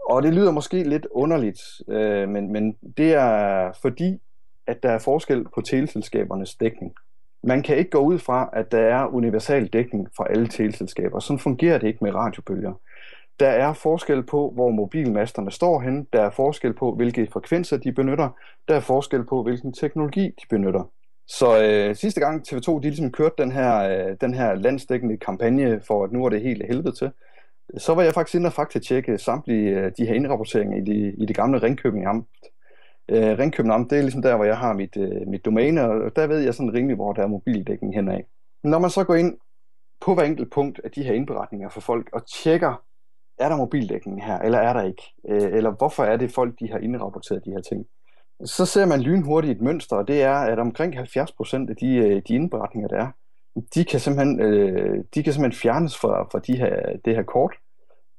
Og 0.09 0.23
det 0.23 0.35
lyder 0.35 0.51
måske 0.51 0.83
lidt 0.83 1.07
underligt, 1.11 1.61
øh, 1.89 2.29
men, 2.29 2.53
men 2.53 2.73
det 2.97 3.15
er 3.15 3.73
fordi, 3.83 4.19
at 4.67 4.83
der 4.83 4.91
er 4.91 4.99
forskel 4.99 5.45
på 5.55 5.61
teleselskabernes 5.61 6.55
dækning. 6.55 6.95
Man 7.47 7.63
kan 7.63 7.77
ikke 7.77 7.91
gå 7.91 7.99
ud 7.99 8.19
fra, 8.19 8.51
at 8.53 8.73
der 8.73 8.79
er 8.79 9.07
universal 9.07 9.67
dækning 9.67 10.09
fra 10.17 10.27
alle 10.31 10.49
teleselskaber. 10.49 11.19
Sådan 11.19 11.39
fungerer 11.39 11.79
det 11.79 11.87
ikke 11.87 12.05
med 12.05 12.15
radiobølger. 12.15 12.73
Der 13.41 13.49
er 13.49 13.73
forskel 13.73 14.23
på, 14.23 14.51
hvor 14.55 14.71
mobilmasterne 14.71 15.51
står 15.51 15.81
henne. 15.81 16.07
Der 16.13 16.23
er 16.23 16.31
forskel 16.31 16.75
på, 16.75 16.95
hvilke 16.95 17.29
frekvenser 17.33 17.77
de 17.77 17.93
benytter. 17.93 18.29
Der 18.69 18.75
er 18.75 18.81
forskel 18.81 19.25
på, 19.25 19.43
hvilken 19.43 19.73
teknologi 19.73 20.25
de 20.25 20.47
benytter. 20.51 20.91
Så 21.29 21.63
øh, 21.63 21.97
sidste 21.97 22.21
gang 22.21 22.49
TV2 22.49 22.73
de 22.73 22.81
ligesom 22.81 23.13
kørte 23.13 23.35
den 23.39 23.53
her, 23.53 23.79
øh, 23.79 24.17
den 24.21 24.35
her 24.35 24.55
landsdækkende 24.55 25.17
kampagne 25.17 25.81
for, 25.87 26.05
at 26.05 26.13
nu 26.13 26.25
er 26.25 26.29
det 26.29 26.43
helt 26.43 26.67
helvede 26.67 26.93
til, 26.93 27.11
så 27.79 27.95
var 27.95 28.03
jeg 28.03 28.15
faktisk 28.15 28.35
inde 28.35 28.47
og 28.47 28.53
faktatjekke 28.53 29.19
samtlige 29.19 29.71
øh, 29.71 29.93
de 29.99 30.07
her 30.07 30.15
indrapporteringer 30.15 30.77
i, 30.77 30.81
de, 30.81 31.15
i 31.19 31.27
det 31.27 31.37
gamle 31.37 31.63
Ringkøbing 31.63 32.07
Amt. 32.07 32.27
Øh, 33.09 33.39
Ringkøbing 33.39 33.75
Amt, 33.75 33.91
det 33.91 33.99
er 33.99 34.03
ligesom 34.03 34.23
der, 34.23 34.37
hvor 34.37 34.45
jeg 34.45 34.59
har 34.59 34.73
mit, 34.73 34.97
øh, 34.97 35.29
mit 35.29 35.45
domæne, 35.45 35.83
og 35.83 36.17
der 36.17 36.27
ved 36.27 36.39
jeg 36.39 36.55
sådan 36.55 36.75
rimelig, 36.75 36.97
hvor 36.97 37.13
der 37.13 37.23
er 37.23 37.27
mobildækning 37.27 37.95
henad. 37.95 38.21
Når 38.65 38.79
man 38.79 38.91
så 38.91 39.05
går 39.05 39.15
ind 39.15 39.37
på 40.01 40.15
hver 40.15 40.25
enkelt 40.25 40.53
punkt 40.53 40.81
af 40.85 40.91
de 40.91 41.03
her 41.03 41.13
indberetninger 41.13 41.69
for 41.69 41.81
folk 41.81 42.11
og 42.13 42.23
tjekker, 42.27 42.83
er 43.39 43.49
der 43.49 43.57
mobildækning 43.57 44.25
her, 44.25 44.39
eller 44.39 44.59
er 44.59 44.73
der 44.73 44.83
ikke? 44.83 45.03
Øh, 45.29 45.57
eller 45.57 45.71
hvorfor 45.71 46.05
er 46.05 46.17
det 46.17 46.33
folk, 46.33 46.55
de 46.61 46.71
har 46.71 46.79
indrapporteret 46.79 47.45
de 47.45 47.51
her 47.51 47.61
ting? 47.61 47.87
Så 48.45 48.67
ser 48.67 48.87
man 48.87 49.01
lynhurtigt 49.01 49.57
et 49.57 49.63
mønster, 49.63 49.97
og 49.97 50.09
det 50.09 50.23
er, 50.23 50.35
at 50.35 50.59
omkring 50.59 50.95
70% 50.99 51.71
af 51.71 51.77
de, 51.81 51.97
øh, 51.97 52.23
de 52.29 52.35
indberetninger, 52.35 52.89
der 52.89 52.97
er, 52.97 53.11
de 53.75 53.85
kan 53.85 54.01
simpelthen, 54.01 54.41
øh, 54.41 55.05
de 55.15 55.23
kan 55.23 55.33
simpelthen 55.33 55.61
fjernes 55.61 55.99
fra, 55.99 56.23
fra 56.33 56.39
de 56.39 56.57
her, 56.57 56.97
det 57.05 57.15
her 57.15 57.23
kort, 57.23 57.55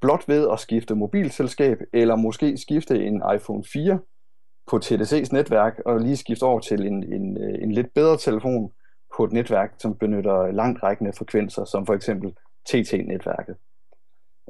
blot 0.02 0.23
ved 0.28 0.47
at 0.52 0.60
skifte 0.60 0.95
mobilselskab, 0.95 1.78
eller 1.93 2.15
måske 2.15 2.58
skifte 2.58 3.06
en 3.06 3.23
iPhone 3.36 3.63
4 3.73 4.00
på 4.67 4.80
TDC's 4.86 5.30
netværk, 5.32 5.82
og 5.86 5.99
lige 5.99 6.17
skifte 6.17 6.43
over 6.43 6.60
til 6.60 6.88
en, 6.88 7.13
en, 7.13 7.38
øh, 7.43 7.63
en 7.63 7.71
lidt 7.71 7.93
bedre 7.95 8.17
telefon 8.17 8.71
på 9.17 9.23
et 9.23 9.32
netværk, 9.32 9.73
som 9.80 9.95
benytter 9.95 10.51
langt 10.51 10.84
rækkende 10.84 11.13
frekvenser, 11.17 11.65
som 11.65 11.86
for 11.86 11.93
eksempel 11.93 12.34
TT-netværket. 12.69 13.56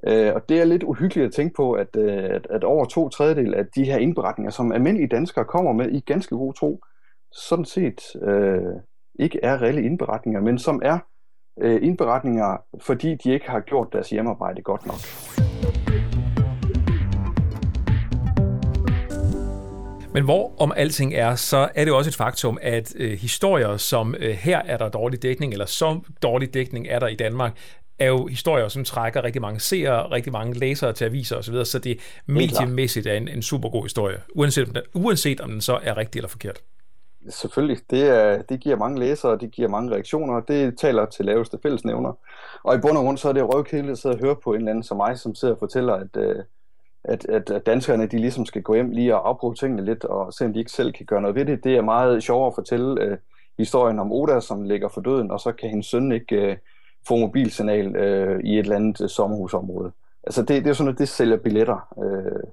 Øh, 0.07 0.33
og 0.35 0.49
det 0.49 0.61
er 0.61 0.65
lidt 0.65 0.83
uhyggeligt 0.83 1.27
at 1.27 1.33
tænke 1.33 1.53
på, 1.55 1.73
at, 1.73 1.95
øh, 1.97 2.23
at, 2.23 2.47
at 2.49 2.63
over 2.63 2.85
to 2.85 3.09
tredjedel 3.09 3.53
af 3.53 3.65
de 3.75 3.83
her 3.83 3.97
indberetninger, 3.97 4.51
som 4.51 4.71
almindelige 4.71 5.07
danskere 5.07 5.45
kommer 5.45 5.73
med 5.73 5.91
i 5.91 5.99
ganske 5.99 6.35
god 6.35 6.53
tro, 6.53 6.81
sådan 7.31 7.65
set 7.65 8.01
øh, 8.21 8.73
ikke 9.19 9.39
er 9.43 9.61
reelle 9.61 9.83
indberetninger, 9.83 10.41
men 10.41 10.59
som 10.59 10.81
er 10.85 10.99
øh, 11.61 11.83
indberetninger, 11.83 12.57
fordi 12.81 13.15
de 13.15 13.31
ikke 13.31 13.49
har 13.49 13.59
gjort 13.59 13.87
deres 13.93 14.09
hjemmearbejde 14.09 14.61
godt 14.61 14.85
nok. 14.85 14.99
Men 20.17 20.23
hvor 20.23 20.53
om 20.59 20.73
alting 20.75 21.13
er, 21.13 21.35
så 21.35 21.69
er 21.75 21.85
det 21.85 21.93
også 21.93 22.09
et 22.09 22.15
faktum, 22.15 22.57
at 22.61 22.93
øh, 22.95 23.11
historier 23.11 23.77
som 23.77 24.15
øh, 24.19 24.29
her 24.29 24.61
er 24.65 24.77
der 24.77 24.89
dårlig 24.89 25.23
dækning, 25.23 25.53
eller 25.53 25.65
så 25.65 25.99
dårlig 26.23 26.53
dækning 26.53 26.87
er 26.89 26.99
der 26.99 27.07
i 27.07 27.15
Danmark, 27.15 27.57
er 27.99 28.07
jo 28.07 28.27
historier, 28.27 28.67
som 28.67 28.83
trækker 28.83 29.23
rigtig 29.23 29.41
mange 29.41 29.59
seere, 29.59 30.11
rigtig 30.11 30.31
mange 30.31 30.53
læsere 30.53 30.93
til 30.93 31.05
aviser 31.05 31.37
osv., 31.37 31.65
så 31.65 31.79
det 31.79 31.99
mediemæssigt 32.25 33.07
er 33.07 33.13
en, 33.13 33.27
en 33.27 33.41
super 33.41 33.69
god 33.69 33.83
historie, 33.83 34.21
uanset, 34.35 34.81
uanset 34.93 35.41
om 35.41 35.51
den 35.51 35.61
så 35.61 35.79
er 35.83 35.97
rigtig 35.97 36.19
eller 36.19 36.29
forkert. 36.29 36.61
Selvfølgelig. 37.29 37.77
Det, 37.89 38.03
er, 38.03 38.41
det 38.41 38.59
giver 38.59 38.75
mange 38.75 38.99
læsere, 38.99 39.37
det 39.37 39.51
giver 39.51 39.69
mange 39.69 39.91
reaktioner, 39.91 40.39
det 40.39 40.77
taler 40.77 41.05
til 41.05 41.25
laveste 41.25 41.57
fællesnævner. 41.63 42.13
Og 42.63 42.75
i 42.75 42.77
bund 42.77 42.97
og 42.97 43.03
grund 43.03 43.17
så 43.17 43.29
er 43.29 43.33
det 43.33 43.53
røvkedeligt 43.53 43.91
at 43.91 43.97
sidde 43.97 44.15
og 44.15 44.19
høre 44.19 44.35
på 44.43 44.53
en 44.53 44.57
eller 44.57 44.69
anden 44.69 44.83
som 44.83 44.97
mig, 44.97 45.19
som 45.19 45.35
sidder 45.35 45.53
og 45.53 45.59
fortæller, 45.59 45.93
at, 45.93 46.17
øh, 46.17 46.35
at, 47.03 47.25
at, 47.25 47.49
at 47.49 47.65
danskerne 47.65 48.05
de 48.05 48.17
ligesom 48.17 48.45
skal 48.45 48.61
gå 48.61 48.73
hjem 48.73 48.91
lige 48.91 49.15
og 49.15 49.29
afprøve 49.29 49.55
tingene 49.55 49.85
lidt, 49.85 50.03
og 50.03 50.33
se 50.33 50.45
om 50.45 50.53
de 50.53 50.59
ikke 50.59 50.71
selv 50.71 50.93
kan 50.93 51.05
gøre 51.05 51.21
noget 51.21 51.35
ved 51.35 51.45
det. 51.45 51.63
Det 51.63 51.77
er 51.77 51.81
meget 51.81 52.23
sjovere 52.23 52.47
at 52.47 52.55
fortælle 52.55 53.01
øh, 53.01 53.17
historien 53.57 53.99
om 53.99 54.11
Oda, 54.11 54.39
som 54.39 54.63
ligger 54.63 54.89
for 54.89 55.01
døden, 55.01 55.31
og 55.31 55.39
så 55.39 55.51
kan 55.51 55.69
hendes 55.69 55.85
søn 55.85 56.11
ikke 56.11 56.35
øh, 56.35 56.57
få 57.07 57.15
mobilsignal 57.15 57.95
øh, 57.95 58.39
i 58.43 58.53
et 58.53 58.59
eller 58.59 58.75
andet 58.75 59.01
øh, 59.01 59.09
sommerhusområde. 59.09 59.91
Altså 60.23 60.41
det, 60.41 60.63
det 60.63 60.69
er 60.69 60.73
sådan, 60.73 60.93
at 60.93 60.99
det 60.99 61.09
sælger 61.09 61.37
billetter, 61.37 61.95
øh, 62.03 62.43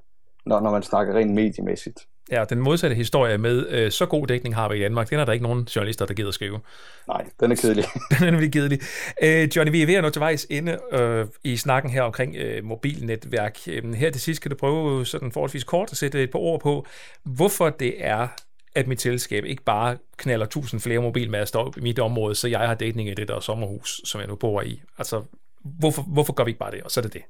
når, 0.47 0.61
når 0.61 0.71
man 0.71 0.83
snakker 0.83 1.15
rent 1.15 1.35
mediemæssigt. 1.35 2.07
Ja, 2.31 2.45
den 2.45 2.61
modsatte 2.61 2.97
historie 2.97 3.39
med, 3.39 3.69
øh, 3.69 3.91
så 3.91 4.07
god 4.07 4.27
dækning 4.27 4.55
har 4.55 4.69
vi 4.69 4.77
i 4.77 4.81
Danmark, 4.81 5.11
den 5.11 5.19
er 5.19 5.25
der 5.25 5.33
ikke 5.33 5.43
nogen 5.43 5.65
journalister, 5.77 6.07
der 6.07 6.15
gider 6.15 6.29
at 6.29 6.35
skrive. 6.35 6.61
Nej, 7.09 7.25
den 7.41 7.53
er 7.53 7.57
kedelig. 7.57 7.85
den 8.19 8.27
er 8.27 8.31
nemlig 8.31 8.53
kedelig. 8.53 8.81
Øh, 9.23 9.49
Johnny, 9.57 9.71
vi 9.71 9.83
er 9.83 9.87
ved 9.87 9.95
at 9.95 10.03
nå 10.03 10.11
til 10.11 10.21
vejs 10.21 10.47
inde 10.51 10.79
øh, 10.93 11.27
i 11.45 11.57
snakken 11.57 11.91
her 11.91 12.03
omkring 12.03 12.37
øh, 12.37 12.65
mobilnetværk. 12.65 13.59
Øh, 13.67 13.95
her 13.95 14.11
til 14.11 14.21
sidst 14.21 14.43
kan 14.43 14.51
du 14.51 14.57
prøve 14.57 15.07
sådan 15.07 15.33
forholdsvis 15.33 15.65
kort 15.65 15.93
at 15.93 15.97
sætte 15.97 16.23
et 16.23 16.31
par 16.31 16.39
ord 16.39 16.61
på, 16.61 16.87
hvorfor 17.23 17.71
det 17.71 17.95
er, 17.99 18.29
at 18.75 18.87
mit 18.87 19.01
selskab 19.01 19.45
ikke 19.45 19.63
bare 19.63 19.97
knaller 20.17 20.47
tusind 20.47 20.81
flere 20.81 21.01
mobilmaster 21.01 21.59
op 21.59 21.77
i 21.77 21.81
mit 21.81 21.99
område, 21.99 22.35
så 22.35 22.49
jeg 22.49 22.61
har 22.61 22.75
dækning 22.75 23.09
i 23.09 23.15
det 23.15 23.29
der 23.29 23.41
sommerhus, 23.41 24.01
som 24.05 24.21
jeg 24.21 24.29
nu 24.29 24.35
bor 24.35 24.63
i. 24.63 24.83
Altså, 24.99 25.23
hvorfor, 25.65 26.03
hvorfor 26.03 26.33
gør 26.33 26.45
vi 26.45 26.51
ikke 26.51 26.59
bare 26.59 26.71
det? 26.71 26.83
Og 26.83 26.91
så 26.91 27.01
er 27.01 27.03
det 27.03 27.13
det. 27.13 27.23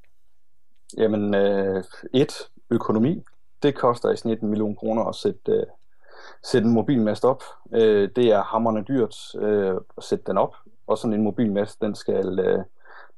Jamen, 0.98 1.34
øh, 1.34 1.84
et, 2.14 2.32
økonomi 2.70 3.22
det 3.64 3.74
koster 3.74 4.10
i 4.10 4.16
snit 4.16 4.40
en 4.40 4.48
million 4.48 4.76
kroner 4.76 5.04
at 5.04 5.14
sætte, 5.14 5.52
øh, 5.52 5.66
sætte 6.42 6.66
en 6.66 6.74
mobilmast 6.74 7.24
op. 7.24 7.42
Øh, 7.74 8.08
det 8.16 8.26
er 8.26 8.42
hammerne 8.42 8.84
dyrt 8.88 9.16
øh, 9.38 9.76
at 9.96 10.04
sætte 10.04 10.24
den 10.26 10.38
op, 10.38 10.54
og 10.86 10.98
sådan 10.98 11.14
en 11.14 11.22
mobilmast, 11.22 11.80
den 11.80 11.94
skal, 11.94 12.38
øh, 12.38 12.64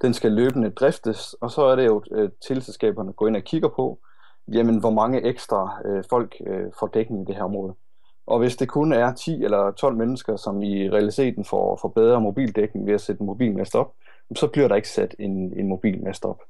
den 0.02 0.14
skal 0.14 0.32
løbende 0.32 0.70
driftes, 0.70 1.32
og 1.32 1.50
så 1.50 1.62
er 1.62 1.76
det 1.76 1.86
jo 1.86 2.02
øh, 2.12 2.30
tilselskaberne 2.46 3.12
går 3.12 3.28
ind 3.28 3.36
og 3.36 3.42
kigger 3.42 3.68
på, 3.68 3.98
jamen 4.52 4.78
hvor 4.78 4.90
mange 4.90 5.22
ekstra 5.22 5.80
øh, 5.84 6.04
folk 6.10 6.36
øh, 6.46 6.66
får 6.78 6.86
dækning 6.86 7.22
i 7.22 7.24
det 7.24 7.34
her 7.34 7.44
område. 7.44 7.74
Og 8.26 8.38
hvis 8.38 8.56
det 8.56 8.68
kun 8.68 8.92
er 8.92 9.14
10 9.14 9.44
eller 9.44 9.70
12 9.70 9.96
mennesker, 9.96 10.36
som 10.36 10.62
i 10.62 10.90
realiteten 10.90 11.44
får, 11.44 11.78
får 11.82 11.88
bedre 11.88 12.20
mobildækning 12.20 12.86
ved 12.86 12.94
at 12.94 13.00
sætte 13.00 13.20
en 13.20 13.26
mobilmast 13.26 13.74
op, 13.74 13.92
så 14.36 14.46
bliver 14.46 14.68
der 14.68 14.76
ikke 14.76 14.88
sat 14.88 15.14
en, 15.18 15.58
en 15.58 15.68
mobilmast 15.68 16.24
op. 16.24 16.42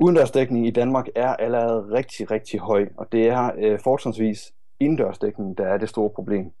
Udendørsdækning 0.00 0.66
i 0.66 0.70
Danmark 0.70 1.06
er 1.14 1.28
allerede 1.28 1.92
rigtig, 1.92 2.30
rigtig 2.30 2.60
høj, 2.60 2.88
og 2.96 3.12
det 3.12 3.28
er 3.28 3.50
øh, 3.58 3.78
fortrinsvis 3.84 4.52
indendørsdækning, 4.80 5.58
der 5.58 5.66
er 5.66 5.78
det 5.78 5.88
store 5.88 6.10
problem. 6.10 6.52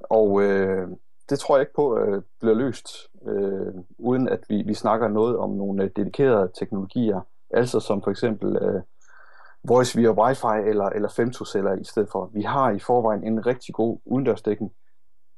Og 0.00 0.42
øh, 0.42 0.88
det 1.30 1.38
tror 1.38 1.56
jeg 1.56 1.62
ikke 1.62 1.74
på 1.74 1.98
øh, 1.98 2.22
bliver 2.40 2.54
løst, 2.54 2.88
øh, 3.26 3.74
uden 3.98 4.28
at 4.28 4.40
vi, 4.48 4.62
vi 4.62 4.74
snakker 4.74 5.08
noget 5.08 5.38
om 5.38 5.50
nogle 5.50 5.82
øh, 5.82 5.90
dedikerede 5.96 6.50
teknologier, 6.58 7.20
altså 7.50 7.80
som 7.80 8.02
for 8.02 8.10
eksempel 8.10 8.56
øh, 8.56 8.82
voice 9.64 9.98
via 9.98 10.10
wifi 10.10 10.68
eller, 10.68 10.84
eller 10.84 11.08
femtoceller 11.08 11.74
i 11.76 11.84
stedet 11.84 12.08
for. 12.12 12.30
Vi 12.34 12.42
har 12.42 12.70
i 12.70 12.78
forvejen 12.78 13.24
en 13.24 13.46
rigtig 13.46 13.74
god 13.74 13.98
udendørsdækning, 14.04 14.72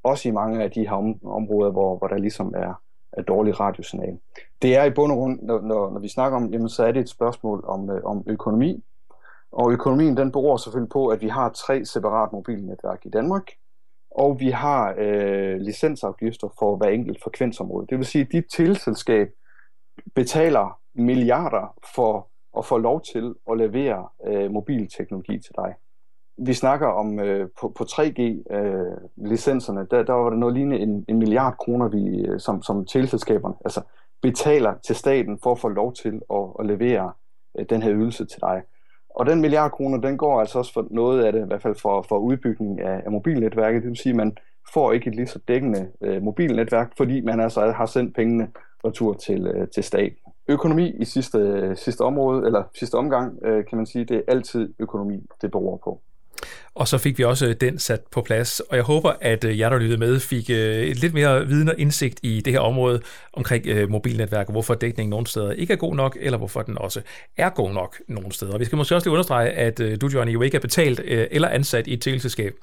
også 0.02 0.28
i 0.28 0.32
mange 0.32 0.62
af 0.62 0.70
de 0.70 0.88
her 0.88 0.96
om, 0.96 1.26
områder, 1.26 1.70
hvor, 1.70 1.98
hvor 1.98 2.08
der 2.08 2.18
ligesom 2.18 2.54
er, 2.56 2.82
af 3.12 3.24
dårlig 3.24 3.60
radiosignal. 3.60 4.18
Det 4.62 4.76
er 4.76 4.84
i 4.84 4.90
bund 4.90 5.12
og 5.12 5.18
grund, 5.18 5.42
når, 5.42 5.60
når, 5.60 5.90
når 5.90 6.00
vi 6.00 6.08
snakker 6.08 6.36
om, 6.36 6.52
jamen, 6.52 6.68
så 6.68 6.84
er 6.84 6.92
det 6.92 7.00
et 7.00 7.08
spørgsmål 7.08 7.64
om, 7.66 7.90
øh, 7.90 8.04
om 8.04 8.24
økonomi. 8.26 8.84
Og 9.52 9.72
økonomien 9.72 10.16
den 10.16 10.32
beror 10.32 10.56
selvfølgelig 10.56 10.90
på, 10.90 11.08
at 11.08 11.20
vi 11.20 11.28
har 11.28 11.48
tre 11.48 11.84
separat 11.84 12.32
mobilnetværk 12.32 13.06
i 13.06 13.10
Danmark. 13.10 13.50
og 14.10 14.40
vi 14.40 14.50
har 14.50 14.94
øh, 14.98 15.56
licensafgifter 15.60 16.48
for 16.58 16.76
hver 16.76 16.88
enkelt 16.88 17.22
frekvensområde. 17.22 17.86
Det 17.86 17.98
vil 17.98 18.06
sige, 18.06 18.22
at 18.22 18.32
dit 18.32 18.44
teleselskab 18.50 19.28
betaler 20.14 20.78
milliarder 20.94 21.74
for 21.94 22.28
at 22.58 22.66
få 22.66 22.78
lov 22.78 23.02
til 23.02 23.34
at 23.50 23.58
levere 23.58 24.08
øh, 24.26 24.50
mobilteknologi 24.50 25.38
til 25.38 25.54
dig. 25.56 25.74
Vi 26.42 26.54
snakker 26.54 26.86
om 26.86 27.20
øh, 27.20 27.48
på, 27.60 27.68
på 27.68 27.84
3G-licenserne, 27.84 29.80
øh, 29.80 29.86
der, 29.90 30.02
der 30.02 30.12
var 30.12 30.30
der 30.30 30.36
noget 30.36 30.54
lignende 30.54 30.78
en, 30.78 31.04
en 31.08 31.18
milliard 31.18 31.56
kroner, 31.56 31.88
vi, 31.88 32.26
øh, 32.26 32.40
som, 32.40 32.62
som 32.62 32.86
teleselskaberne 32.86 33.54
altså, 33.64 33.80
betaler 34.22 34.74
til 34.86 34.96
staten 34.96 35.38
for 35.42 35.52
at 35.52 35.58
få 35.58 35.68
lov 35.68 35.94
til 35.94 36.20
at, 36.32 36.44
at 36.58 36.66
levere 36.66 37.12
øh, 37.58 37.66
den 37.70 37.82
her 37.82 37.94
ydelse 37.94 38.24
til 38.24 38.40
dig. 38.40 38.62
Og 39.14 39.26
den 39.26 39.40
milliard 39.40 39.70
kroner, 39.70 39.98
den 39.98 40.16
går 40.16 40.40
altså 40.40 40.58
også 40.58 40.72
for 40.72 40.86
noget 40.90 41.24
af 41.24 41.32
det, 41.32 41.42
i 41.42 41.46
hvert 41.46 41.62
fald 41.62 41.74
for, 41.74 42.02
for 42.08 42.18
udbygning 42.18 42.80
af, 42.80 43.02
af 43.04 43.10
mobilnetværket. 43.10 43.82
Det 43.82 43.88
vil 43.88 43.96
sige, 43.96 44.10
at 44.10 44.16
man 44.16 44.36
får 44.74 44.92
ikke 44.92 45.08
et 45.08 45.14
lige 45.14 45.26
så 45.26 45.38
dækkende 45.48 45.88
øh, 46.00 46.22
mobilnetværk, 46.22 46.92
fordi 46.96 47.20
man 47.20 47.40
altså 47.40 47.70
har 47.70 47.86
sendt 47.86 48.14
pengene 48.16 48.48
retur 48.84 49.14
til, 49.14 49.46
øh, 49.46 49.68
til 49.68 49.84
staten. 49.84 50.16
Økonomi 50.48 50.90
i 50.90 51.04
sidste, 51.04 51.72
sidste 51.76 52.02
område, 52.02 52.46
eller 52.46 52.62
sidste 52.74 52.94
omgang, 52.94 53.38
øh, 53.44 53.64
kan 53.64 53.76
man 53.76 53.86
sige, 53.86 54.04
det 54.04 54.16
er 54.16 54.22
altid 54.28 54.74
økonomi, 54.78 55.26
det 55.42 55.50
beror 55.50 55.76
på. 55.76 56.00
Og 56.74 56.88
så 56.88 56.98
fik 56.98 57.18
vi 57.18 57.24
også 57.24 57.54
den 57.60 57.78
sat 57.78 58.00
på 58.12 58.22
plads, 58.22 58.60
og 58.60 58.76
jeg 58.76 58.84
håber, 58.84 59.12
at 59.20 59.44
øh, 59.44 59.58
jer, 59.58 59.68
der 59.68 59.78
lyttede 59.78 59.98
med, 59.98 60.20
fik 60.20 60.50
øh, 60.50 60.56
et 60.56 60.96
lidt 60.96 61.14
mere 61.14 61.46
viden 61.46 61.68
og 61.68 61.74
indsigt 61.78 62.20
i 62.22 62.40
det 62.40 62.52
her 62.52 62.60
område 62.60 63.00
omkring 63.32 63.66
øh, 63.66 63.90
mobilnetværk, 63.90 64.46
og 64.46 64.52
hvorfor 64.52 64.74
dækningen 64.74 65.10
nogle 65.10 65.26
steder 65.26 65.52
ikke 65.52 65.72
er 65.72 65.76
god 65.76 65.94
nok, 65.94 66.16
eller 66.20 66.38
hvorfor 66.38 66.62
den 66.62 66.78
også 66.78 67.02
er 67.36 67.50
god 67.50 67.72
nok 67.72 67.96
nogle 68.08 68.32
steder. 68.32 68.58
Vi 68.58 68.64
skal 68.64 68.76
måske 68.76 68.94
også 68.94 69.06
lige 69.06 69.12
understrege, 69.12 69.50
at 69.50 69.78
du, 69.78 70.06
Johnny, 70.14 70.32
jo 70.32 70.42
ikke 70.42 70.56
er 70.56 70.60
betalt 70.60 71.00
eller 71.04 71.48
ansat 71.48 71.86
i 71.86 71.92
et 71.92 72.02
teleselskab, 72.02 72.54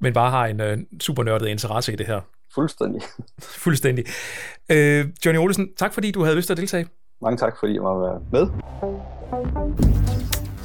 men 0.00 0.12
bare 0.12 0.30
har 0.30 0.46
en 0.46 0.86
super 1.00 1.22
nørdet 1.22 1.46
interesse 1.46 1.92
i 1.92 1.96
det 1.96 2.06
her. 2.06 2.20
Fuldstændig. 2.54 3.02
Fuldstændig. 3.64 4.04
Johnny 5.24 5.38
Olesen, 5.38 5.68
tak 5.76 5.94
fordi 5.94 6.10
du 6.10 6.22
havde 6.22 6.36
lyst 6.36 6.46
til 6.46 6.54
at 6.54 6.58
deltage. 6.58 6.86
Mange 7.22 7.36
tak, 7.36 7.56
fordi 7.60 7.74
jeg 7.74 7.82
var 7.82 8.22
med. 8.32 8.46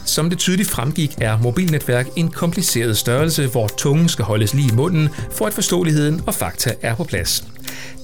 Som 0.06 0.30
det 0.30 0.40
tydeligt 0.40 0.70
fremgik, 0.70 1.12
er 1.22 1.38
mobilnetværk 1.38 2.08
en 2.16 2.32
kompliceret 2.32 2.98
størrelse, 2.98 3.48
hvor 3.48 3.68
tungen 3.68 4.10
skal 4.10 4.26
holdes 4.26 4.54
lige 4.54 4.70
i 4.74 4.76
munden, 4.76 5.10
for 5.32 5.46
at 5.46 5.54
forståeligheden 5.54 6.22
og 6.28 6.34
fakta 6.34 6.74
er 6.82 6.96
på 6.96 7.04
plads. 7.04 7.44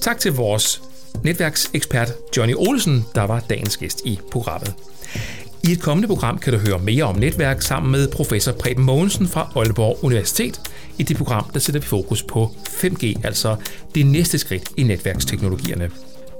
Tak 0.00 0.18
til 0.18 0.32
vores 0.32 0.82
netværksekspert 1.24 2.12
Johnny 2.36 2.54
Olsen, 2.56 3.04
der 3.14 3.22
var 3.22 3.40
dagens 3.40 3.76
gæst 3.76 4.02
i 4.04 4.18
programmet. 4.32 4.74
I 5.64 5.72
et 5.72 5.80
kommende 5.80 6.08
program 6.08 6.38
kan 6.38 6.52
du 6.52 6.58
høre 6.58 6.78
mere 6.78 7.04
om 7.04 7.16
netværk 7.16 7.62
sammen 7.62 7.92
med 7.92 8.08
professor 8.08 8.52
Preben 8.52 8.84
Mogensen 8.84 9.28
fra 9.28 9.52
Aalborg 9.56 10.04
Universitet. 10.04 10.60
I 10.98 11.02
det 11.02 11.16
program 11.16 11.50
der 11.54 11.60
sætter 11.60 11.80
vi 11.80 11.86
fokus 11.86 12.22
på 12.22 12.54
5G, 12.68 13.20
altså 13.24 13.56
det 13.94 14.06
næste 14.06 14.38
skridt 14.38 14.70
i 14.76 14.82
netværksteknologierne. 14.82 15.90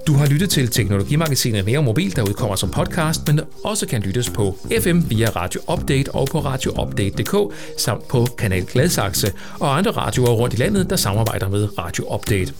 Du 0.09 0.13
har 0.13 0.25
lyttet 0.25 0.49
til 0.49 0.67
Teknologimagasinet 0.67 1.65
Neo 1.65 1.81
Mobil, 1.81 2.15
der 2.15 2.23
udkommer 2.23 2.55
som 2.55 2.69
podcast, 2.69 3.27
men 3.27 3.39
også 3.63 3.87
kan 3.87 4.01
lyttes 4.01 4.29
på 4.29 4.57
FM 4.79 4.99
via 5.09 5.29
Radio 5.29 5.61
Update 5.73 6.11
og 6.11 6.27
på 6.27 6.39
radioupdate.dk, 6.39 7.35
samt 7.77 8.07
på 8.07 8.27
Kanal 8.37 8.65
Gladsaxe 8.65 9.33
og 9.59 9.77
andre 9.77 9.91
radioer 9.91 10.31
rundt 10.31 10.53
i 10.53 10.57
landet, 10.57 10.89
der 10.89 10.95
samarbejder 10.95 11.49
med 11.49 11.77
Radio 11.77 12.13
Update. 12.13 12.53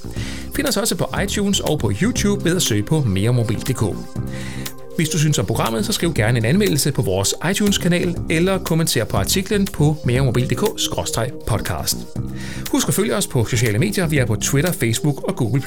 Find 0.56 0.68
os 0.68 0.78
også 0.78 0.96
på 0.96 1.06
iTunes 1.24 1.60
og 1.60 1.80
på 1.80 1.92
YouTube 2.02 2.46
ved 2.46 2.56
at 2.56 2.62
søge 2.62 2.84
på 2.84 3.02
meremobil.dk. 3.02 3.84
Hvis 4.96 5.10
du 5.10 5.18
synes 5.18 5.40
om 5.40 5.46
programmet, 5.46 5.86
så 5.86 5.94
skriv 5.94 6.14
gerne 6.14 6.38
en 6.38 6.46
anmeldelse 6.46 6.92
på 6.92 7.02
vores 7.02 7.34
iTunes-kanal 7.52 8.16
eller 8.30 8.58
kommenter 8.58 9.06
på 9.06 9.18
artiklen 9.18 9.66
på 9.66 9.98
meremobil.dk-podcast. 10.06 11.98
Husk 12.72 12.88
at 12.88 12.94
følge 12.94 13.16
os 13.16 13.28
på 13.28 13.46
sociale 13.46 13.80
medier. 13.80 14.08
Vi 14.08 14.18
er 14.18 14.26
på 14.26 14.36
Twitter, 14.36 14.72
Facebook 14.72 15.24
og 15.24 15.36
Google+. 15.36 15.64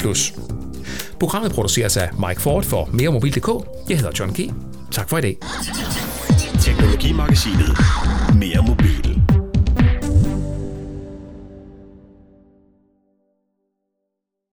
Programmet 1.21 1.53
produceres 1.53 1.97
af 1.97 2.11
Mike 2.29 2.41
Ford 2.41 2.65
for 2.65 2.89
meremobil.dk. 2.93 3.49
Jeg 3.89 3.99
hedder 3.99 4.13
John 4.19 4.33
G. 4.33 4.51
Tak 4.91 5.09
for 5.09 5.19
i 5.19 5.21
dag. 5.21 5.37
Teknologimagasinet 6.61 7.79
Mere 8.35 8.63
Mobil. 8.69 8.92